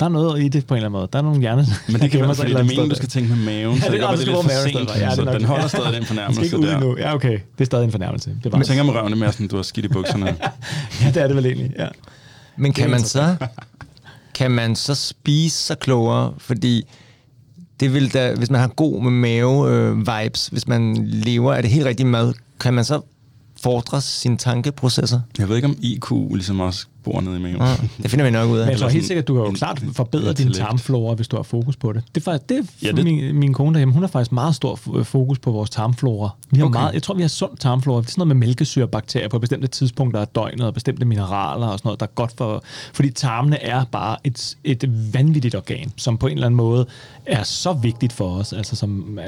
der 0.00 0.06
er 0.06 0.10
noget 0.10 0.42
i 0.42 0.48
det 0.48 0.66
på 0.66 0.74
en 0.74 0.76
eller 0.76 0.88
anden 0.88 0.98
måde. 0.98 1.08
Der 1.12 1.18
er 1.18 1.22
nogle 1.22 1.40
hjerne. 1.40 1.66
Men 1.88 2.00
det 2.00 2.10
kan 2.10 2.20
være, 2.26 2.34
fordi 2.34 2.50
det 2.50 2.58
er 2.58 2.62
meningen, 2.62 2.88
du 2.88 2.96
skal 2.96 3.08
tænke 3.08 3.28
med 3.28 3.44
maven, 3.44 3.80
så 3.80 3.90
det, 3.90 4.00
det, 4.00 4.08
det, 4.10 4.18
det 4.18 4.28
er 4.28 4.34
lidt 4.34 4.42
for 4.42 4.68
sent, 4.68 5.00
ja, 5.00 5.06
det 5.06 5.14
så 5.14 5.24
den 5.24 5.44
holder 5.44 5.68
stadig 5.68 5.92
den 5.92 6.04
fornærmelse 6.04 6.48
skal 6.48 6.58
ikke 6.58 6.70
der. 6.70 6.94
Ja, 6.98 7.14
okay. 7.14 7.32
Det 7.32 7.60
er 7.60 7.64
stadig 7.64 7.84
en 7.84 7.90
fornærmelse. 7.90 8.30
Det 8.30 8.46
er 8.46 8.50
bare... 8.50 8.58
Man 8.58 8.66
tænker 8.66 8.84
med 8.84 8.94
røven, 8.94 9.10
det 9.10 9.18
mere 9.18 9.32
sådan, 9.32 9.48
du 9.48 9.56
har 9.56 9.62
skidt 9.62 9.86
i 9.86 9.88
bukserne. 9.88 10.26
ja, 11.02 11.10
det 11.14 11.22
er 11.22 11.26
det 11.26 11.36
vel 11.36 11.46
egentlig, 11.46 11.72
ja. 11.78 11.88
Men 12.56 12.72
kan 12.72 12.90
man 12.90 13.00
så, 13.00 13.36
kan 14.34 14.50
man 14.50 14.76
så 14.76 14.94
spise 14.94 15.56
sig 15.56 15.78
klogere? 15.78 16.34
Fordi 16.38 16.86
det 17.80 17.94
vil 17.94 18.14
da, 18.14 18.34
hvis 18.34 18.50
man 18.50 18.60
har 18.60 18.68
god 18.68 19.02
med 19.02 19.10
mave-vibes, 19.10 20.48
øh, 20.48 20.52
hvis 20.52 20.68
man 20.68 21.06
lever 21.06 21.54
af 21.54 21.62
det 21.62 21.70
helt 21.70 21.86
rigtige 21.86 22.06
mad, 22.06 22.34
kan 22.60 22.74
man 22.74 22.84
så 22.84 23.00
fordre 23.62 24.00
sine 24.00 24.36
tankeprocesser? 24.36 25.20
Jeg 25.38 25.48
ved 25.48 25.56
ikke, 25.56 25.68
om 25.68 25.76
IQ 25.82 26.10
ligesom 26.10 26.60
også 26.60 26.86
bor 27.06 27.20
nede 27.20 27.36
i 27.36 27.38
maven. 27.38 27.56
Ja, 27.56 27.76
det 28.02 28.10
finder 28.10 28.24
vi 28.24 28.30
nok 28.30 28.50
ud 28.50 28.58
af. 28.58 28.66
Men 28.66 28.70
jeg 28.70 28.80
tror 28.80 28.88
helt 28.88 29.06
sikkert, 29.06 29.22
at 29.22 29.28
du 29.28 29.34
kan 29.34 29.44
jo 29.44 29.50
klart 29.50 29.82
forbedre 29.92 30.32
din 30.32 30.52
tarmflora, 30.52 31.14
hvis 31.14 31.28
du 31.28 31.36
har 31.36 31.42
fokus 31.42 31.76
på 31.76 31.92
det. 31.92 32.02
Det 32.14 32.20
er 32.20 32.24
faktisk, 32.24 32.48
det 32.48 32.58
er 32.58 32.62
ja, 32.82 32.92
det... 32.92 33.04
Min, 33.04 33.38
min 33.38 33.52
kone 33.52 33.72
derhjemme, 33.72 33.94
hun 33.94 34.02
har 34.02 34.08
faktisk 34.08 34.32
meget 34.32 34.54
stor 34.54 34.76
fokus 35.02 35.38
på 35.38 35.50
vores 35.50 35.70
tarmflora. 35.70 36.30
Vi 36.50 36.58
har 36.58 36.66
okay. 36.66 36.78
meget, 36.78 36.94
jeg 36.94 37.02
tror, 37.02 37.14
vi 37.14 37.22
har 37.22 37.28
sund 37.28 37.56
tarmflora. 37.56 38.00
Det 38.00 38.06
er 38.06 38.10
sådan 38.10 38.20
noget 38.20 38.36
med 38.36 38.46
mælkesyrebakterier 38.46 39.28
på 39.28 39.38
bestemte 39.38 39.66
tidspunkter 39.66 40.20
af 40.20 40.28
døgnet, 40.28 40.66
og 40.66 40.74
bestemte 40.74 41.04
mineraler 41.04 41.66
og 41.66 41.78
sådan 41.78 41.88
noget, 41.88 42.00
der 42.00 42.06
er 42.06 42.10
godt 42.14 42.32
for... 42.36 42.64
Fordi 42.92 43.10
tarmene 43.10 43.62
er 43.62 43.84
bare 43.84 44.16
et, 44.24 44.56
et 44.64 45.14
vanvittigt 45.14 45.54
organ, 45.54 45.92
som 45.96 46.18
på 46.18 46.26
en 46.26 46.32
eller 46.32 46.46
anden 46.46 46.56
måde 46.56 46.86
er 47.26 47.42
så 47.42 47.72
vigtigt 47.72 48.12
for 48.12 48.38
os. 48.38 48.52
Altså, 48.52 48.76
som, 48.76 49.18
øh, 49.18 49.24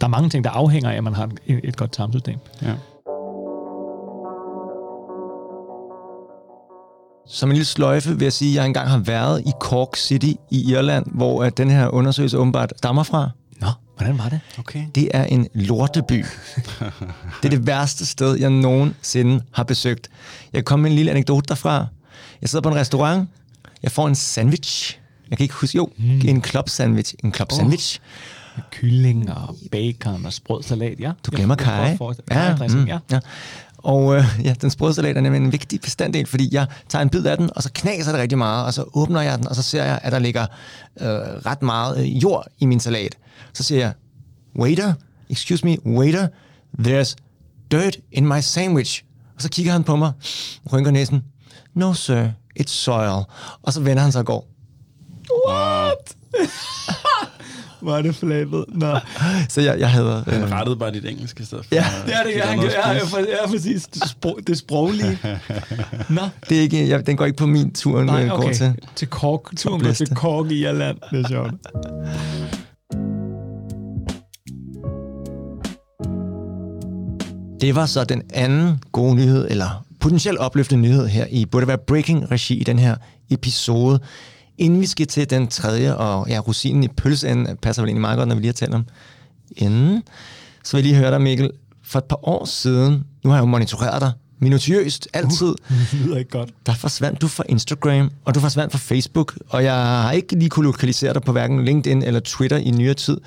der 0.00 0.06
er 0.06 0.08
mange 0.08 0.28
ting, 0.28 0.44
der 0.44 0.50
afhænger 0.50 0.90
af, 0.90 0.96
at 0.96 1.04
man 1.04 1.14
har 1.14 1.30
et, 1.46 1.60
et 1.64 1.76
godt 1.76 1.92
tarmsystem. 1.92 2.36
Ja. 2.62 2.72
Som 7.28 7.50
en 7.50 7.52
lille 7.52 7.66
sløjfe 7.66 8.18
vil 8.18 8.22
jeg 8.22 8.32
sige, 8.32 8.50
at 8.50 8.54
jeg 8.54 8.66
engang 8.66 8.88
har 8.88 8.98
været 8.98 9.42
i 9.46 9.52
Cork 9.60 9.96
City 9.96 10.32
i 10.50 10.70
Irland, 10.72 11.06
hvor 11.14 11.44
at 11.44 11.56
den 11.56 11.70
her 11.70 11.88
undersøgelse 11.88 12.38
åbenbart 12.38 12.72
stammer 12.76 13.02
fra. 13.02 13.30
Nå, 13.60 13.68
hvordan 13.96 14.18
var 14.18 14.28
det? 14.28 14.40
Okay. 14.58 14.84
Det 14.94 15.08
er 15.14 15.24
en 15.24 15.48
lorteby. 15.54 16.24
det 17.42 17.44
er 17.44 17.48
det 17.48 17.66
værste 17.66 18.06
sted, 18.06 18.36
jeg 18.36 18.50
nogensinde 18.50 19.42
har 19.52 19.62
besøgt. 19.62 20.10
Jeg 20.52 20.64
kom 20.64 20.80
med 20.80 20.90
en 20.90 20.96
lille 20.96 21.10
anekdote 21.10 21.48
derfra. 21.48 21.86
Jeg 22.40 22.48
sidder 22.48 22.62
på 22.62 22.68
en 22.68 22.74
restaurant. 22.76 23.28
Jeg 23.82 23.92
får 23.92 24.08
en 24.08 24.14
sandwich. 24.14 24.98
Jeg 25.30 25.38
kan 25.38 25.44
ikke 25.44 25.54
huske, 25.54 25.76
jo, 25.76 25.90
mm. 25.96 26.20
en 26.24 26.44
club 26.44 26.68
sandwich. 26.68 27.14
En 27.24 27.34
club 27.34 27.52
oh. 27.52 27.58
sandwich. 27.58 28.00
Kylling 28.70 29.32
og 29.32 29.56
bacon 29.72 30.26
og 30.26 30.32
sprød 30.32 30.62
salat, 30.62 31.00
ja. 31.00 31.12
Du 31.26 31.30
glemmer 31.30 31.54
kaj. 31.54 31.98
Ja, 32.30 32.56
mm, 32.56 32.86
ja. 32.86 32.98
Og 33.86 34.16
øh, 34.16 34.24
ja, 34.44 34.54
den 34.60 34.70
sprøde 34.70 34.94
salat 34.94 35.16
er 35.16 35.20
nemlig 35.20 35.40
en 35.40 35.52
vigtig 35.52 35.80
bestanddel, 35.80 36.26
fordi 36.26 36.48
jeg 36.52 36.66
tager 36.88 37.02
en 37.02 37.08
bid 37.08 37.26
af 37.26 37.36
den, 37.36 37.50
og 37.56 37.62
så 37.62 37.70
knaser 37.74 38.12
det 38.12 38.20
rigtig 38.20 38.38
meget, 38.38 38.66
og 38.66 38.74
så 38.74 38.84
åbner 38.94 39.20
jeg 39.20 39.38
den, 39.38 39.48
og 39.48 39.56
så 39.56 39.62
ser 39.62 39.84
jeg, 39.84 40.00
at 40.02 40.12
der 40.12 40.18
ligger 40.18 40.46
øh, 41.00 41.08
ret 41.46 41.62
meget 41.62 41.98
øh, 41.98 42.22
jord 42.22 42.46
i 42.58 42.66
min 42.66 42.80
salat. 42.80 43.16
Så 43.52 43.62
siger 43.62 43.80
jeg, 43.80 43.92
waiter, 44.58 44.92
excuse 45.30 45.64
me, 45.64 45.86
waiter, 45.86 46.28
there's 46.78 47.14
dirt 47.70 47.96
in 48.12 48.26
my 48.26 48.40
sandwich. 48.40 49.04
Og 49.36 49.42
så 49.42 49.48
kigger 49.48 49.72
han 49.72 49.84
på 49.84 49.96
mig, 49.96 50.12
rynker 50.72 50.90
næsen, 50.90 51.22
no 51.74 51.92
sir, 51.92 52.28
it's 52.60 52.68
soil. 52.68 53.24
Og 53.62 53.72
så 53.72 53.80
vender 53.80 54.02
han 54.02 54.12
sig 54.12 54.18
og 54.18 54.26
går. 54.26 54.48
What? 55.48 56.16
Var 57.86 58.02
det 58.02 58.14
flabet? 58.14 58.64
Nå. 58.68 58.98
Så 59.48 59.60
jeg, 59.60 59.78
jeg 59.78 59.90
havde... 59.90 60.24
Han 60.26 60.42
øh... 60.42 60.50
rettede 60.50 60.76
bare 60.76 60.92
dit 60.92 61.04
engelske 61.04 61.44
sted 61.44 61.58
for. 61.58 61.74
Ja, 61.74 61.84
det 62.06 62.14
er 62.14 62.22
det. 62.22 62.32
Ja, 62.36 62.46
han, 62.46 62.60
ja, 62.60 62.92
ja, 62.92 63.00
ja, 63.20 63.50
præcis. 63.50 63.86
Det, 63.86 64.08
sprog, 64.08 64.38
det 64.46 64.58
sproglige. 64.58 65.18
Nå. 66.08 66.20
Det 66.48 66.58
er 66.58 66.62
ikke, 66.62 66.88
jeg, 66.88 67.06
den 67.06 67.16
går 67.16 67.24
ikke 67.24 67.36
på 67.36 67.46
min 67.46 67.72
tur, 67.72 68.02
Nej, 68.02 68.28
okay. 68.30 68.44
går 68.44 68.52
til. 68.52 68.74
Til 68.96 69.08
Kork. 69.08 69.56
Turen 69.56 69.82
går 69.82 69.92
til 69.92 70.14
Kork 70.14 70.50
i 70.50 70.60
Irland. 70.60 70.96
Det 71.10 71.24
er 71.24 71.28
sjovt. 71.28 71.50
Det 77.60 77.74
var 77.74 77.86
så 77.86 78.04
den 78.04 78.22
anden 78.34 78.82
gode 78.92 79.14
nyhed, 79.14 79.46
eller 79.50 79.84
potentielt 80.00 80.38
opløftende 80.38 80.82
nyhed 80.82 81.06
her 81.06 81.26
i 81.30 81.44
burde 81.44 81.68
være 81.68 81.78
breaking 81.78 82.30
regi 82.30 82.54
i 82.54 82.64
den 82.64 82.78
her 82.78 82.96
episode. 83.30 84.00
Inden 84.58 84.80
vi 84.80 84.86
skal 84.86 85.06
til 85.06 85.30
den 85.30 85.48
tredje, 85.48 85.96
og 85.96 86.28
ja, 86.28 86.38
rosinen 86.38 86.84
i 86.84 86.88
pølseenden 86.88 87.56
passer 87.56 87.82
vel 87.82 87.88
egentlig 87.88 88.00
meget 88.00 88.18
godt, 88.18 88.28
når 88.28 88.34
vi 88.34 88.40
lige 88.40 88.48
har 88.48 88.52
talt 88.52 88.74
om 88.74 88.84
enden, 89.56 90.02
så 90.64 90.76
vil 90.76 90.84
jeg 90.84 90.92
lige 90.92 91.00
høre 91.00 91.10
dig, 91.10 91.20
Mikkel. 91.20 91.50
For 91.82 91.98
et 91.98 92.04
par 92.04 92.28
år 92.28 92.44
siden, 92.44 93.04
nu 93.24 93.30
har 93.30 93.36
jeg 93.36 93.42
jo 93.42 93.46
monitoreret 93.46 94.00
dig 94.00 94.12
minutiøst, 94.38 95.08
altid. 95.12 95.46
Uh, 95.46 95.76
det 95.92 96.00
lyder 96.00 96.18
ikke 96.18 96.30
godt. 96.30 96.50
Der 96.66 96.74
forsvandt 96.74 97.20
du 97.20 97.28
fra 97.28 97.44
Instagram, 97.48 98.10
og 98.24 98.34
du 98.34 98.40
forsvandt 98.40 98.72
fra 98.72 98.78
Facebook, 98.78 99.38
og 99.48 99.64
jeg 99.64 99.74
har 99.74 100.12
ikke 100.12 100.38
lige 100.38 100.48
kunne 100.48 100.66
lokalisere 100.66 101.14
dig 101.14 101.22
på 101.22 101.32
hverken 101.32 101.64
LinkedIn 101.64 102.02
eller 102.02 102.20
Twitter 102.20 102.56
i 102.56 102.70
nyere 102.70 102.94
tid. 102.94 103.20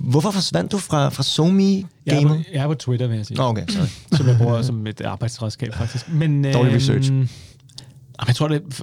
Hvorfor 0.00 0.30
forsvandt 0.30 0.72
du 0.72 0.78
fra, 0.78 1.08
fra 1.08 1.22
SoMe 1.22 1.62
jeg 2.06 2.22
er, 2.22 2.28
på, 2.28 2.36
jeg 2.52 2.62
er 2.62 2.66
på 2.66 2.74
Twitter, 2.74 3.06
vil 3.06 3.16
jeg 3.16 3.26
sige. 3.26 3.40
Okay, 3.40 3.64
sorry. 3.68 3.86
som 4.16 4.28
jeg 4.28 4.36
bruger 4.38 4.62
som 4.62 4.86
et 4.86 5.00
arbejdsredskab, 5.00 5.74
faktisk. 5.74 6.08
Men, 6.08 6.44
Dårlig 6.44 6.72
øhm, 6.72 6.74
research. 6.74 7.12
Jeg 8.26 8.34
tror, 8.34 8.48
det, 8.48 8.82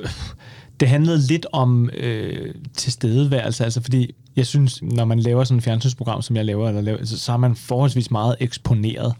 det 0.83 0.89
handlede 0.89 1.21
lidt 1.21 1.45
om 1.51 1.89
øh, 1.97 2.53
tilstedeværelse, 2.73 3.63
altså 3.63 3.81
fordi 3.81 4.15
jeg 4.35 4.47
synes, 4.47 4.81
når 4.81 5.05
man 5.05 5.19
laver 5.19 5.43
sådan 5.43 5.57
et 5.57 5.63
fjernsynsprogram, 5.63 6.21
som 6.21 6.35
jeg 6.35 6.45
laver, 6.45 6.69
eller 6.69 6.81
laver 6.81 7.05
så, 7.05 7.19
så 7.19 7.31
er 7.31 7.37
man 7.37 7.55
forholdsvis 7.55 8.11
meget 8.11 8.35
eksponeret. 8.39 9.13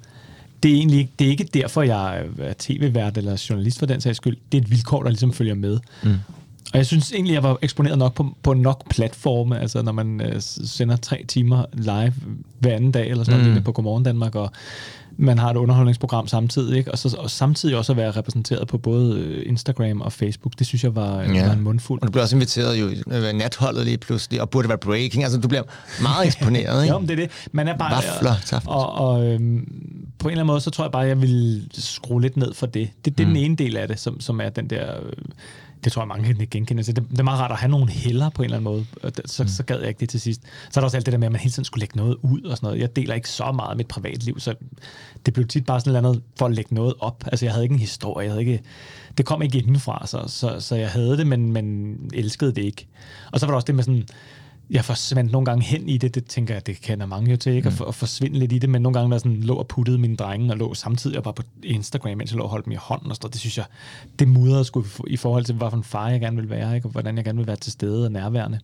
Det 0.64 0.72
er 0.72 0.76
egentlig 0.76 1.10
det 1.20 1.28
er 1.28 1.32
ikke 1.32 1.50
derfor, 1.54 1.82
jeg 1.82 2.26
er 2.40 2.54
tv-vært 2.60 3.18
eller 3.18 3.46
journalist 3.50 3.80
for 3.80 3.86
den 3.86 4.02
sags 4.02 4.18
skyld. 4.18 4.38
Det 4.52 4.58
er 4.58 4.62
et 4.62 4.72
vilkår, 4.72 5.04
der 5.04 5.10
ligesom 5.10 5.34
følger 5.34 5.56
med. 5.56 5.80
Mm. 6.04 6.10
Og 6.74 6.78
jeg 6.78 6.86
synes 6.86 7.12
egentlig, 7.12 7.34
jeg 7.34 7.44
var 7.44 7.58
eksponeret 7.62 7.98
nok 7.98 8.14
på, 8.14 8.36
på 8.44 8.54
nok 8.54 8.90
platforme, 8.90 9.60
altså 9.60 9.82
når 9.82 9.92
man 9.92 10.22
øh, 10.22 10.42
sender 10.42 10.96
tre 10.96 11.26
timer 11.28 11.66
live 11.74 12.14
hver 12.60 12.76
anden 12.76 12.92
dag, 12.92 13.10
eller 13.10 13.24
sådan 13.24 13.42
mm. 13.42 13.48
noget 13.48 13.64
på 13.64 13.72
Godmorgen 13.72 14.04
Danmark, 14.04 14.36
og 14.36 14.52
man 15.18 15.38
har 15.38 15.50
et 15.50 15.58
underholdningsprogram 15.58 16.28
samtidig, 16.28 16.78
ikke? 16.78 16.92
Og, 16.92 16.98
så, 16.98 17.16
og 17.20 17.32
samtidig 17.32 17.78
også 17.78 17.94
at 17.94 17.98
være 17.98 18.12
repræsenteret 18.12 18.68
på 18.68 18.78
både 18.78 19.20
øh, 19.20 19.44
Instagram 19.46 20.02
og 20.02 20.12
Facebook. 20.12 20.54
Det 20.60 20.68
synes 20.68 20.84
jeg 20.84 20.96
var, 20.96 21.22
ja. 21.22 21.46
var 21.46 21.54
en 21.54 21.62
mundfuld. 21.62 22.02
Og 22.02 22.08
du 22.08 22.12
bliver 22.12 22.24
også 22.24 22.36
inviteret 22.36 22.76
jo 22.76 22.90
øh, 23.12 23.34
natholdet 23.34 23.86
lige 23.86 23.98
pludselig, 23.98 24.42
og 24.42 24.50
burde 24.50 24.70
være 24.70 24.78
breaking. 24.78 25.24
Altså, 25.24 25.40
du 25.40 25.48
bliver 25.48 25.64
meget 26.02 26.26
eksponeret, 26.26 26.82
ikke? 26.84 26.94
jo, 26.94 27.00
men 27.00 27.10
det 27.10 27.20
er 27.20 27.28
det. 27.28 27.48
Man 27.52 27.68
er 27.68 27.78
bare... 27.78 27.92
Vafler, 27.92 28.62
og, 28.66 28.94
og 28.94 29.26
øhm, 29.26 29.68
på 30.20 30.28
en 30.28 30.32
eller 30.32 30.42
anden 30.42 30.48
måde, 30.48 30.62
så 30.62 30.70
tror 30.70 30.84
jeg 30.84 30.92
bare, 30.92 31.04
at 31.04 31.10
jeg 31.10 31.22
vil 31.22 31.68
skrue 31.72 32.22
lidt 32.22 32.38
ned 32.38 32.54
for 32.54 32.66
det. 32.66 32.90
Det, 33.06 33.18
det 33.18 33.24
er 33.24 33.28
mm. 33.28 33.34
den 33.34 33.44
ene 33.44 33.56
del 33.56 33.78
af 33.78 33.88
det, 33.88 34.00
som, 34.00 34.20
som 34.20 34.42
er 34.42 34.50
den 34.50 34.70
der... 34.70 34.96
Øh, 34.96 35.14
det 35.84 35.92
tror 35.92 36.02
jeg, 36.02 36.08
mange 36.08 36.34
kan 36.34 36.48
genkende. 36.52 36.84
Så 36.84 36.92
det, 36.92 37.10
det 37.12 37.20
er 37.20 37.24
meget 37.24 37.40
rart 37.40 37.52
at 37.52 37.58
have 37.58 37.72
nogle 37.72 37.92
heller 37.92 38.30
på 38.30 38.42
en 38.42 38.46
eller 38.46 38.58
anden 38.58 38.64
måde. 38.64 38.86
Så, 39.26 39.44
mm. 39.44 39.50
så 39.50 39.64
gad 39.64 39.80
jeg 39.80 39.88
ikke 39.88 40.00
det 40.00 40.10
til 40.10 40.22
sidst. 40.22 40.42
Så 40.42 40.80
er 40.80 40.82
der 40.82 40.86
også 40.86 40.98
alt 40.98 41.06
det 41.06 41.12
der 41.12 41.18
med, 41.18 41.26
at 41.26 41.32
man 41.32 41.42
hele 41.42 41.52
tiden 41.52 41.66
skulle 41.66 41.82
lægge 41.82 41.98
noget 41.98 42.18
ud 42.22 42.42
og 42.42 42.58
sådan 42.58 42.68
noget. 42.68 42.82
Jeg 42.82 42.96
deler 42.96 43.14
ikke 43.14 43.30
så 43.30 43.52
meget 43.52 43.70
af 43.70 43.78
mit 43.78 43.88
privatliv, 43.88 44.40
så 44.40 44.56
det 45.26 45.34
blev 45.34 45.48
tit 45.48 45.66
bare 45.66 45.80
sådan 45.80 45.94
noget 45.94 46.06
andet 46.08 46.24
for 46.40 46.46
at 46.46 46.52
lægge 46.52 46.76
noget 46.76 46.94
op. 47.00 47.24
Altså, 47.26 47.46
jeg 47.46 47.54
havde 47.54 47.66
ikke 47.66 47.74
en 47.74 47.80
historie. 47.80 48.26
Jeg 48.26 48.32
havde 48.32 48.42
ikke, 48.42 48.62
det 49.18 49.26
kom 49.26 49.42
ikke 49.42 49.58
indenfra, 49.58 50.08
så, 50.08 50.24
så, 50.28 50.60
så 50.60 50.76
jeg 50.76 50.90
havde 50.90 51.18
det, 51.18 51.28
men, 51.28 51.52
men 51.52 51.96
elskede 52.14 52.52
det 52.52 52.64
ikke. 52.64 52.88
Og 53.32 53.40
så 53.40 53.46
var 53.46 53.52
der 53.52 53.56
også 53.56 53.66
det 53.66 53.76
med 53.76 53.84
sådan, 53.84 54.08
jeg 54.74 54.86
forsvandt 54.86 55.32
nogle 55.32 55.46
gange 55.46 55.64
hen 55.64 55.90
i 55.90 55.98
det, 55.98 56.16
det 56.16 56.26
tænker 56.26 56.54
jeg, 56.54 56.68
det 56.68 56.82
kender 56.82 57.06
mange 57.06 57.32
jo 57.32 57.38
til, 57.38 57.54
ikke? 57.54 57.70
Mm. 57.70 57.76
At, 57.82 57.88
at 57.88 57.96
forsvinde 57.96 58.40
lidt 58.40 58.52
i 58.52 58.58
det, 58.58 58.70
men 58.70 58.82
nogle 58.82 59.00
gange 59.00 59.12
der 59.12 59.18
sådan 59.18 59.38
lå 59.38 59.56
og 59.56 59.68
puttede 59.68 59.98
mine 59.98 60.16
drenge, 60.16 60.52
og 60.52 60.58
lå 60.58 60.74
samtidig 60.74 61.18
og 61.18 61.24
bare 61.24 61.34
på 61.34 61.44
Instagram, 61.64 62.18
mens 62.18 62.32
jeg 62.32 62.38
lå 62.38 62.44
og 62.44 62.50
holdt 62.50 62.66
dem 62.66 62.72
i 62.72 62.76
hånden 62.76 63.10
og 63.10 63.16
sådan 63.16 63.32
Det 63.32 63.40
synes 63.40 63.58
jeg, 63.58 63.66
det 64.20 64.28
mudrede 64.28 64.66
sgu 64.66 64.86
i 65.08 65.18
forhold 65.18 65.46
til, 65.46 65.56
hvilken 65.56 65.84
far 65.84 66.10
jeg 66.10 66.20
gerne 66.20 66.36
vil 66.36 66.50
være, 66.50 66.76
ikke? 66.76 66.88
og 66.88 66.92
hvordan 66.92 67.18
jeg 67.18 67.26
gerne 67.26 67.38
vil 67.38 67.48
være 67.48 67.56
til 67.56 67.72
stede 67.72 68.06
og 68.06 68.12
nærværende. 68.12 68.60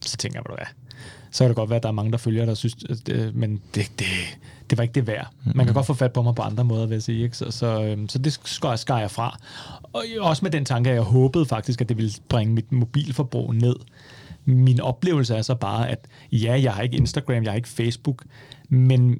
Så 0.00 0.16
tænker 0.16 0.38
jeg, 0.38 0.56
hvad 0.56 0.66
så 1.30 1.44
kan 1.44 1.48
det 1.48 1.56
godt 1.56 1.70
være, 1.70 1.76
at 1.76 1.82
der 1.82 1.88
er 1.88 1.92
mange, 1.92 2.12
der 2.12 2.18
følger 2.18 2.44
der 2.44 2.54
synes, 2.54 2.76
at 2.90 3.06
det, 3.06 3.34
men 3.34 3.60
det, 3.74 3.90
det, 3.98 4.06
det 4.70 4.78
var 4.78 4.82
ikke 4.82 4.94
det 4.94 5.06
værd. 5.06 5.28
Man 5.54 5.66
kan 5.66 5.74
godt 5.74 5.86
få 5.86 5.94
fat 5.94 6.12
på 6.12 6.22
mig 6.22 6.34
på 6.34 6.42
andre 6.42 6.64
måder, 6.64 6.86
vil 6.86 6.94
jeg 6.94 7.02
sige. 7.02 7.22
Ikke? 7.22 7.36
Så, 7.36 7.50
så, 7.50 7.82
øhm, 7.82 8.08
så 8.08 8.18
det 8.18 8.38
skar, 8.44 8.76
skar 8.76 8.98
jeg 8.98 9.10
fra. 9.10 9.38
Og 9.92 10.04
også 10.20 10.44
med 10.44 10.50
den 10.50 10.64
tanke, 10.64 10.90
at 10.90 10.96
jeg 10.96 11.02
håbede 11.02 11.46
faktisk, 11.46 11.80
at 11.80 11.88
det 11.88 11.96
ville 11.96 12.12
bringe 12.28 12.54
mit 12.54 12.72
mobilforbrug 12.72 13.54
ned 13.54 13.76
min 14.48 14.80
oplevelse 14.80 15.34
er 15.34 15.42
så 15.42 15.54
bare, 15.54 15.88
at 15.88 16.06
ja, 16.32 16.60
jeg 16.62 16.72
har 16.72 16.82
ikke 16.82 16.96
Instagram, 16.96 17.42
jeg 17.42 17.50
har 17.50 17.56
ikke 17.56 17.68
Facebook, 17.68 18.24
men 18.68 19.18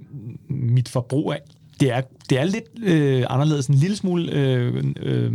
mit 0.48 0.88
forbrug 0.88 1.32
er, 1.32 1.36
det 1.80 1.92
er, 1.92 2.00
det 2.30 2.38
er 2.38 2.44
lidt 2.44 2.64
øh, 2.82 3.24
anderledes, 3.30 3.66
en 3.66 3.74
lille 3.74 3.96
smule 3.96 4.32
øh, 4.32 4.84
øh, 4.96 5.32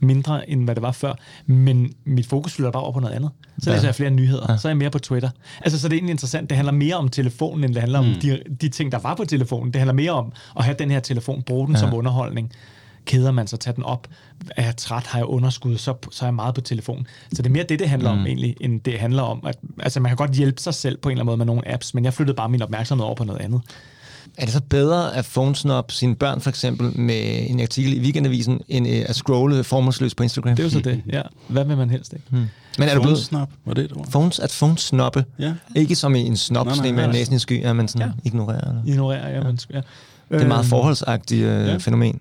mindre, 0.00 0.50
end 0.50 0.64
hvad 0.64 0.74
det 0.74 0.82
var 0.82 0.92
før, 0.92 1.14
men 1.46 1.92
mit 2.04 2.26
fokus 2.26 2.54
flytter 2.54 2.70
bare 2.70 2.82
over 2.82 2.92
på 2.92 3.00
noget 3.00 3.14
andet. 3.14 3.30
Så 3.58 3.70
læser 3.70 3.86
jeg 3.86 3.94
flere 3.94 4.10
nyheder, 4.10 4.46
ja. 4.48 4.56
så 4.56 4.68
er 4.68 4.70
jeg 4.70 4.76
mere 4.76 4.90
på 4.90 4.98
Twitter. 4.98 5.30
Altså, 5.60 5.80
så 5.80 5.88
det 5.88 5.94
er 5.94 5.96
egentlig 5.96 6.12
interessant. 6.12 6.50
Det 6.50 6.56
handler 6.56 6.72
mere 6.72 6.94
om 6.94 7.08
telefonen, 7.08 7.64
end 7.64 7.74
det 7.74 7.80
handler 7.80 8.00
mm. 8.00 8.08
om 8.08 8.14
de, 8.14 8.42
de 8.60 8.68
ting, 8.68 8.92
der 8.92 8.98
var 8.98 9.14
på 9.14 9.24
telefonen. 9.24 9.72
Det 9.72 9.80
handler 9.80 9.94
mere 9.94 10.10
om 10.10 10.32
at 10.56 10.64
have 10.64 10.76
den 10.78 10.90
her 10.90 11.00
telefon, 11.00 11.42
bruge 11.42 11.66
den 11.66 11.74
ja. 11.74 11.80
som 11.80 11.94
underholdning 11.94 12.52
keder 13.06 13.30
man 13.30 13.46
sig, 13.46 13.60
tage 13.60 13.76
den 13.76 13.84
op. 13.84 14.08
Er 14.56 14.64
jeg 14.64 14.76
træt, 14.76 15.06
har 15.06 15.18
jeg 15.18 15.26
underskud, 15.26 15.78
så, 15.78 15.94
så 16.10 16.24
er 16.24 16.26
jeg 16.26 16.34
meget 16.34 16.54
på 16.54 16.60
telefon. 16.60 17.06
Så 17.32 17.42
det 17.42 17.46
er 17.46 17.52
mere 17.52 17.64
det, 17.68 17.78
det 17.78 17.88
handler 17.88 18.12
mm. 18.12 18.20
om 18.20 18.26
egentlig, 18.26 18.56
end 18.60 18.80
det 18.80 18.98
handler 18.98 19.22
om, 19.22 19.44
at 19.46 19.56
altså, 19.78 20.00
man 20.00 20.10
kan 20.10 20.16
godt 20.16 20.30
hjælpe 20.30 20.62
sig 20.62 20.74
selv 20.74 20.96
på 20.96 21.08
en 21.08 21.12
eller 21.12 21.22
anden 21.22 21.26
måde 21.26 21.36
med 21.36 21.46
nogle 21.46 21.72
apps, 21.72 21.94
men 21.94 22.04
jeg 22.04 22.14
flyttede 22.14 22.36
bare 22.36 22.48
min 22.48 22.62
opmærksomhed 22.62 23.06
over 23.06 23.14
på 23.14 23.24
noget 23.24 23.40
andet. 23.40 23.60
Er 24.38 24.44
det 24.44 24.52
så 24.52 24.60
bedre 24.60 25.16
at 25.16 25.24
phonesnop 25.24 25.92
sine 25.92 26.14
børn 26.16 26.40
for 26.40 26.50
eksempel 26.50 27.00
med 27.00 27.50
en 27.50 27.60
artikel 27.60 27.92
i 27.96 28.00
weekendavisen, 28.00 28.60
end 28.68 28.88
øh, 28.88 29.04
at 29.08 29.16
scrolle 29.16 29.64
formålsløst 29.64 30.16
på 30.16 30.22
Instagram? 30.22 30.56
Det 30.56 30.62
er 30.62 30.66
jo 30.66 30.70
så 30.70 30.80
det, 30.80 31.02
ja. 31.12 31.22
Hvad 31.48 31.64
vil 31.64 31.76
man 31.76 31.90
helst 31.90 32.12
ikke? 32.12 32.24
Hmm. 32.30 32.46
Men 32.78 32.88
er 32.88 32.94
du 32.94 33.02
blevet... 33.02 33.18
Snop, 33.18 33.50
var 33.64 33.74
det 33.74 33.90
det 33.90 34.02
Phones, 34.10 34.38
at 34.38 34.50
snoppe. 34.76 35.24
Ja. 35.38 35.54
Ikke 35.74 35.94
som 35.94 36.14
i 36.14 36.20
en 36.20 36.36
snop, 36.36 36.66
nej, 36.66 36.76
nej, 36.76 36.92
med 36.92 37.08
næsen 37.08 37.34
i 37.34 37.38
sky, 37.38 37.64
at 37.64 37.76
man 37.76 37.88
sådan 37.88 38.08
ja. 38.08 38.12
ignorerer. 38.24 38.68
Eller? 38.68 38.82
Ignorerer, 38.86 39.28
ja. 39.28 39.36
ja. 39.36 39.42
Men, 39.42 39.58
ja. 39.70 39.76
Det 39.76 40.36
er 40.36 40.40
et 40.40 40.48
meget 40.48 40.60
øhm, 40.60 40.68
forholdsagtigt 40.68 41.44
øh, 41.44 41.66
ja. 41.66 41.76
fænomen. 41.76 42.20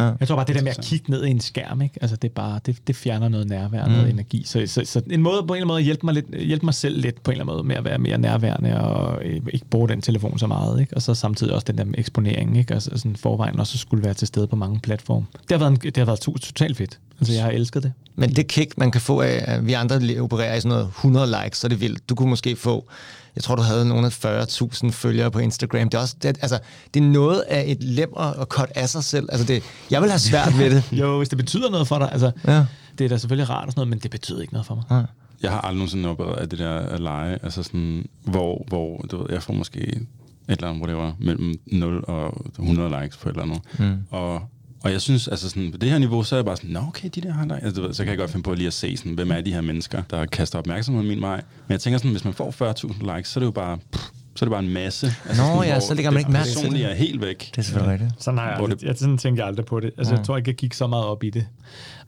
Ja. 0.00 0.12
Jeg 0.20 0.28
tror 0.28 0.36
bare, 0.36 0.46
det 0.46 0.54
der 0.54 0.62
med 0.62 0.72
at 0.78 0.84
kigge 0.84 1.10
ned 1.10 1.24
i 1.24 1.30
en 1.30 1.40
skærm, 1.40 1.82
ikke? 1.82 1.98
Altså, 2.00 2.16
det, 2.16 2.28
er 2.28 2.32
bare, 2.34 2.60
det, 2.66 2.76
det 2.86 2.96
fjerner 2.96 3.28
noget 3.28 3.48
nærvær, 3.48 3.84
mm. 3.86 3.92
noget 3.92 4.10
energi. 4.10 4.42
Så, 4.46 4.62
så, 4.66 4.82
så, 4.84 5.02
en 5.10 5.22
måde, 5.22 5.42
på 5.42 5.54
en 5.54 5.56
eller 5.56 5.56
anden 5.56 5.66
måde 5.66 5.78
at 5.78 5.84
hjælpe 5.84 6.06
mig, 6.06 6.14
lidt, 6.14 6.26
hjælpe 6.34 6.66
mig 6.66 6.74
selv 6.74 7.00
lidt 7.00 7.22
på 7.22 7.30
en 7.30 7.32
eller 7.32 7.44
anden 7.44 7.56
måde 7.56 7.66
med 7.66 7.76
at 7.76 7.84
være 7.84 7.98
mere 7.98 8.18
nærværende 8.18 8.80
og 8.80 9.24
øh, 9.24 9.40
ikke 9.52 9.66
bruge 9.70 9.88
den 9.88 10.00
telefon 10.00 10.38
så 10.38 10.46
meget. 10.46 10.80
Ikke? 10.80 10.96
Og 10.96 11.02
så 11.02 11.14
samtidig 11.14 11.54
også 11.54 11.64
den 11.64 11.78
der 11.78 11.84
eksponering, 11.94 12.58
ikke? 12.58 12.74
Altså 12.74 12.90
sådan 12.94 13.16
forvejen 13.16 13.60
også 13.60 13.78
skulle 13.78 14.04
være 14.04 14.14
til 14.14 14.28
stede 14.28 14.46
på 14.46 14.56
mange 14.56 14.80
platforme. 14.80 15.26
Det 15.32 15.50
har 15.50 15.58
været, 15.58 15.70
en, 15.70 15.76
det 15.76 15.96
har 15.96 16.04
været 16.04 16.20
totalt 16.20 16.76
fedt. 16.76 16.98
Altså, 17.20 17.32
jeg 17.32 17.42
har 17.42 17.50
elsket 17.50 17.82
det. 17.82 17.92
Men 18.16 18.36
det 18.36 18.46
kick, 18.46 18.78
man 18.78 18.90
kan 18.90 19.00
få 19.00 19.20
af, 19.20 19.44
at 19.46 19.66
vi 19.66 19.72
andre 19.72 20.20
opererer 20.20 20.54
i 20.54 20.60
sådan 20.60 20.76
noget 20.76 20.86
100 20.86 21.26
likes, 21.26 21.58
så 21.58 21.66
er 21.66 21.68
det 21.68 21.80
vildt. 21.80 22.08
Du 22.08 22.14
kunne 22.14 22.30
måske 22.30 22.56
få 22.56 22.88
jeg 23.36 23.42
tror, 23.44 23.56
du 23.56 23.62
havde 23.62 23.88
nogle 23.88 24.06
af 24.06 24.24
40.000 24.24 24.90
følgere 24.90 25.30
på 25.30 25.38
Instagram. 25.38 25.88
Det 25.88 25.94
er, 25.98 26.02
også, 26.02 26.16
det, 26.22 26.38
altså, 26.42 26.58
det 26.94 27.02
er 27.02 27.06
noget 27.06 27.40
af 27.40 27.64
et 27.66 27.82
lem 27.82 28.12
at 28.16 28.46
cut 28.48 28.68
af 28.74 28.88
sig 28.88 29.04
selv. 29.04 29.28
Altså 29.32 29.46
det, 29.46 29.62
jeg 29.90 30.02
vil 30.02 30.10
have 30.10 30.18
svært 30.18 30.58
ved 30.58 30.70
det. 30.70 30.84
jo, 31.00 31.16
hvis 31.16 31.28
det 31.28 31.38
betyder 31.38 31.70
noget 31.70 31.88
for 31.88 31.98
dig. 31.98 32.12
Altså, 32.12 32.30
ja. 32.46 32.64
Det 32.98 33.04
er 33.04 33.08
da 33.08 33.18
selvfølgelig 33.18 33.50
rart 33.50 33.66
og 33.66 33.72
sådan 33.72 33.78
noget, 33.80 33.88
men 33.88 33.98
det 33.98 34.10
betyder 34.10 34.40
ikke 34.40 34.52
noget 34.52 34.66
for 34.66 34.74
mig. 34.74 34.84
Ja. 34.90 35.02
Jeg 35.42 35.50
har 35.50 35.60
aldrig 35.60 35.76
nogensinde 35.76 36.08
oplevet 36.08 36.36
af 36.36 36.48
det 36.48 36.58
der 36.58 36.76
at 36.76 37.00
lege, 37.00 37.38
altså 37.42 37.62
sådan, 37.62 38.04
hvor, 38.24 38.64
hvor 38.68 39.04
du 39.10 39.16
ved, 39.16 39.26
jeg 39.30 39.42
får 39.42 39.52
måske 39.52 39.80
et 39.80 40.06
eller 40.48 40.68
andet, 40.68 40.82
whatever, 40.82 41.12
mellem 41.18 41.54
0 41.66 42.04
og 42.08 42.46
100 42.58 43.02
likes 43.02 43.16
på 43.16 43.28
et 43.28 43.32
eller 43.32 43.42
andet. 43.42 43.60
Mm. 43.78 43.98
Og 44.10 44.42
og 44.84 44.92
jeg 44.92 45.00
synes, 45.00 45.28
altså 45.28 45.48
sådan, 45.48 45.72
på 45.72 45.78
det 45.78 45.90
her 45.90 45.98
niveau, 45.98 46.22
så 46.22 46.34
er 46.34 46.38
jeg 46.38 46.44
bare 46.44 46.56
sådan, 46.56 46.70
nå 46.70 46.80
okay, 46.88 47.08
de 47.14 47.20
der 47.20 47.32
har 47.32 47.44
der. 47.44 47.56
Altså, 47.56 47.82
ved, 47.82 47.94
så 47.94 48.04
kan 48.04 48.10
jeg 48.10 48.18
godt 48.18 48.30
finde 48.30 48.42
på 48.42 48.54
lige 48.54 48.66
at 48.66 48.72
se, 48.72 48.96
sådan, 48.96 49.12
hvem 49.12 49.30
er 49.30 49.40
de 49.40 49.52
her 49.52 49.60
mennesker, 49.60 50.02
der 50.10 50.26
kaster 50.26 50.58
opmærksomhed 50.58 51.02
min 51.02 51.20
vej. 51.20 51.36
Men 51.66 51.72
jeg 51.72 51.80
tænker 51.80 51.98
sådan, 51.98 52.10
hvis 52.10 52.24
man 52.24 52.34
får 52.34 52.72
40.000 52.72 53.16
likes, 53.16 53.30
så 53.30 53.38
er 53.38 53.40
det 53.40 53.46
jo 53.46 53.50
bare, 53.50 53.78
pff, 53.92 54.04
så 54.34 54.44
er 54.44 54.46
det 54.46 54.50
bare 54.50 54.62
en 54.64 54.72
masse. 54.72 55.06
Altså, 55.28 55.42
Nå 55.42 55.48
sådan, 55.48 55.68
ja, 55.68 55.80
så 55.80 55.94
ligger 55.94 56.10
man 56.10 56.18
ikke 56.18 56.32
mærke 56.32 56.48
til 56.48 56.70
det. 56.70 56.90
er 56.90 56.94
helt 56.94 57.20
væk. 57.20 57.38
Det 57.38 57.58
er 57.58 57.62
selvfølgelig 57.62 57.92
rigtigt. 57.92 58.22
Sådan 58.22 58.38
har 58.38 58.48
jeg, 58.50 58.58
aldrig, 58.58 58.84
jeg 58.84 58.96
sådan 58.96 59.18
tænker 59.18 59.42
jeg 59.42 59.48
aldrig 59.48 59.66
på 59.66 59.80
det. 59.80 59.90
Altså, 59.98 60.12
ja. 60.12 60.18
jeg 60.18 60.26
tror 60.26 60.36
ikke, 60.36 60.48
jeg 60.48 60.56
gik 60.56 60.74
så 60.74 60.86
meget 60.86 61.04
op 61.04 61.24
i 61.24 61.30
det. 61.30 61.46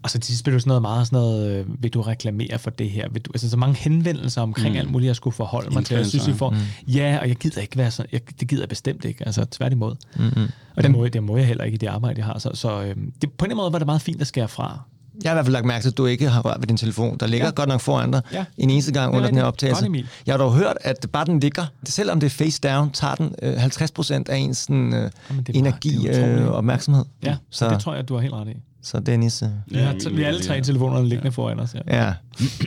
Og 0.03 0.11
så 0.11 0.19
til 0.19 0.27
sidst 0.27 0.45
blev 0.45 0.55
det 0.55 0.63
sådan 0.63 0.69
noget 0.69 0.83
meget 0.83 1.07
sådan 1.07 1.17
noget, 1.17 1.51
øh, 1.51 1.83
vil 1.83 1.95
du 1.95 2.01
reklamere 2.01 2.59
for 2.59 2.71
det 2.71 2.91
her? 2.91 3.09
Vil 3.09 3.23
du, 3.23 3.31
altså 3.35 3.51
så 3.51 3.57
mange 3.57 3.77
henvendelser 3.77 4.43
omkring 4.43 4.75
mm. 4.75 4.79
alt 4.79 4.91
muligt, 4.91 5.07
jeg 5.07 5.17
skulle 5.17 5.35
forholde 5.35 5.75
mig 5.75 5.85
til. 5.85 5.97
Jeg 5.97 6.07
synes, 6.07 6.29
I 6.29 6.33
får, 6.33 6.51
mm. 6.51 6.57
ja, 6.93 7.19
og 7.21 7.29
jeg 7.29 7.37
gider 7.37 7.61
ikke 7.61 7.79
være 7.79 7.91
sådan, 7.91 8.09
jeg, 8.13 8.21
det 8.41 8.49
gider 8.49 8.63
jeg 8.63 8.69
bestemt 8.69 9.05
ikke, 9.05 9.27
altså 9.27 9.45
tværtimod. 9.45 9.95
Mm-hmm. 10.17 10.47
Og 10.77 10.83
det 10.83 10.91
må, 10.91 11.09
det 11.09 11.23
må 11.23 11.37
jeg 11.37 11.47
heller 11.47 11.65
ikke 11.65 11.75
i 11.75 11.79
det 11.79 11.87
arbejde, 11.87 12.19
jeg 12.19 12.27
har. 12.27 12.39
Så, 12.39 12.51
så 12.55 12.83
øh, 12.83 12.97
det, 13.23 13.33
på 13.33 13.45
en 13.45 13.57
måde 13.57 13.73
var 13.73 13.79
det 13.79 13.87
meget 13.87 14.03
fint 14.03 14.21
at 14.21 14.27
skære 14.27 14.49
fra. 14.49 14.83
Jeg 15.25 15.31
har 15.31 15.35
i 15.35 15.37
hvert 15.37 15.47
fald 15.47 15.53
lagt 15.53 15.67
mærke 15.67 15.83
til, 15.83 15.89
at 15.89 15.97
du 15.97 16.07
ikke 16.07 16.29
har 16.29 16.41
rørt 16.41 16.57
ved 16.61 16.67
din 16.67 16.77
telefon. 16.77 17.17
Der 17.19 17.27
ligger 17.27 17.47
ja. 17.47 17.53
godt 17.53 17.69
nok 17.69 17.81
foran 17.81 18.11
dig 18.11 18.23
ja. 18.33 18.45
en 18.59 18.71
eneste 18.71 18.93
gang 18.93 19.15
under 19.15 19.29
den 19.29 19.37
her 19.37 19.45
optagelse. 19.45 19.87
Godt, 19.87 20.07
jeg 20.27 20.33
har 20.33 20.39
dog 20.39 20.53
hørt, 20.53 20.77
at 20.81 21.07
bare 21.13 21.25
den 21.25 21.41
ligger, 21.41 21.67
selvom 21.85 22.21
det 22.21 22.27
er 22.27 22.31
face 22.31 22.61
down, 22.61 22.91
tager 22.91 23.15
den 23.15 23.35
øh, 23.43 23.65
50% 23.65 24.23
af 24.29 24.37
ens 24.37 24.59
sådan, 24.59 24.95
øh, 24.95 25.11
Jamen, 25.31 25.47
energi 25.55 26.09
og 26.09 26.15
øh, 26.15 26.49
opmærksomhed. 26.49 27.05
Ja, 27.25 27.37
så 27.51 27.71
det 27.71 27.81
tror 27.81 27.95
jeg, 27.95 28.09
du 28.09 28.15
har 28.15 28.21
helt 28.21 28.35
ret 28.35 28.49
i. 28.49 28.57
Så 28.83 29.01
Dennis... 29.01 29.43
Øh. 29.43 29.49
Ja, 29.73 29.93
ja, 30.05 30.11
vi 30.11 30.23
alle 30.23 30.41
tre 30.41 30.61
telefoner 30.61 31.03
liggende 31.03 31.25
ja. 31.25 31.29
foran 31.29 31.61
os. 31.61 31.75
Ja. 31.75 32.05
ja. 32.05 32.13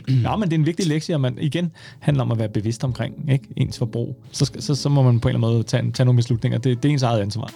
ja, 0.30 0.36
men 0.36 0.50
det 0.50 0.56
er 0.56 0.58
en 0.58 0.66
vigtig 0.66 0.86
lektie, 0.86 1.14
at 1.14 1.20
man 1.20 1.38
igen 1.40 1.72
handler 1.98 2.22
om 2.24 2.32
at 2.32 2.38
være 2.38 2.48
bevidst 2.48 2.84
omkring 2.84 3.30
ikke? 3.30 3.48
ens 3.56 3.78
forbrug. 3.78 4.22
Så, 4.32 4.50
så, 4.58 4.74
så 4.74 4.88
må 4.88 5.02
man 5.02 5.20
på 5.20 5.28
en 5.28 5.34
eller 5.34 5.46
anden 5.46 5.56
måde 5.56 5.64
tage, 5.64 5.92
tage 5.92 6.04
nogle 6.04 6.16
beslutninger. 6.16 6.58
Det, 6.58 6.82
det 6.82 6.88
er 6.88 6.92
ens 6.92 7.02
eget 7.02 7.20
ansvar. 7.20 7.50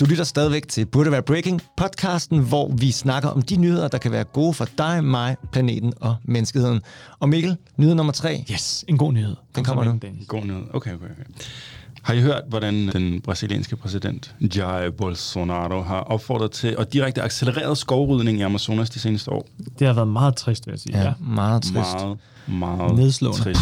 Du 0.00 0.04
lytter 0.04 0.24
stadigvæk 0.24 0.68
til 0.68 0.86
Burde 0.86 1.10
Være 1.10 1.22
Breaking, 1.22 1.62
podcasten, 1.76 2.38
hvor 2.38 2.72
vi 2.78 2.90
snakker 2.90 3.28
om 3.28 3.42
de 3.42 3.56
nyheder, 3.56 3.88
der 3.88 3.98
kan 3.98 4.12
være 4.12 4.24
gode 4.24 4.54
for 4.54 4.68
dig, 4.78 5.04
mig, 5.04 5.36
planeten 5.52 5.92
og 6.00 6.16
menneskeheden. 6.24 6.80
Og 7.20 7.28
Mikkel, 7.28 7.56
nyhed 7.76 7.94
nummer 7.94 8.12
tre. 8.12 8.44
Yes, 8.52 8.84
en 8.88 8.98
god 8.98 9.12
nyhed. 9.12 9.36
Den 9.56 9.64
kommer 9.64 9.84
nu. 9.84 9.90
En 9.90 10.24
god 10.28 10.44
nyhed. 10.44 10.62
Okay, 10.74 10.94
okay, 10.94 11.04
okay. 11.04 11.44
Har 12.02 12.14
I 12.14 12.20
hørt, 12.20 12.42
hvordan 12.48 12.88
den 12.88 13.20
brasilianske 13.20 13.76
præsident 13.76 14.34
Jair 14.56 14.90
Bolsonaro 14.90 15.82
har 15.82 16.00
opfordret 16.00 16.50
til 16.50 16.76
at 16.78 16.92
direkte 16.92 17.22
accelerere 17.22 17.76
skovrydning 17.76 18.38
i 18.38 18.42
Amazonas 18.42 18.90
de 18.90 18.98
seneste 18.98 19.32
år? 19.32 19.46
Det 19.78 19.86
har 19.86 19.94
været 19.94 20.08
meget 20.08 20.36
trist, 20.36 20.66
vil 20.66 20.72
jeg 20.72 20.80
sige. 20.80 20.98
Ja, 20.98 21.04
ja. 21.04 21.12
meget 21.20 21.62
trist. 21.62 21.74
Meget, 21.74 22.18
meget 22.46 22.94
Nedslående. 22.96 23.38
trist. 23.42 23.60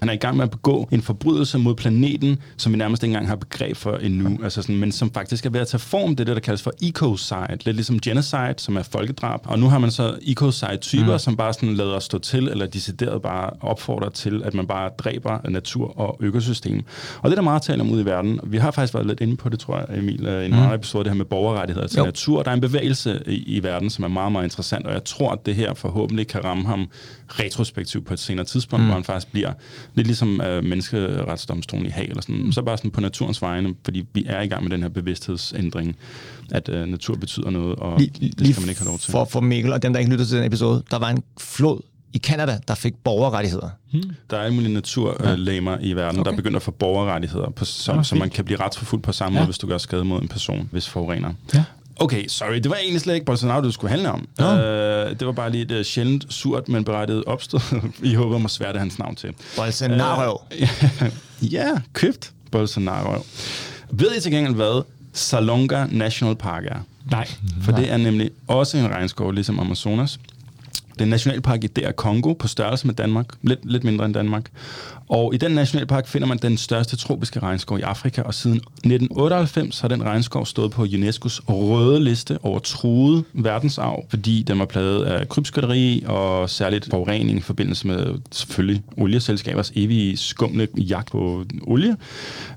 Han 0.00 0.08
er 0.08 0.12
i 0.12 0.16
gang 0.16 0.36
med 0.36 0.44
at 0.44 0.50
begå 0.50 0.88
en 0.92 1.02
forbrydelse 1.02 1.58
mod 1.58 1.74
planeten, 1.74 2.38
som 2.56 2.72
vi 2.72 2.78
nærmest 2.78 3.02
ikke 3.02 3.12
engang 3.12 3.28
har 3.28 3.36
begreb 3.36 3.76
for 3.76 3.96
endnu, 3.96 4.38
altså 4.44 4.62
sådan, 4.62 4.76
men 4.76 4.92
som 4.92 5.10
faktisk 5.10 5.46
er 5.46 5.50
ved 5.50 5.60
at 5.60 5.68
tage 5.68 5.80
form. 5.80 6.16
Det 6.16 6.20
er 6.20 6.24
det, 6.24 6.36
der 6.36 6.40
kaldes 6.40 6.62
for 6.62 6.72
ecocide. 6.82 7.58
Lidt 7.64 7.76
ligesom 7.76 8.00
genocide, 8.00 8.54
som 8.56 8.76
er 8.76 8.82
folkedrab. 8.82 9.40
Og 9.44 9.58
nu 9.58 9.68
har 9.68 9.78
man 9.78 9.90
så 9.90 10.18
ecocide-typer, 10.22 11.12
mm. 11.12 11.18
som 11.18 11.36
bare 11.36 11.52
sådan 11.52 11.74
lader 11.74 11.98
stå 11.98 12.18
til, 12.18 12.48
eller 12.48 12.66
decideret 12.66 13.22
bare 13.22 13.50
opfordrer 13.60 14.10
til, 14.10 14.42
at 14.44 14.54
man 14.54 14.66
bare 14.66 14.90
dræber 14.98 15.50
natur 15.50 15.98
og 16.00 16.16
økosystem. 16.20 16.84
Og 17.18 17.30
det 17.30 17.30
er 17.30 17.34
der 17.34 17.42
meget 17.42 17.62
tale 17.62 17.80
om 17.80 17.90
ude 17.90 18.02
i 18.02 18.04
verden. 18.04 18.40
Vi 18.44 18.58
har 18.58 18.70
faktisk 18.70 18.94
været 18.94 19.06
lidt 19.06 19.20
inde 19.20 19.36
på 19.36 19.48
det, 19.48 19.58
tror 19.58 19.76
jeg, 19.78 19.98
Emil, 19.98 20.26
i 20.26 20.44
en 20.44 20.50
mm. 20.50 20.58
anden 20.58 20.74
episode, 20.74 21.04
det 21.04 21.12
her 21.12 21.16
med 21.16 21.24
borgerrettigheder 21.24 21.86
til 21.86 21.98
jo. 21.98 22.04
natur. 22.04 22.42
Der 22.42 22.50
er 22.50 22.54
en 22.54 22.60
bevægelse 22.60 23.22
i, 23.26 23.56
i 23.56 23.62
verden, 23.62 23.90
som 23.90 24.04
er 24.04 24.08
meget, 24.08 24.32
meget 24.32 24.44
interessant, 24.44 24.86
og 24.86 24.92
jeg 24.92 25.04
tror, 25.04 25.30
at 25.30 25.46
det 25.46 25.54
her 25.54 25.74
forhåbentlig 25.74 26.26
kan 26.26 26.44
ramme 26.44 26.66
ham 26.66 26.88
retrospektivt 27.28 28.06
på 28.06 28.14
et 28.14 28.20
senere 28.20 28.46
tidspunkt, 28.46 28.82
mm. 28.82 28.86
hvor 28.86 28.94
han 28.94 29.04
faktisk 29.04 29.32
bliver 29.32 29.52
lidt 29.98 30.06
ligesom 30.06 30.40
uh, 30.40 30.64
menneskeretsdomstolen 30.64 31.86
i 31.86 31.88
Haag, 31.88 32.08
eller 32.08 32.22
sådan, 32.22 32.42
mm. 32.44 32.52
så 32.52 32.62
bare 32.62 32.76
sådan 32.76 32.90
på 32.90 33.00
naturens 33.00 33.42
vegne, 33.42 33.74
fordi 33.84 34.06
vi 34.12 34.24
er 34.26 34.40
i 34.42 34.46
gang 34.46 34.62
med 34.62 34.70
den 34.70 34.82
her 34.82 34.88
bevidsthedsændring, 34.88 35.96
at 36.50 36.68
uh, 36.68 36.74
natur 36.74 37.16
betyder 37.16 37.50
noget, 37.50 37.76
og 37.76 37.98
lige, 37.98 38.32
det 38.38 38.54
skal 38.54 38.60
man 38.60 38.68
ikke 38.68 38.80
have 38.80 38.88
lov 38.88 38.98
til. 38.98 39.10
For, 39.10 39.24
for 39.24 39.40
Mikkel 39.40 39.72
og 39.72 39.82
dem, 39.82 39.92
der 39.92 40.00
ikke 40.00 40.12
lytter 40.12 40.24
til 40.24 40.36
den 40.36 40.44
episode, 40.44 40.82
der 40.90 40.98
var 40.98 41.10
en 41.10 41.22
flod 41.40 41.80
i 42.12 42.18
Kanada, 42.18 42.58
der 42.68 42.74
fik 42.74 42.94
borgerrettigheder. 43.04 43.68
Hmm. 43.92 44.02
Der 44.30 44.36
er 44.36 44.40
alle 44.40 44.54
mulige 44.54 44.74
naturlæmer 44.74 45.72
ja. 45.72 45.78
i 45.80 45.92
verden, 45.92 46.20
okay. 46.20 46.30
der 46.30 46.36
begynder 46.36 46.56
at 46.56 46.62
få 46.62 46.70
borgerrettigheder, 46.70 47.50
på, 47.50 47.64
som, 47.64 47.96
ja, 47.96 48.02
så 48.02 48.14
man 48.14 48.30
kan 48.30 48.44
blive 48.44 48.60
retsforfulgt 48.60 49.04
på 49.04 49.12
samme 49.12 49.36
ja. 49.36 49.42
måde, 49.42 49.46
hvis 49.46 49.58
du 49.58 49.66
gør 49.66 49.78
skade 49.78 50.04
mod 50.04 50.22
en 50.22 50.28
person, 50.28 50.68
hvis 50.72 50.88
forurener. 50.88 51.32
Ja. 51.54 51.64
Okay, 52.00 52.26
sorry, 52.28 52.54
det 52.54 52.70
var 52.70 52.76
egentlig 52.76 53.00
slet 53.00 53.14
ikke 53.14 53.26
Bolsonaro, 53.26 53.62
det 53.62 53.74
skulle 53.74 53.90
handle 53.90 54.12
om. 54.12 54.28
Nå. 54.38 54.52
Uh, 54.52 54.58
det 55.18 55.26
var 55.26 55.32
bare 55.32 55.50
lige 55.50 55.62
et 55.62 55.70
uh, 55.70 55.82
sjældent, 55.82 56.26
surt, 56.32 56.68
men 56.68 56.84
berettiget 56.84 57.24
opstød. 57.24 57.60
I 58.02 58.14
håber 58.14 58.34
om 58.34 58.44
at 58.44 58.50
svære 58.50 58.78
hans 58.78 58.98
navn 58.98 59.16
til. 59.16 59.30
Bolsonaro. 59.56 60.42
ja, 61.56 61.68
købt 61.92 62.32
Bolsonaro. 62.50 63.24
Ved 63.90 64.16
I 64.16 64.20
til 64.20 64.32
gengæld, 64.32 64.54
hvad 64.54 64.82
Salonga 65.12 65.86
National 65.90 66.36
Park 66.36 66.64
er? 66.64 66.78
Nej. 67.10 67.28
For 67.62 67.72
det 67.72 67.92
er 67.92 67.96
nemlig 67.96 68.30
også 68.48 68.78
en 68.78 68.88
regnskov, 68.88 69.30
ligesom 69.32 69.60
Amazonas. 69.60 70.18
Det 70.98 71.04
er 71.04 71.06
en 71.06 71.10
nationalpark 71.10 71.64
i 71.64 71.66
DR 71.66 71.90
Kongo 71.90 72.32
på 72.32 72.48
størrelse 72.48 72.86
med 72.86 72.94
Danmark, 72.94 73.26
lidt, 73.42 73.60
lidt 73.64 73.84
mindre 73.84 74.04
end 74.04 74.14
Danmark. 74.14 74.50
Og 75.08 75.34
i 75.34 75.36
den 75.36 75.52
nationalpark 75.52 76.06
finder 76.06 76.28
man 76.28 76.38
den 76.38 76.56
største 76.56 76.96
tropiske 76.96 77.40
regnskov 77.40 77.78
i 77.78 77.82
Afrika, 77.82 78.22
og 78.22 78.34
siden 78.34 78.56
1998 78.56 79.80
har 79.80 79.88
den 79.88 80.04
regnskov 80.04 80.46
stået 80.46 80.70
på 80.70 80.84
UNESCO's 80.84 81.40
røde 81.48 82.04
liste 82.04 82.38
over 82.42 82.58
truet 82.58 83.24
verdensarv, 83.32 84.04
fordi 84.10 84.42
den 84.42 84.58
var 84.58 84.64
plaget 84.64 85.04
af 85.04 85.28
krybskytteri 85.28 86.04
og 86.06 86.50
særligt 86.50 86.88
forurening 86.90 87.38
i 87.38 87.40
forbindelse 87.40 87.86
med 87.86 88.14
selvfølgelig 88.30 88.82
olieselskabers 88.96 89.72
evige 89.74 90.16
skumle 90.16 90.68
jagt 90.76 91.10
på 91.10 91.44
olie. 91.62 91.96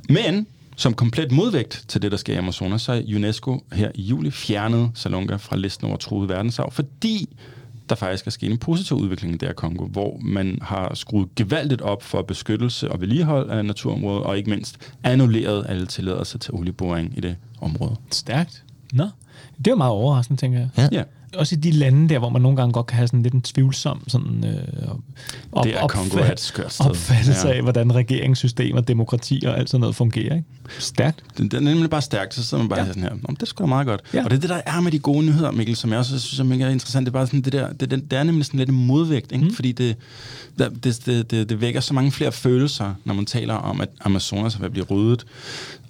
Men 0.09 0.47
som 0.75 0.93
komplet 0.93 1.31
modvægt 1.31 1.85
til 1.87 2.01
det, 2.01 2.11
der 2.11 2.17
sker 2.17 2.33
i 2.33 2.37
Amazonas, 2.37 2.81
så 2.81 3.03
UNESCO 3.15 3.63
her 3.73 3.91
i 3.95 4.01
juli 4.01 4.31
fjernet 4.31 4.91
Salonga 4.95 5.35
fra 5.35 5.55
listen 5.55 5.87
over 5.87 5.97
truet 5.97 6.29
verdensarv, 6.29 6.71
fordi 6.71 7.29
der 7.89 7.95
faktisk 7.95 8.27
er 8.27 8.31
sket 8.31 8.51
en 8.51 8.57
positiv 8.57 8.97
udvikling 8.97 9.33
i 9.33 9.37
det 9.37 9.47
her 9.47 9.53
Kongo, 9.53 9.85
hvor 9.85 10.17
man 10.21 10.57
har 10.61 10.93
skruet 10.93 11.35
gevaldigt 11.35 11.81
op 11.81 12.03
for 12.03 12.21
beskyttelse 12.21 12.91
og 12.91 13.01
vedligehold 13.01 13.49
af 13.49 13.65
naturområdet, 13.65 14.23
og 14.23 14.37
ikke 14.37 14.49
mindst 14.49 14.91
annulleret 15.03 15.65
alle 15.69 15.85
tilladelser 15.85 16.39
til 16.39 16.53
olieboring 16.53 17.17
i 17.17 17.21
det 17.21 17.35
område. 17.61 17.95
Stærkt. 18.11 18.63
Nå. 18.93 19.07
Det 19.57 19.71
er 19.71 19.75
meget 19.75 19.91
overraskende, 19.91 20.41
tænker 20.41 20.59
jeg. 20.59 20.69
Ja. 20.77 20.89
Ja. 20.91 21.03
Også 21.37 21.55
i 21.55 21.57
de 21.57 21.71
lande 21.71 22.09
der, 22.09 22.19
hvor 22.19 22.29
man 22.29 22.41
nogle 22.41 22.57
gange 22.57 22.73
godt 22.73 22.85
kan 22.87 22.95
have 22.95 23.07
sådan 23.07 23.23
lidt 23.23 23.33
en 23.33 23.41
tvivlsom 23.41 24.03
sådan, 24.09 24.43
øh, 24.45 24.87
op, 25.51 25.63
Det 25.65 25.75
er 25.75 26.35
sted. 26.37 26.85
opfattelse 26.85 27.47
Ja. 27.47 27.53
af, 27.53 27.61
hvordan 27.61 27.95
regeringssystemer, 27.95 28.81
demokrati 28.81 29.43
og 29.47 29.57
alt 29.57 29.69
sådan 29.69 29.79
noget 29.81 29.95
fungerer. 29.95 30.35
Ikke? 30.35 30.47
Stærkt. 30.79 31.23
Den, 31.37 31.47
den 31.47 31.67
er 31.67 31.71
nemlig 31.71 31.89
bare 31.89 32.01
stærk, 32.01 32.33
så 32.33 32.43
sidder 32.43 32.63
man 32.63 32.69
bare 32.69 32.79
Ja. 32.79 32.85
sådan 32.87 33.03
her. 33.03 33.09
Nå, 33.09 33.27
det 33.29 33.41
er 33.41 33.45
sgu 33.45 33.61
da 33.63 33.67
meget 33.67 33.87
godt. 33.87 34.01
Ja. 34.13 34.17
Ja. 34.17 34.23
Og 34.23 34.29
det 34.31 34.37
er 34.37 34.41
det, 34.41 34.49
der 34.49 34.61
er 34.65 34.79
med 34.81 34.91
de 34.91 34.99
gode 34.99 35.25
nyheder, 35.25 35.51
Mikkel, 35.51 35.75
som 35.75 35.89
jeg 35.91 35.99
også 35.99 36.19
synes 36.19 36.39
er 36.39 36.43
mega 36.43 36.69
interessant. 36.69 37.05
Det 37.05 37.11
er 37.11 37.13
bare 37.13 37.27
sådan 37.27 37.41
det 37.41 37.53
der, 37.53 37.73
det, 37.73 37.91
det, 37.91 38.11
det 38.11 38.19
er 38.19 38.23
nemlig 38.23 38.45
sådan 38.45 38.57
lidt 38.57 38.69
en 38.69 38.85
modvægt, 38.85 39.31
ikke? 39.31 39.45
Mm. 39.45 39.53
fordi 39.55 39.71
det, 39.71 39.95
der, 40.59 40.69
det, 40.69 41.05
det, 41.05 41.31
det, 41.31 41.49
det, 41.49 41.61
vækker 41.61 41.79
så 41.81 41.93
mange 41.93 42.11
flere 42.11 42.31
følelser, 42.31 42.93
når 43.05 43.13
man 43.13 43.25
taler 43.25 43.53
om, 43.53 43.81
at 43.81 43.89
Amazonas 44.01 44.55
er 44.55 44.59
ved 44.59 44.65
at 44.65 44.71
blive 44.71 44.85
ryddet. 44.85 45.25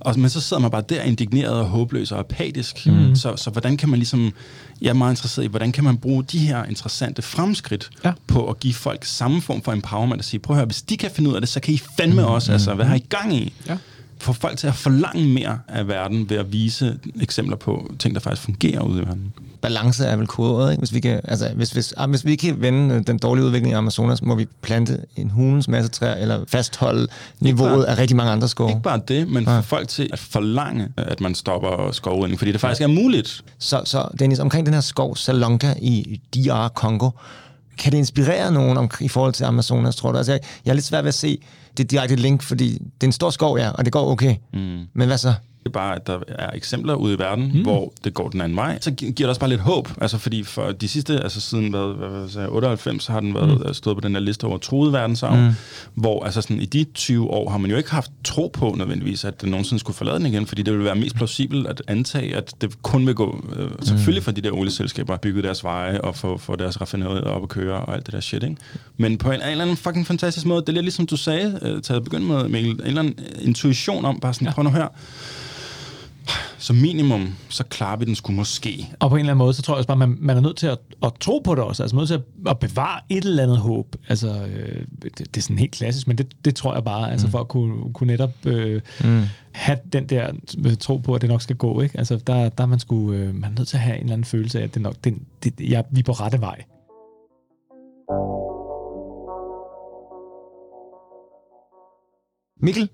Og, 0.01 0.19
men 0.19 0.29
så 0.29 0.41
sidder 0.41 0.61
man 0.61 0.71
bare 0.71 0.83
der 0.89 1.01
indigneret 1.03 1.53
og 1.53 1.65
håbløs 1.65 2.11
og 2.11 2.19
apatisk. 2.19 2.85
Mm. 2.87 3.15
Så, 3.15 3.35
så 3.35 3.49
hvordan 3.49 3.77
kan 3.77 3.89
man 3.89 3.99
ligesom, 3.99 4.33
jeg 4.81 4.89
er 4.89 4.93
meget 4.93 5.11
interesseret 5.11 5.45
i, 5.45 5.47
hvordan 5.47 5.71
kan 5.71 5.83
man 5.83 5.97
bruge 5.97 6.23
de 6.23 6.37
her 6.39 6.65
interessante 6.65 7.21
fremskridt 7.21 7.89
Ja. 8.05 8.11
på 8.27 8.49
at 8.49 8.59
give 8.59 8.73
folk 8.73 9.05
samme 9.05 9.41
form 9.41 9.61
for 9.61 9.71
empowerment 9.71 10.19
og 10.21 10.25
sige, 10.25 10.39
prøv 10.39 10.55
at 10.55 10.57
høre, 10.57 10.65
hvis 10.65 10.81
de 10.81 10.97
kan 10.97 11.11
finde 11.11 11.29
ud 11.29 11.35
af 11.35 11.41
det, 11.41 11.49
så 11.49 11.59
kan 11.59 11.73
I 11.73 11.81
fandme 11.97 12.27
også, 12.27 12.51
altså, 12.51 12.73
hvad 12.73 12.85
har 12.85 12.95
I 12.95 13.05
gang 13.09 13.35
i? 13.35 13.53
Ja. 13.67 13.77
Få 14.21 14.33
folk 14.33 14.57
til 14.57 14.67
at 14.67 14.75
forlange 14.75 15.27
mere 15.27 15.59
af 15.67 15.87
verden 15.87 16.29
ved 16.29 16.37
at 16.37 16.51
vise 16.53 16.99
eksempler 17.21 17.55
på 17.57 17.91
ting, 17.99 18.15
der 18.15 18.21
faktisk 18.21 18.41
fungerer 18.45 18.81
ude 18.81 19.01
i 19.01 19.05
verden. 19.05 19.33
balance 19.61 20.05
er 20.05 20.15
vel 20.15 20.27
kodet, 20.27 20.71
ikke? 20.71 20.79
Hvis 20.81 20.93
vi, 20.93 20.99
kan, 20.99 21.21
altså, 21.23 21.49
hvis, 21.55 21.71
hvis, 21.71 21.93
ah, 21.97 22.09
hvis 22.09 22.25
vi 22.25 22.35
kan 22.35 22.61
vende 22.61 22.95
øh, 22.95 23.01
den 23.07 23.17
dårlige 23.17 23.45
udvikling 23.45 23.71
i 23.71 23.75
Amazonas, 23.75 24.21
må 24.21 24.35
vi 24.35 24.47
plante 24.61 24.97
en 25.15 25.29
hulens 25.29 25.67
masse 25.67 25.89
træer, 25.91 26.15
eller 26.15 26.43
fastholde 26.47 27.07
niveauet 27.39 27.85
bare- 27.85 27.89
af 27.89 27.97
rigtig 27.97 28.17
mange 28.17 28.31
andre 28.31 28.47
skove. 28.47 28.69
Ikke 28.69 28.81
bare 28.81 29.01
det, 29.07 29.27
men 29.27 29.45
få 29.45 29.61
folk 29.61 29.87
til 29.87 30.09
at 30.13 30.19
forlange, 30.19 30.87
at 30.97 31.21
man 31.21 31.35
stopper 31.35 31.89
skovrydning, 31.91 32.39
fordi 32.39 32.51
det 32.51 32.61
faktisk 32.61 32.81
er 32.81 32.87
muligt. 32.87 33.43
Så, 33.59 33.81
så 33.85 34.07
Dennis, 34.19 34.39
omkring 34.39 34.65
den 34.65 34.73
her 34.73 34.81
skov, 34.81 35.15
Salonga 35.15 35.73
i 35.81 36.21
DR 36.35 36.67
Kongo, 36.67 37.09
kan 37.81 37.91
det 37.91 37.97
inspirere 37.97 38.51
nogen 38.51 38.77
om, 38.77 38.89
i 38.99 39.07
forhold 39.07 39.33
til 39.33 39.43
Amazonas, 39.43 39.95
tror 39.95 40.11
du? 40.11 40.17
Altså, 40.17 40.31
jeg, 40.31 40.41
jeg 40.65 40.71
er 40.71 40.75
lidt 40.75 40.85
svært 40.85 41.03
ved 41.03 41.07
at 41.07 41.13
se 41.13 41.41
det 41.77 41.91
direkte 41.91 42.15
link, 42.15 42.43
fordi 42.43 42.73
det 42.73 43.03
er 43.03 43.07
en 43.07 43.11
stor 43.11 43.29
skov, 43.29 43.57
ja, 43.57 43.69
og 43.69 43.85
det 43.85 43.93
går 43.93 44.11
okay. 44.11 44.35
Mm. 44.53 44.85
Men 44.93 45.07
hvad 45.07 45.17
så? 45.17 45.33
Det 45.63 45.69
er 45.69 45.71
bare, 45.73 45.95
at 45.95 46.07
der 46.07 46.19
er 46.27 46.51
eksempler 46.53 46.93
ude 46.93 47.13
i 47.13 47.19
verden, 47.19 47.51
mm. 47.53 47.61
hvor 47.61 47.93
det 48.03 48.13
går 48.13 48.29
den 48.29 48.41
anden 48.41 48.55
vej. 48.55 48.79
Så 48.81 48.91
gi- 48.91 49.05
giver 49.05 49.27
det 49.27 49.29
også 49.29 49.39
bare 49.39 49.49
lidt 49.49 49.61
håb. 49.61 49.89
Altså 50.01 50.17
fordi 50.17 50.43
for 50.43 50.71
de 50.71 50.87
sidste, 50.87 51.19
altså 51.19 51.41
siden 51.41 51.69
hvad, 51.69 51.93
hvad, 51.93 52.29
sagde 52.29 52.45
jeg, 52.45 52.55
98, 52.55 53.03
så 53.03 53.11
har 53.11 53.19
den 53.19 53.33
været, 53.33 53.67
mm. 53.67 53.73
stået 53.73 53.97
på 53.97 54.01
den 54.01 54.13
der 54.13 54.19
liste 54.19 54.45
over 54.45 54.57
truede 54.57 54.93
verdensarv. 54.93 55.37
Mm. 55.37 55.51
Hvor 55.93 56.23
altså 56.25 56.41
sådan, 56.41 56.61
i 56.61 56.65
de 56.65 56.83
20 56.93 57.29
år 57.29 57.49
har 57.49 57.57
man 57.57 57.71
jo 57.71 57.77
ikke 57.77 57.91
haft 57.91 58.11
tro 58.23 58.51
på 58.53 58.75
nødvendigvis, 58.77 59.25
at 59.25 59.41
den 59.41 59.49
nogensinde 59.49 59.79
skulle 59.79 59.97
forlade 59.97 60.17
den 60.17 60.25
igen, 60.25 60.45
fordi 60.47 60.61
det 60.61 60.73
vil 60.73 60.83
være 60.83 60.95
mest 60.95 61.15
plausibelt 61.15 61.67
at 61.67 61.81
antage, 61.87 62.35
at 62.35 62.53
det 62.61 62.81
kun 62.81 63.07
vil 63.07 63.15
gå, 63.15 63.45
øh, 63.55 63.69
selvfølgelig 63.81 64.23
for 64.23 64.31
de 64.31 64.41
der 64.41 64.51
olieselskaber, 64.51 65.17
bygget 65.17 65.43
deres 65.43 65.63
veje 65.63 66.01
og 66.01 66.15
få, 66.15 66.37
få 66.37 66.55
deres 66.55 66.81
raffinerier 66.81 67.21
op 67.21 67.43
at 67.43 67.49
køre 67.49 67.75
og 67.75 67.93
alt 67.95 68.05
det 68.05 68.13
der 68.13 68.19
shit, 68.19 68.43
ikke? 68.43 68.55
Men 68.97 69.17
på 69.17 69.31
en, 69.31 69.41
en 69.41 69.47
eller 69.47 69.63
anden 69.63 69.77
fucking 69.77 70.07
fantastisk 70.07 70.45
måde, 70.45 70.61
det 70.61 70.69
er 70.69 70.73
lidt 70.73 70.83
ligesom 70.83 71.05
du 71.05 71.17
sagde, 71.17 71.59
øh, 71.61 71.81
til 71.81 71.93
at 71.93 72.03
begynde 72.03 72.25
med, 72.25 72.47
Mikkel, 72.47 72.71
en 72.71 72.81
eller 72.85 72.99
anden 72.99 73.15
intuition 73.41 74.05
om, 74.05 74.19
bare 74.19 74.33
sådan, 74.33 74.47
ja. 74.47 74.53
prøv 74.53 74.63
nu 74.63 74.69
høre, 74.69 74.89
som 76.57 76.75
minimum, 76.75 77.35
så 77.49 77.63
klarer 77.63 77.97
vi 77.97 78.05
den 78.05 78.15
sgu 78.15 78.31
måske. 78.31 78.89
Og 78.99 79.09
på 79.09 79.15
en 79.15 79.19
eller 79.19 79.31
anden 79.31 79.37
måde, 79.37 79.53
så 79.53 79.61
tror 79.61 79.73
jeg 79.73 79.77
også 79.77 79.87
bare, 79.87 79.97
man, 79.97 80.17
man 80.19 80.37
er 80.37 80.41
nødt 80.41 80.57
til 80.57 80.67
at, 80.67 80.77
at 81.03 81.13
tro 81.19 81.39
på 81.39 81.55
det 81.55 81.63
også. 81.63 81.83
Altså 81.83 81.95
man 81.95 81.99
er 81.99 82.01
nødt 82.01 82.23
til 82.23 82.47
at, 82.47 82.51
at 82.51 82.59
bevare 82.59 83.01
et 83.09 83.25
eller 83.25 83.43
andet 83.43 83.57
håb. 83.57 83.95
Altså, 84.09 84.27
øh, 84.27 84.85
det, 85.03 85.17
det 85.17 85.37
er 85.37 85.41
sådan 85.41 85.59
helt 85.59 85.71
klassisk, 85.71 86.07
men 86.07 86.17
det, 86.17 86.45
det 86.45 86.55
tror 86.55 86.73
jeg 86.73 86.83
bare, 86.83 87.11
altså 87.11 87.27
for 87.27 87.39
at 87.39 87.47
kunne, 87.47 87.93
kunne 87.93 88.07
netop 88.07 88.45
øh, 88.45 88.81
mm. 89.03 89.23
have 89.51 89.77
den 89.93 90.05
der 90.05 90.31
øh, 90.65 90.75
tro 90.77 90.97
på, 90.97 91.13
at 91.13 91.21
det 91.21 91.29
nok 91.29 91.41
skal 91.41 91.55
gå. 91.55 91.81
Ikke? 91.81 91.97
Altså, 91.97 92.17
der, 92.27 92.49
der 92.49 92.63
er 92.63 92.67
man, 92.67 92.79
sgu, 92.79 93.11
øh, 93.13 93.35
man 93.35 93.51
er 93.51 93.55
nødt 93.57 93.67
til 93.67 93.77
at 93.77 93.83
have 93.83 93.95
en 93.95 94.03
eller 94.03 94.13
anden 94.13 94.25
følelse 94.25 94.59
af, 94.59 94.63
at 94.63 94.73
det 94.73 94.81
nok, 94.81 94.95
det, 95.03 95.15
det, 95.43 95.53
jeg, 95.59 95.83
vi 95.91 95.99
er 95.99 96.03
på 96.03 96.11
rette 96.11 96.41
vej. 96.41 96.63
Mikkel, 102.63 102.89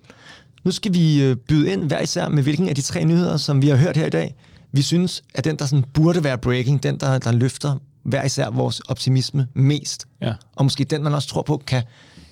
nu 0.64 0.72
skal 0.72 0.94
vi 0.94 1.24
øh, 1.24 1.36
byde 1.36 1.72
ind 1.74 1.84
hver 1.84 2.02
især 2.02 2.30
med 2.30 2.44
hvilken 2.44 2.70
af 2.70 2.76
de 2.76 2.82
tre 2.82 3.06
nyheder, 3.06 3.38
som 3.38 3.62
vi 3.62 3.68
har 3.70 3.76
hørt 3.76 3.98
her 3.98 4.06
i 4.06 4.10
dag. 4.10 4.36
Vi 4.72 4.82
synes, 4.82 5.24
at 5.36 5.44
den, 5.46 5.56
der 5.56 5.66
sådan 5.66 5.86
burde 5.94 6.24
være 6.24 6.38
breaking, 6.38 6.84
den, 6.84 6.98
der, 7.00 7.18
der 7.20 7.32
løfter 7.32 7.76
hver 8.04 8.24
især 8.26 8.50
vores 8.50 8.80
optimisme 8.80 9.48
mest, 9.54 10.06
Ja. 10.22 10.34
og 10.56 10.66
måske 10.66 10.84
den, 10.84 11.04
man 11.04 11.14
også 11.14 11.28
tror 11.28 11.42
på, 11.42 11.64
kan, 11.68 11.84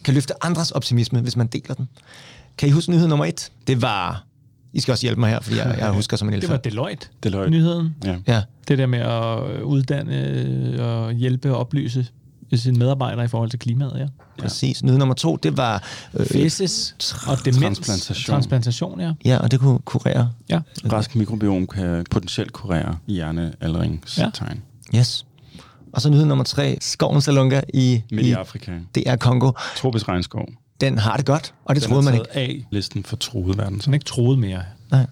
kan 0.04 0.14
løfte 0.14 0.34
andres 0.46 0.72
optimisme, 0.72 1.20
hvis 1.22 1.36
man 1.38 1.48
deler 1.48 1.74
den. 1.74 1.88
Kan 2.58 2.70
I 2.70 2.72
huske 2.72 2.92
nyhed 2.92 3.08
nummer 3.08 3.26
et? 3.26 3.52
Det 3.68 3.82
var... 3.82 4.26
I 4.74 4.80
skal 4.80 4.92
også 4.92 5.06
hjælpe 5.06 5.20
mig 5.20 5.30
her, 5.30 5.40
fordi 5.42 5.58
jeg, 5.58 5.76
jeg 5.80 5.92
husker 5.92 6.18
som 6.18 6.28
en 6.28 6.34
Det 6.42 6.42
var 6.42 6.48
elefant. 6.56 6.64
Deloitte, 6.64 7.08
Deloitte. 7.24 7.52
nyheden. 7.52 7.96
Ja. 8.06 8.18
Ja, 8.28 8.42
Det 8.68 8.78
der 8.78 8.86
med 8.86 9.00
at 9.00 9.62
uddanne 9.62 10.84
og 10.84 11.14
hjælpe 11.14 11.52
og 11.52 11.58
oplyse 11.58 12.08
sine 12.54 12.80
medarbejdere 12.80 13.26
i 13.26 13.28
forhold 13.28 13.50
til 13.50 13.60
klimaet, 13.60 13.94
ja. 14.00 14.06
præcis. 14.42 14.84
Nyhed 14.84 14.98
nummer 14.98 15.16
to, 15.16 15.36
det 15.36 15.58
var... 15.58 15.84
Øh, 16.14 16.26
Faces 16.26 16.96
og 17.28 17.38
demens. 17.46 17.60
transplantation. 17.62 18.34
Transplantation, 18.34 19.00
ja. 19.00 19.14
ja, 19.26 19.38
og 19.38 19.52
det 19.52 19.60
kunne 19.60 19.80
kurere. 19.80 20.32
ja. 20.50 20.60
Rask 20.92 21.16
mikrobiom 21.16 21.68
kan 21.68 22.06
potentielt 22.12 22.54
kurere 22.54 22.98
hjernealdringstegn. 23.08 24.62
Yes. 24.96 25.26
Og 25.94 26.02
så 26.02 26.10
nyhed 26.10 26.26
nummer 26.26 26.44
tre, 26.44 26.78
skoven 26.82 27.22
Salonga 27.22 27.62
i, 27.74 28.02
Midt 28.12 28.26
i 28.26 28.30
i 28.30 28.34
Afrika. 28.34 28.72
DR 28.96 29.16
Kongo. 29.16 29.52
Tropisk 29.76 30.08
regnskov. 30.08 30.48
Den 30.82 30.98
har 30.98 31.18
det 31.18 31.26
godt, 31.26 31.54
og 31.66 31.76
det 31.76 31.84
Den 31.84 31.90
troede 31.92 32.08
er 32.08 32.12
man 32.12 32.14
ikke. 32.14 32.36
af 32.38 32.66
listen 32.72 33.04
for 33.04 33.16
truede 33.16 33.58
verden. 33.58 33.82
Som 33.82 33.94
ikke 33.94 34.06
troede 34.06 34.38
mere 34.38 34.64
Nej, 34.92 35.06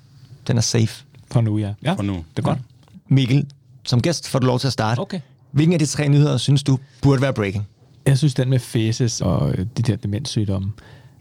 den 0.47 0.57
er 0.57 0.61
safe. 0.61 1.03
for 1.31 1.41
nu, 1.41 1.57
ja. 1.57 1.73
Ja, 1.83 1.93
For 1.93 2.03
nu. 2.03 2.13
det 2.13 2.23
er 2.37 2.41
godt. 2.41 2.59
Mikkel, 3.07 3.45
som 3.85 4.01
gæst 4.01 4.27
får 4.29 4.39
du 4.39 4.45
lov 4.47 4.59
til 4.59 4.67
at 4.67 4.73
starte. 4.73 4.99
Okay. 4.99 5.19
Hvilken 5.53 5.73
af 5.73 5.79
de 5.79 5.85
tre 5.85 6.09
nyheder 6.09 6.37
synes 6.37 6.63
du 6.63 6.77
burde 7.01 7.21
være 7.21 7.33
breaking? 7.33 7.67
Jeg 8.05 8.17
synes, 8.17 8.33
den 8.33 8.49
med 8.49 8.59
faces 8.59 9.21
og 9.21 9.51
øh, 9.51 9.65
de 9.77 9.81
der 9.81 9.95
demenssygdomme, 9.95 10.71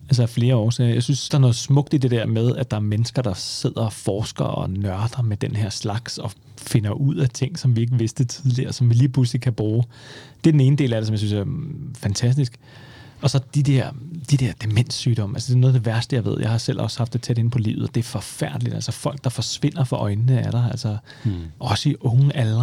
altså 0.09 0.23
af 0.23 0.29
flere 0.29 0.57
årsager. 0.57 0.95
Jeg 0.95 1.03
synes, 1.03 1.29
der 1.29 1.39
er 1.39 1.41
noget 1.41 1.57
smukt 1.57 1.95
i 1.95 1.97
det 1.97 2.11
der 2.11 2.27
med, 2.27 2.57
at 2.57 2.71
der 2.71 2.77
er 2.77 2.81
mennesker, 2.81 3.23
der 3.23 3.35
sidder 3.35 3.81
og 3.81 3.93
forsker 3.93 4.45
og 4.45 4.71
nørder 4.71 5.23
med 5.23 5.37
den 5.37 5.57
her 5.57 5.71
slags 5.71 6.19
og 6.19 6.33
finder 6.59 6.91
ud 6.91 7.17
af 7.17 7.29
ting, 7.29 7.59
som 7.59 7.77
vi 7.77 7.81
ikke 7.81 7.99
vidste 7.99 8.25
tidligere, 8.25 8.73
som 8.73 8.89
vi 8.89 8.95
lige 8.95 9.09
pludselig 9.09 9.43
kan 9.43 9.53
bruge. 9.53 9.85
Det 10.45 10.51
er 10.51 10.53
den 10.53 10.61
ene 10.61 10.77
del 10.77 10.93
af 10.93 11.01
det, 11.01 11.07
som 11.07 11.13
jeg 11.13 11.19
synes 11.19 11.33
er 11.33 11.45
mm, 11.45 11.95
fantastisk. 11.99 12.53
Og 13.23 13.31
så 13.31 13.41
de 13.55 13.63
der, 13.63 13.91
de 14.31 14.37
der 14.37 14.53
demenssygdomme, 14.63 15.37
altså 15.37 15.49
det 15.49 15.55
er 15.57 15.61
noget 15.61 15.75
af 15.75 15.81
det 15.81 15.87
værste, 15.87 16.17
jeg 16.17 16.25
ved. 16.25 16.37
Jeg 16.41 16.51
har 16.51 16.59
selv 16.59 16.81
også 16.81 16.99
haft 16.99 17.13
det 17.13 17.23
tæt 17.23 17.39
inde 17.39 17.51
på 17.51 17.59
livet, 17.59 17.89
og 17.89 17.95
det 17.95 18.01
er 18.01 18.05
forfærdeligt. 18.05 18.75
Altså 18.75 18.93
folk, 18.93 19.25
der 19.25 19.31
forsvinder 19.31 19.85
for 19.85 19.97
øjnene 19.97 20.41
af 20.47 20.53
dig, 20.53 20.69
altså 20.71 20.97
hmm. 21.25 21.35
også 21.59 21.89
i 21.89 21.95
unge 22.01 22.37
aldre. 22.37 22.63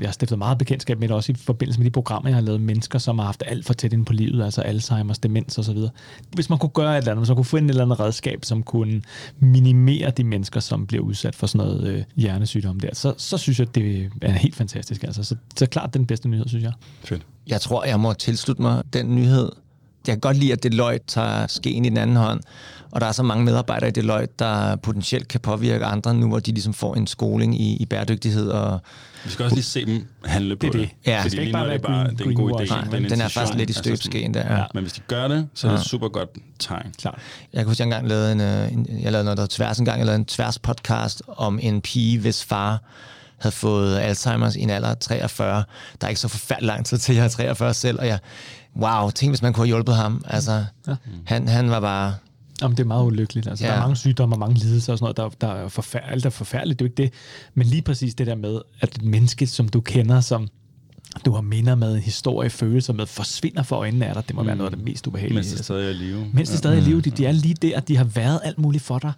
Jeg 0.00 0.08
har 0.08 0.12
stiftet 0.12 0.38
meget 0.38 0.58
bekendtskab 0.58 0.98
med 1.00 1.08
det, 1.08 1.16
også 1.16 1.32
i 1.32 1.34
forbindelse 1.34 1.80
med 1.80 1.84
de 1.84 1.90
programmer, 1.90 2.30
jeg 2.30 2.36
har 2.36 2.42
lavet. 2.42 2.60
Mennesker, 2.60 2.98
som 2.98 3.18
har 3.18 3.26
haft 3.26 3.42
alt 3.46 3.66
for 3.66 3.74
tæt 3.74 3.92
inde 3.92 4.04
på 4.04 4.12
livet, 4.12 4.44
altså 4.44 4.62
Alzheimer's, 4.62 5.18
demens 5.22 5.58
og 5.58 5.64
så 5.64 5.72
videre. 5.72 5.90
Hvis 6.34 6.50
man 6.50 6.58
kunne 6.58 6.70
gøre 6.70 6.92
et 6.92 6.98
eller 6.98 7.10
andet, 7.10 7.20
hvis 7.20 7.28
man 7.28 7.36
kunne 7.36 7.44
finde 7.44 7.66
et 7.66 7.70
eller 7.70 7.84
andet 7.84 8.00
redskab, 8.00 8.44
som 8.44 8.62
kunne 8.62 9.02
minimere 9.38 10.10
de 10.10 10.24
mennesker, 10.24 10.60
som 10.60 10.86
bliver 10.86 11.04
udsat 11.04 11.34
for 11.34 11.46
sådan 11.46 11.66
noget 11.66 11.88
øh, 11.88 12.04
hjernesygdom 12.16 12.80
der, 12.80 12.94
så, 12.94 13.14
så 13.16 13.38
synes 13.38 13.58
jeg, 13.58 13.74
det 13.74 14.10
er 14.22 14.32
helt 14.32 14.56
fantastisk. 14.56 15.04
Altså. 15.04 15.22
Så, 15.22 15.36
så 15.56 15.66
klart 15.66 15.94
den 15.94 16.06
bedste 16.06 16.28
nyhed, 16.28 16.48
synes 16.48 16.64
jeg. 16.64 16.72
Fedt. 17.04 17.22
Jeg 17.46 17.60
tror, 17.60 17.84
jeg 17.84 18.00
må 18.00 18.12
tilslutte 18.12 18.62
mig 18.62 18.82
den 18.92 19.14
nyhed. 19.14 19.50
Kan 20.14 20.20
godt 20.20 20.36
lide, 20.36 20.52
at 20.52 20.62
Deloitte 20.62 21.06
tager 21.06 21.46
skeen 21.46 21.84
i 21.84 21.88
den 21.88 21.96
anden 21.96 22.16
hånd, 22.16 22.40
og 22.90 23.00
der 23.00 23.06
er 23.06 23.12
så 23.12 23.22
mange 23.22 23.44
medarbejdere 23.44 23.88
i 23.88 23.92
Deloitte, 23.92 24.34
der 24.38 24.76
potentielt 24.76 25.28
kan 25.28 25.40
påvirke 25.40 25.84
andre 25.84 26.14
nu, 26.14 26.28
hvor 26.28 26.38
de 26.38 26.50
ligesom 26.52 26.74
får 26.74 26.94
en 26.94 27.06
skoling 27.06 27.60
i, 27.60 27.76
i 27.76 27.86
bæredygtighed. 27.86 28.48
Og, 28.48 28.80
Vi 29.24 29.30
skal 29.30 29.44
også 29.44 29.56
lige 29.56 29.64
se 29.64 29.86
dem 29.86 30.06
handle 30.24 30.56
på 30.56 30.66
Det 30.66 30.72
det. 30.72 30.80
er 30.80 30.84
det. 30.86 30.92
Ja. 31.06 31.16
Fordi 31.18 31.24
Det 31.24 31.32
skal 31.32 31.40
ikke 31.42 31.52
bare 31.52 31.62
det 31.64 31.70
være 31.70 31.78
bare 31.78 32.04
green- 32.04 32.16
det 32.16 32.26
er 32.26 32.30
en 32.30 32.34
god 32.36 32.50
idé. 32.52 32.60
Det 32.62 32.70
nej, 32.90 32.98
en 32.98 33.10
den 33.10 33.20
er 33.20 33.28
faktisk 33.28 33.58
lidt 33.58 33.70
i 33.70 33.72
Altså 33.72 33.82
støbeskeen 33.82 34.34
der. 34.34 34.56
Ja. 34.56 34.64
Men 34.74 34.82
hvis 34.82 34.92
de 34.92 35.00
gør 35.08 35.28
det, 35.28 35.48
så 35.54 35.66
er 35.66 35.70
det 35.72 35.78
Ja. 35.78 35.84
super 35.84 36.08
godt 36.08 36.28
tegn. 36.58 36.94
Klart. 36.98 37.18
Jeg 37.52 37.58
kan 37.58 37.66
huske, 37.66 37.76
at 37.76 37.78
jeg 37.78 37.84
engang 37.98 38.08
lavede 38.08 38.32
en, 38.32 38.40
øh, 38.40 38.72
en, 38.72 38.86
jeg 39.02 39.12
lavede 39.12 39.24
noget, 39.24 39.38
der 39.38 39.46
tværs 39.50 39.78
engang, 39.78 39.98
jeg 39.98 40.06
lavede 40.06 40.18
en 40.20 40.24
tværs 40.24 40.58
podcast 40.58 41.22
om 41.36 41.58
en 41.62 41.80
pige, 41.80 42.18
hvis 42.18 42.44
far 42.44 42.82
havde 43.38 43.54
fået 43.54 43.98
Alzheimer's 44.00 44.58
i 44.58 44.62
en 44.62 44.70
alder 44.70 44.88
af 44.88 44.96
43. 44.96 45.64
Der 46.00 46.06
er 46.06 46.08
ikke 46.08 46.20
så 46.20 46.28
forfærdelig 46.28 46.66
lang 46.66 46.86
tid 46.86 46.98
til, 46.98 47.14
jeg 47.14 47.24
er 47.24 47.28
43 47.28 47.74
selv, 47.74 47.98
og 48.00 48.06
jeg, 48.06 48.18
wow, 48.78 49.10
tænk 49.10 49.30
hvis 49.30 49.42
man 49.42 49.52
kunne 49.52 49.62
have 49.62 49.66
hjulpet 49.76 49.96
ham. 49.96 50.24
Altså, 50.26 50.64
Ja. 50.88 50.94
han, 51.24 51.48
han 51.48 51.70
var 51.70 51.80
bare, 51.80 52.14
Jamen, 52.62 52.76
det 52.76 52.82
er 52.82 52.86
meget 52.86 53.04
ulykkeligt. 53.04 53.46
Altså, 53.48 53.64
ja. 53.64 53.70
Der 53.70 53.76
er 53.76 53.80
mange 53.80 53.96
sygdomme 53.96 54.34
og 54.34 54.38
mange 54.38 54.54
lidelser 54.58 54.92
og 54.92 54.98
sådan 54.98 55.14
noget, 55.18 55.40
der, 55.40 55.46
der 55.46 55.54
er 55.54 55.68
forfærdeligt. 55.68 56.26
Er 56.26 56.30
forfærdeligt, 56.30 56.78
det 56.78 56.84
er 56.84 56.88
jo 56.88 56.90
ikke 56.92 57.02
det. 57.02 57.12
Men 57.54 57.66
lige 57.66 57.82
præcis 57.82 58.14
det 58.14 58.26
der 58.26 58.34
med, 58.34 58.60
at 58.80 58.94
et 58.96 59.02
menneske, 59.02 59.46
som 59.46 59.68
du 59.68 59.80
kender, 59.80 60.20
som 60.20 60.48
du 61.24 61.32
har 61.32 61.40
minder 61.40 61.74
med, 61.74 61.94
en 61.94 62.00
historie, 62.00 62.50
følelser 62.50 62.92
med, 62.92 63.06
forsvinder 63.06 63.62
for 63.62 63.76
øjnene 63.76 64.06
af 64.06 64.14
dig, 64.14 64.28
det 64.28 64.36
må 64.36 64.42
være 64.42 64.56
noget 64.56 64.70
af 64.72 64.76
det 64.76 64.84
mest 64.84 65.06
ubehagelige. 65.06 65.34
Mens 65.34 65.52
det 65.52 65.64
stadig 65.64 65.84
er 65.86 65.90
i 65.90 65.92
live. 65.92 66.26
Mens 66.32 66.50
de 66.50 66.56
stadig 66.56 66.76
er 66.78 66.82
i 66.82 66.84
live, 66.84 67.00
de, 67.00 67.10
de 67.10 67.26
er 67.26 67.32
lige 67.32 67.54
der, 67.54 67.80
de 67.80 67.96
har 67.96 68.04
været 68.04 68.40
alt 68.44 68.58
muligt 68.58 68.84
for 68.84 68.98
dig. 68.98 69.12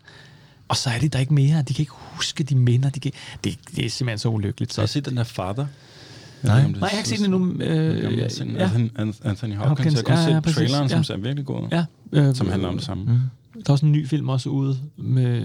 Og 0.69 0.77
så 0.77 0.91
er 0.91 0.99
de 0.99 1.09
der 1.09 1.19
ikke 1.19 1.35
mere. 1.35 1.63
De 1.63 1.75
kan 1.75 1.83
ikke 1.83 1.93
huske 1.97 2.45
de 2.45 2.55
minder. 2.55 2.91
De 2.91 3.01
kan, 3.01 3.13
det, 3.45 3.59
det 3.77 3.87
er 3.87 3.91
simpelthen 3.91 4.19
så 4.19 4.29
ulykkeligt. 4.29 4.73
Så 4.73 4.75
Så, 4.75 4.81
har 4.81 4.87
set 4.87 5.05
den 5.05 5.17
der 5.17 5.25
Father? 5.25 5.67
Nej. 6.43 6.65
om 6.65 6.73
det 6.73 6.81
nej, 6.81 6.89
jeg 6.89 6.91
har 6.91 6.99
ikke 6.99 7.09
set 7.09 7.19
den 7.19 7.35
endnu. 7.35 7.65
Øh, 7.65 8.03
ja, 8.03 8.11
jeg 8.23 8.31
ja. 8.59 8.71
ja, 8.99 9.11
Anthony, 9.25 9.55
Hopkins. 9.57 9.57
Hopkins, 9.57 9.95
Jeg 9.95 9.97
har 9.97 10.03
kun 10.03 10.15
ja, 10.15 10.21
ja, 10.21 10.35
set 10.35 10.43
præcis, 10.43 10.57
traileren, 10.57 10.89
som 10.89 10.99
ja. 10.99 11.03
ser 11.03 11.17
virkelig 11.17 11.47
god 11.47 11.63
ud. 11.63 11.69
ja, 11.73 11.85
øh, 12.13 12.35
Som 12.35 12.49
handler 12.49 12.69
om 12.69 12.75
det 12.75 12.85
samme. 12.85 13.05
Mm. 13.05 13.19
Der 13.55 13.61
er 13.69 13.73
også 13.73 13.87
en 13.87 13.93
ny 13.93 14.07
film 14.09 14.29
også 14.29 14.49
ude 14.49 14.79
med 14.97 15.43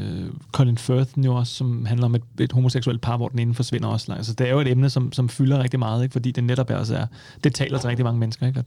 Colin 0.51 0.77
Firth 0.77 1.09
nu 1.19 1.31
også, 1.37 1.53
som 1.53 1.85
handler 1.85 2.05
om 2.05 2.15
et, 2.15 2.21
et 2.39 2.51
homoseksuelt 2.51 3.01
par, 3.01 3.17
hvor 3.17 3.27
den 3.27 3.39
ene 3.39 3.53
forsvinder 3.53 3.87
også. 3.87 4.13
Altså, 4.13 4.33
det 4.33 4.47
er 4.47 4.51
jo 4.51 4.59
et 4.59 4.67
emne, 4.67 4.89
som, 4.89 5.11
som 5.11 5.29
fylder 5.29 5.63
rigtig 5.63 5.79
meget, 5.79 6.03
ikke? 6.03 6.13
fordi 6.13 6.31
det 6.31 6.43
netop 6.43 6.69
er, 6.69 6.75
også 6.75 6.95
er, 6.95 7.05
det 7.43 7.53
taler 7.53 7.77
til 7.79 7.87
rigtig 7.87 8.03
mange 8.03 8.19
mennesker. 8.19 8.47
Ikke? 8.47 8.63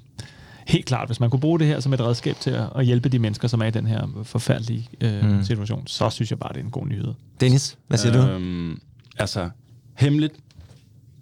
Helt 0.66 0.86
klart, 0.86 1.08
hvis 1.08 1.20
man 1.20 1.30
kunne 1.30 1.40
bruge 1.40 1.58
det 1.58 1.66
her 1.66 1.80
som 1.80 1.92
et 1.92 2.00
redskab 2.00 2.36
til 2.40 2.50
at, 2.50 2.64
at 2.76 2.84
hjælpe 2.86 3.08
de 3.08 3.18
mennesker, 3.18 3.48
som 3.48 3.60
er 3.60 3.66
i 3.66 3.70
den 3.70 3.86
her 3.86 4.06
forfærdelige 4.22 4.88
øh, 5.00 5.30
Mm. 5.30 5.44
situation, 5.44 5.86
så 5.86 6.10
synes 6.10 6.30
jeg 6.30 6.38
bare, 6.38 6.52
det 6.52 6.60
er 6.60 6.64
en 6.64 6.70
god 6.70 6.86
nyhed. 6.86 7.14
Dennis, 7.40 7.78
hvad 7.88 7.98
siger 7.98 8.12
du? 8.12 8.28
Øhm, 8.32 8.80
altså, 9.18 9.50
hemmeligt 9.94 10.34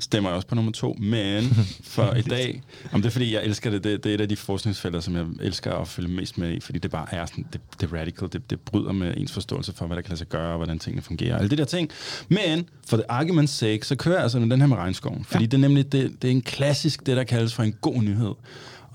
stemmer 0.00 0.30
jeg 0.30 0.36
også 0.36 0.48
på 0.48 0.54
nummer 0.54 0.72
to, 0.72 0.96
men 1.00 1.44
for 1.94 2.14
i 2.14 2.22
dag, 2.22 2.62
om 2.92 3.02
det 3.02 3.08
er 3.08 3.12
fordi, 3.12 3.34
jeg 3.34 3.44
elsker 3.44 3.70
det, 3.70 3.84
det, 3.84 4.04
det 4.04 4.10
er 4.10 4.14
et 4.14 4.20
af 4.20 4.28
de 4.28 4.36
forskningsfelter, 4.36 5.00
som 5.00 5.16
jeg 5.16 5.26
elsker 5.40 5.72
at 5.72 5.88
følge 5.88 6.08
mest 6.08 6.38
med 6.38 6.52
i, 6.52 6.60
fordi 6.60 6.78
det 6.78 6.90
bare 6.90 7.14
er 7.14 7.26
sådan, 7.26 7.46
det, 7.52 7.60
det 7.80 7.92
radical, 7.92 8.28
det, 8.32 8.50
det 8.50 8.60
bryder 8.60 8.92
med 8.92 9.14
ens 9.16 9.32
forståelse 9.32 9.72
for, 9.72 9.86
hvad 9.86 9.96
der 9.96 10.02
kan 10.02 10.08
lade 10.08 10.18
sig 10.18 10.28
gøre, 10.28 10.50
og 10.50 10.56
hvordan 10.56 10.78
tingene 10.78 11.02
fungerer, 11.02 11.38
alle 11.38 11.50
de 11.50 11.56
der 11.56 11.64
ting. 11.64 11.90
Men 12.28 12.68
for 12.88 12.96
the 12.96 13.12
argument's 13.12 13.46
sake, 13.46 13.86
så 13.86 13.96
kører 13.96 14.14
jeg 14.14 14.22
altså 14.22 14.38
med 14.38 14.50
den 14.50 14.60
her 14.60 14.66
med 14.66 14.76
regnskoven, 14.76 15.24
fordi 15.24 15.44
ja. 15.44 15.46
det 15.46 15.54
er 15.54 15.58
nemlig, 15.58 15.92
det, 15.92 16.22
det 16.22 16.28
er 16.28 16.32
en 16.32 16.42
klassisk, 16.42 17.06
det 17.06 17.16
der 17.16 17.24
kaldes 17.24 17.54
for 17.54 17.62
en 17.62 17.74
god 17.80 18.02
nyhed. 18.02 18.34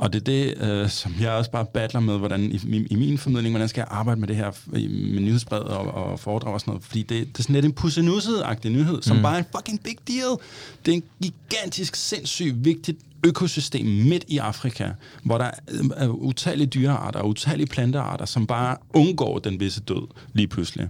Og 0.02 0.14
det 0.14 0.20
er 0.20 0.24
det, 0.24 0.62
øh, 0.62 0.90
som 0.90 1.16
jeg 1.20 1.32
også 1.32 1.52
bare 1.52 1.66
battler 1.74 2.00
med, 2.00 2.18
hvordan 2.18 2.42
i, 2.42 2.56
i, 2.56 2.88
i 2.90 2.96
min 2.96 3.18
formidling, 3.18 3.54
hvordan 3.54 3.70
skal 3.70 3.82
jeg 3.82 3.88
arbejde 3.90 4.20
med 4.20 4.28
det 4.28 4.36
her 4.36 4.52
med 4.68 5.22
nyhedsbred 5.22 5.60
og, 5.60 5.94
og 5.94 6.20
foredrag 6.20 6.54
og 6.54 6.60
sådan 6.60 6.72
noget. 6.72 6.84
Fordi 6.84 7.04
det, 7.04 7.28
det 7.28 7.40
er 7.40 7.44
sådan 7.44 7.54
lidt 7.54 7.66
en 7.66 7.74
pussenusset-agtig 7.74 8.70
nyhed, 8.70 9.02
som 9.02 9.16
mm. 9.16 9.24
bare 9.24 9.34
er 9.34 9.40
en 9.40 9.46
fucking 9.56 9.84
big 9.84 9.98
deal. 10.08 10.38
Det 10.86 10.92
er 10.92 10.96
en 10.96 11.04
gigantisk, 11.24 11.96
sindssygt 11.96 12.66
vigtigt 12.66 12.98
økosystem 13.26 13.86
midt 13.86 14.26
i 14.28 14.38
Afrika, 14.38 14.90
hvor 15.24 15.38
der 15.38 15.52
er 15.96 16.08
utallige 16.08 16.68
dyrearter 16.68 17.20
og 17.20 17.28
utallige 17.28 17.68
plantearter, 17.68 18.26
som 18.26 18.48
bare 18.48 18.78
undgår 18.94 19.40
den 19.40 19.60
visse 19.60 19.82
død 19.82 20.08
lige 20.34 20.48
pludselig 20.48 20.90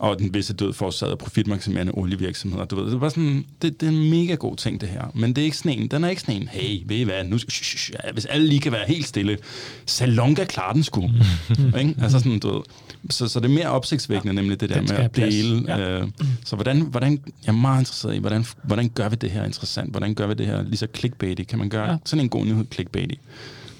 og 0.00 0.18
den 0.18 0.34
visse 0.34 0.54
død 0.54 0.72
forårsaget 0.72 1.12
af 1.12 1.18
profitmaksimerende 1.18 1.92
olievirksomheder. 1.92 2.64
Du 2.64 2.76
ved, 2.76 2.86
det 2.86 2.94
er 2.94 2.98
bare 2.98 3.10
sådan, 3.10 3.44
det, 3.62 3.80
det 3.80 3.86
er 3.86 3.90
en 3.90 4.10
mega 4.10 4.34
god 4.34 4.56
ting, 4.56 4.80
det 4.80 4.88
her. 4.88 5.04
Men 5.14 5.32
det 5.32 5.42
er 5.42 5.44
ikke 5.44 5.56
sådan 5.56 5.78
en, 5.78 5.88
den 5.88 6.04
er 6.04 6.08
ikke 6.08 6.22
sådan 6.22 6.42
en, 6.42 6.48
hey, 6.48 6.82
ved 6.86 6.96
I 6.96 7.02
hvad, 7.02 7.24
nu, 7.24 7.38
sh, 7.38 7.48
sh, 7.50 7.76
sh, 7.76 7.92
hvis 8.12 8.24
alle 8.24 8.46
lige 8.46 8.60
kan 8.60 8.72
være 8.72 8.84
helt 8.88 9.06
stille, 9.06 9.38
Salonga 9.86 10.44
klarer 10.44 10.72
den 10.72 10.82
sgu. 10.82 11.02
ikke? 11.78 11.94
Altså 12.02 12.18
sådan, 12.18 12.38
du 12.38 12.52
ved. 12.52 12.62
Så, 13.10 13.28
så 13.28 13.40
det 13.40 13.46
er 13.46 13.54
mere 13.54 13.68
opsigtsvækkende, 13.68 14.34
ja, 14.34 14.40
nemlig 14.40 14.60
det 14.60 14.70
der 14.70 14.80
med 14.80 14.90
at 14.90 15.16
dele. 15.16 15.64
Ja. 15.68 16.00
Øh, 16.00 16.08
så 16.44 16.56
hvordan, 16.56 16.80
hvordan, 16.80 17.12
jeg 17.12 17.48
er 17.48 17.52
meget 17.52 17.80
interesseret 17.80 18.14
i, 18.14 18.18
hvordan, 18.18 18.44
hvordan 18.62 18.88
gør 18.88 19.08
vi 19.08 19.16
det 19.16 19.30
her 19.30 19.44
interessant? 19.44 19.90
Hvordan 19.90 20.14
gør 20.14 20.26
vi 20.26 20.34
det 20.34 20.46
her 20.46 20.62
lige 20.62 20.76
så 20.76 20.86
clickbaity? 20.96 21.42
Kan 21.42 21.58
man 21.58 21.68
gøre 21.68 21.90
ja. 21.90 21.96
sådan 22.04 22.24
en 22.24 22.28
god 22.28 22.44
nyhed 22.44 22.64
clickbaity? 22.72 23.14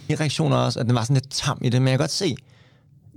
Min 0.09 0.21
reaktion 0.21 0.53
er 0.53 0.57
også, 0.57 0.81
at 0.81 0.87
den 0.87 0.95
var 0.95 1.03
sådan 1.03 1.15
lidt 1.15 1.31
tam 1.31 1.59
i 1.63 1.69
det, 1.69 1.83
men 1.83 1.89
jeg 1.89 1.93
kan 1.93 2.03
godt 2.03 2.11
se, 2.11 2.37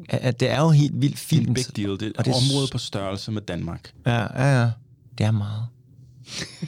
at, 0.09 0.39
det 0.39 0.49
er 0.51 0.61
jo 0.61 0.69
helt 0.69 1.01
vildt 1.01 1.13
En 1.13 1.17
fint. 1.17 1.55
big 1.55 1.65
deal. 1.77 1.89
Det 1.91 2.01
er 2.01 2.11
Og 2.15 2.19
et 2.21 2.25
det 2.25 2.33
område 2.33 2.67
på 2.71 2.77
størrelse 2.77 3.31
med 3.31 3.41
Danmark. 3.41 3.91
Ja, 4.05 4.43
ja, 4.43 4.61
ja. 4.61 4.69
Det 5.17 5.25
er 5.25 5.31
meget. 5.31 5.63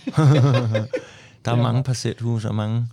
der 1.46 1.52
er 1.52 1.56
mange 1.56 1.84
parcelhuse 1.84 2.48
og 2.48 2.56
mange... 2.56 2.88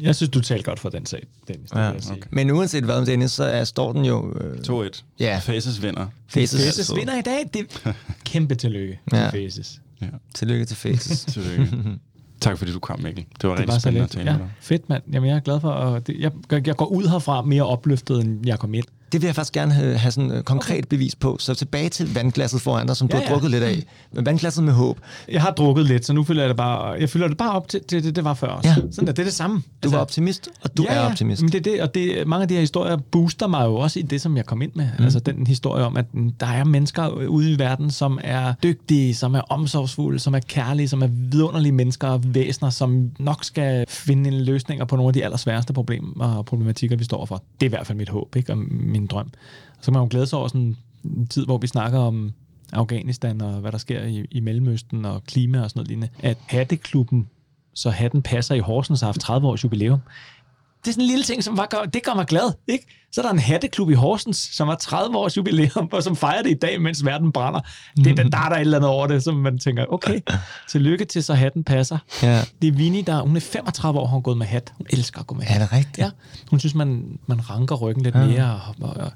Jeg 0.00 0.16
synes, 0.16 0.30
du 0.30 0.40
taler 0.40 0.62
godt 0.62 0.80
for 0.80 0.88
den 0.88 1.06
sag, 1.06 1.26
Dennis. 1.48 1.70
Ja, 1.74 1.90
okay. 1.90 2.16
Men 2.30 2.50
uanset 2.50 2.84
hvad, 2.84 3.06
Dennis, 3.06 3.30
så 3.30 3.44
er, 3.44 3.64
står 3.64 3.92
den 3.92 4.04
jo... 4.04 4.34
Øh, 4.40 4.86
2-1. 4.86 5.02
Ja. 5.20 5.38
Faces 5.42 5.82
vinder. 5.82 6.06
Faces. 6.28 6.64
Faces 6.64 6.94
vinder 6.96 7.18
i 7.18 7.22
dag. 7.22 7.50
Det 7.54 7.82
kæmpe 8.24 8.54
tillykke 8.54 8.98
til 9.10 9.18
Ja. 9.18 9.28
Faces. 9.30 9.80
Ja. 10.02 10.06
Tillykke 10.34 10.64
til 10.64 10.76
Faces. 10.76 11.24
Tillykke. 11.32 11.68
tak 12.40 12.58
fordi 12.58 12.72
du 12.72 12.78
kom, 12.78 13.00
Mikkel. 13.00 13.24
Det 13.42 13.48
var 13.48 13.50
Det 13.50 13.58
rigtig 13.58 13.72
var 13.72 13.78
spændende 13.78 14.04
at 14.04 14.10
tale 14.10 14.30
Ja, 14.30 14.36
med 14.36 14.44
dig. 14.44 14.50
fedt, 14.60 14.88
mand. 14.88 15.02
Jamen, 15.12 15.28
jeg 15.30 15.36
er 15.36 15.40
glad 15.40 15.60
for, 15.60 15.70
at 15.72 16.06
det, 16.06 16.16
jeg, 16.18 16.32
jeg 16.66 16.76
går 16.76 16.86
ud 16.86 17.08
herfra 17.08 17.42
mere 17.42 17.62
opløftet, 17.62 18.20
end 18.20 18.46
jeg 18.46 18.58
kom 18.58 18.74
ind. 18.74 18.84
Det 19.12 19.22
vil 19.22 19.28
jeg 19.28 19.34
faktisk 19.34 19.52
gerne 19.52 19.72
have, 19.72 19.96
have 19.96 20.12
sådan 20.12 20.30
et 20.30 20.44
konkret 20.44 20.78
okay. 20.78 20.88
bevis 20.90 21.14
på. 21.14 21.36
Så 21.40 21.54
tilbage 21.54 21.88
til 21.88 22.14
vandglasset 22.14 22.60
foran 22.60 22.86
dig, 22.86 22.96
som 22.96 23.08
du 23.08 23.16
Ja, 23.16 23.22
har 23.22 23.28
ja. 23.28 23.32
drukket 23.34 23.50
lidt 23.50 23.62
af. 23.62 23.82
Men 24.12 24.26
vandglasset 24.26 24.64
med 24.64 24.72
håb. 24.72 24.98
Jeg 25.28 25.42
har 25.42 25.50
drukket 25.50 25.86
lidt, 25.86 26.06
så 26.06 26.12
nu 26.12 26.24
fylder 26.24 26.42
jeg 26.42 26.48
det 26.48 26.56
bare, 26.56 26.86
jeg 27.00 27.10
fylder 27.10 27.28
det 27.28 27.36
bare 27.36 27.52
op 27.52 27.68
til, 27.68 27.80
til 27.88 28.04
det, 28.04 28.16
det 28.16 28.24
var 28.24 28.34
før 28.34 28.48
også. 28.48 28.68
Ja. 28.68 28.74
Sådan 28.74 29.06
der, 29.06 29.12
det 29.12 29.18
er 29.18 29.24
det 29.24 29.34
samme. 29.34 29.56
Altså, 29.56 29.70
Du 29.82 29.90
var 29.90 29.98
optimist, 29.98 30.48
og 30.64 30.76
du 30.76 30.82
ja, 30.90 30.94
er 30.94 31.00
optimist. 31.00 31.42
Men 31.42 31.52
det 31.52 31.66
er 31.66 31.72
det, 31.72 31.82
og 31.82 31.94
det, 31.94 32.26
mange 32.26 32.42
af 32.42 32.48
de 32.48 32.54
her 32.54 32.60
historier 32.60 32.96
booster 32.96 33.46
mig 33.46 33.64
jo 33.64 33.74
også 33.74 33.98
i 33.98 34.02
det, 34.02 34.20
som 34.20 34.36
jeg 34.36 34.46
kom 34.46 34.62
ind 34.62 34.72
med. 34.74 34.88
Mm. 34.98 35.04
Altså 35.04 35.20
den 35.20 35.46
historie 35.46 35.84
om, 35.84 35.96
at 35.96 36.14
mm, 36.14 36.32
der 36.32 36.46
er 36.46 36.64
mennesker 36.64 37.08
ude 37.08 37.52
i 37.52 37.58
verden, 37.58 37.90
som 37.90 38.18
er 38.24 38.52
dygtige, 38.62 39.14
som 39.14 39.34
er 39.34 39.40
omsorgsfulde, 39.40 40.18
som 40.18 40.34
er 40.34 40.40
kærlige, 40.48 40.88
som 40.88 41.02
er 41.02 41.06
vidunderlige 41.06 41.72
mennesker 41.72 42.08
og 42.08 42.20
væsener, 42.34 42.70
som 42.70 43.10
nok 43.18 43.44
skal 43.44 43.84
finde 43.88 44.30
en 44.30 44.40
løsninger 44.40 44.84
på 44.84 44.96
nogle 44.96 45.08
af 45.08 45.14
de 45.14 45.24
allersværeste 45.24 45.72
problemer 45.72 46.24
og 46.36 46.44
problematikker, 46.46 46.96
vi 46.96 47.04
står 47.04 47.26
for. 47.26 47.42
Det 47.60 47.66
er 47.66 47.68
i 47.68 47.74
hvert 47.74 47.86
fald 47.86 47.98
mit 47.98 48.08
håb 48.08 48.36
ikke? 48.36 48.52
og 48.52 48.58
min 48.70 48.99
drøm. 49.06 49.26
Og 49.78 49.84
så 49.84 49.84
kan 49.84 49.92
man 49.92 50.02
jo 50.02 50.08
glæde 50.10 50.26
sig 50.26 50.38
over 50.38 50.48
sådan 50.48 50.76
en 51.04 51.26
tid, 51.26 51.44
hvor 51.44 51.58
vi 51.58 51.66
snakker 51.66 51.98
om 51.98 52.32
Afghanistan 52.72 53.40
og 53.40 53.52
hvad 53.52 53.72
der 53.72 53.78
sker 53.78 54.02
i, 54.02 54.26
i 54.30 54.40
Mellemøsten 54.40 55.04
og 55.04 55.24
klima 55.24 55.62
og 55.62 55.70
sådan 55.70 55.78
noget 55.78 55.88
lignende, 55.88 56.08
at 56.18 56.38
Hatteklubben, 56.46 57.28
så 57.74 57.90
hatten 57.90 58.22
passer 58.22 58.54
i 58.54 58.58
Horsens, 58.58 59.00
har 59.00 59.08
haft 59.08 59.20
30 59.20 59.48
års 59.48 59.64
jubilæum. 59.64 60.00
Det 60.84 60.88
er 60.88 60.92
sådan 60.92 61.02
en 61.02 61.08
lille 61.08 61.24
ting, 61.24 61.44
som 61.44 61.56
bare 61.56 61.66
gør, 61.70 61.78
det 61.84 62.02
gør 62.04 62.14
mig 62.14 62.26
glad. 62.26 62.52
Ikke? 62.68 62.86
Så 63.12 63.20
er 63.20 63.24
der 63.24 63.32
en 63.32 63.38
hatteklub 63.38 63.90
i 63.90 63.94
Horsens, 63.94 64.36
som 64.52 64.68
har 64.68 64.74
30 64.76 65.16
års 65.16 65.36
jubilæum, 65.36 65.88
og 65.92 66.02
som 66.02 66.16
fejrer 66.16 66.42
det 66.42 66.50
i 66.50 66.54
dag, 66.54 66.80
mens 66.80 67.04
verden 67.04 67.32
brænder. 67.32 67.60
Det, 67.96 68.18
er- 68.18 68.28
der 68.28 68.38
er 68.38 68.48
der 68.48 68.56
et 68.56 68.60
eller 68.60 68.78
andet 68.78 68.90
over 68.90 69.06
det, 69.06 69.22
som 69.22 69.34
man 69.34 69.58
tænker, 69.58 69.84
okay, 69.88 70.20
tillykke 70.70 71.04
til, 71.04 71.24
så 71.24 71.34
hatten 71.34 71.64
passer. 71.64 71.98
Ja. 72.22 72.42
Det 72.62 72.68
er 72.68 72.72
Vinnie, 72.72 73.02
der 73.02 73.20
hun 73.22 73.36
er 73.36 73.40
35 73.40 74.00
år, 74.00 74.06
hun 74.06 74.16
har 74.16 74.20
gået 74.20 74.38
med 74.38 74.46
hat. 74.46 74.72
Hun 74.76 74.86
elsker 74.90 75.20
at 75.20 75.26
gå 75.26 75.34
med 75.34 75.44
hat. 75.44 75.60
Er 75.62 75.64
det 75.66 75.72
rigtigt? 75.72 75.98
Ja, 75.98 76.10
hun 76.50 76.60
synes, 76.60 76.74
man, 76.74 77.18
man 77.26 77.50
ranker 77.50 77.76
ryggen 77.76 78.02
lidt 78.02 78.14
Ja. 78.14 78.24
mere, 78.26 78.60
og, 78.80 78.88
og, 78.88 78.96
og 78.96 79.12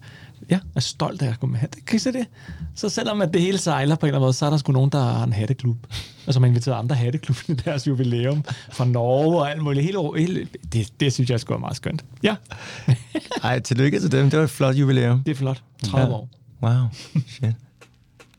ja, 0.51 0.59
er 0.77 0.81
stolt 0.81 1.23
af 1.23 1.29
at 1.29 1.41
gå 1.41 1.47
med 1.47 1.59
hat. 1.59 1.77
Kan 1.87 1.97
I 1.97 1.99
se 1.99 2.13
det? 2.13 2.27
Så 2.75 2.89
selvom 2.89 3.23
at 3.23 3.33
det 3.33 3.41
hele 3.41 3.59
sejler 3.59 3.95
på 3.97 4.07
en 4.07 4.09
eller 4.09 4.19
anden 4.19 4.25
måde, 4.27 4.33
så 4.33 4.47
er 4.47 4.51
der 4.51 4.57
sgu 4.57 4.73
nogen, 4.73 4.91
der 4.91 5.01
har 5.03 5.25
en 5.25 5.33
hatteklub. 5.33 5.77
Og 6.27 6.35
som 6.35 6.43
har 6.43 6.49
inviteret 6.49 6.79
andre 6.79 6.95
hatteklubber 6.97 7.43
i 7.49 7.55
deres 7.55 7.87
jubilæum 7.87 8.45
fra 8.73 8.85
Norge 8.85 9.39
og 9.41 9.51
alt 9.51 9.63
muligt. 9.63 9.85
Hele, 9.87 9.99
hele, 10.19 10.49
det, 10.73 11.01
det 11.01 11.13
synes 11.13 11.31
jeg 11.31 11.41
skulle 11.41 11.57
er 11.57 11.61
meget 11.61 11.77
skønt. 11.77 12.05
Ja, 12.23 12.35
Ej, 13.43 13.59
tillykke 13.61 14.01
til 14.01 14.13
dem. 14.13 14.31
Det 14.31 14.39
var 14.39 14.45
et 14.45 14.51
flot 14.51 14.75
jubilæum. 14.75 15.23
det 15.23 15.31
er 15.31 15.35
flot. 15.37 15.63
30 15.85 16.07
Ja. 16.09 16.13
år. 16.15 16.29
Wow. 16.63 16.87
Shit. 17.29 17.55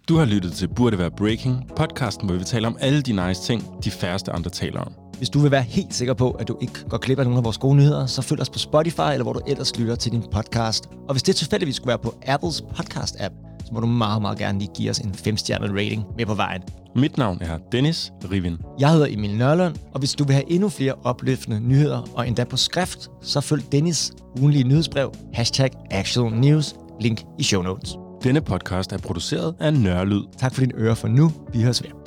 Du 0.09 0.17
har 0.17 0.25
lyttet 0.25 0.53
til 0.53 0.67
Burde 0.67 0.97
Være 0.97 1.11
Breaking, 1.11 1.67
podcasten, 1.75 2.29
hvor 2.29 2.37
vi 2.37 2.43
taler 2.43 2.67
om 2.67 2.77
alle 2.79 3.01
de 3.01 3.27
nice 3.27 3.41
ting, 3.41 3.63
de 3.83 3.91
færreste 3.91 4.31
andre 4.31 4.49
taler 4.49 4.81
om. 4.81 4.93
Hvis 5.17 5.29
du 5.29 5.39
vil 5.39 5.51
være 5.51 5.61
helt 5.61 5.93
sikker 5.93 6.13
på, 6.13 6.31
at 6.31 6.47
du 6.47 6.57
ikke 6.61 6.85
går 6.89 6.97
glip 6.97 7.19
af 7.19 7.25
nogle 7.25 7.37
af 7.37 7.43
vores 7.43 7.57
gode 7.57 7.75
nyheder, 7.75 8.05
så 8.05 8.21
følg 8.21 8.41
os 8.41 8.49
på 8.49 8.59
Spotify, 8.59 9.01
eller 9.11 9.23
hvor 9.23 9.33
du 9.33 9.41
ellers 9.47 9.79
lytter 9.79 9.95
til 9.95 10.11
din 10.11 10.23
podcast. 10.31 10.89
Og 11.07 11.13
hvis 11.13 11.23
det 11.23 11.35
tilfældigvis 11.35 11.75
skulle 11.75 11.87
være 11.87 11.99
på 11.99 12.15
Apples 12.27 12.61
podcast-app, 12.61 13.33
så 13.65 13.73
må 13.73 13.79
du 13.79 13.87
meget, 13.87 14.21
meget 14.21 14.37
gerne 14.37 14.59
lige 14.59 14.71
give 14.75 14.89
os 14.89 14.99
en 14.99 15.11
5-stjernet 15.11 15.71
rating 15.71 16.03
med 16.17 16.25
på 16.25 16.33
vejen. 16.33 16.61
Mit 16.95 17.17
navn 17.17 17.37
er 17.41 17.57
Dennis 17.71 18.11
Rivin. 18.31 18.57
Jeg 18.79 18.91
hedder 18.91 19.07
Emil 19.09 19.37
Nørlund, 19.37 19.75
og 19.93 19.99
hvis 19.99 20.13
du 20.13 20.23
vil 20.23 20.33
have 20.33 20.51
endnu 20.51 20.69
flere 20.69 20.93
opløftende 21.03 21.59
nyheder, 21.59 22.01
og 22.13 22.27
endda 22.27 22.43
på 22.43 22.57
skrift, 22.57 23.09
så 23.21 23.41
følg 23.41 23.71
Dennis 23.71 24.11
ugenlige 24.39 24.63
nyhedsbrev, 24.63 25.11
hashtag 25.33 25.69
Actual 25.91 26.33
News, 26.33 26.75
link 27.01 27.23
i 27.39 27.43
show 27.43 27.61
notes. 27.61 27.97
Denne 28.23 28.41
podcast 28.41 28.91
er 28.91 28.97
produceret 28.97 29.55
af 29.59 29.73
Nørlyd. 29.73 30.23
Tak 30.37 30.53
for 30.53 30.61
din 30.61 30.71
øre 30.75 30.95
for 30.95 31.07
nu. 31.07 31.31
Vi 31.53 31.61
høres 31.61 31.83
ved. 31.83 32.04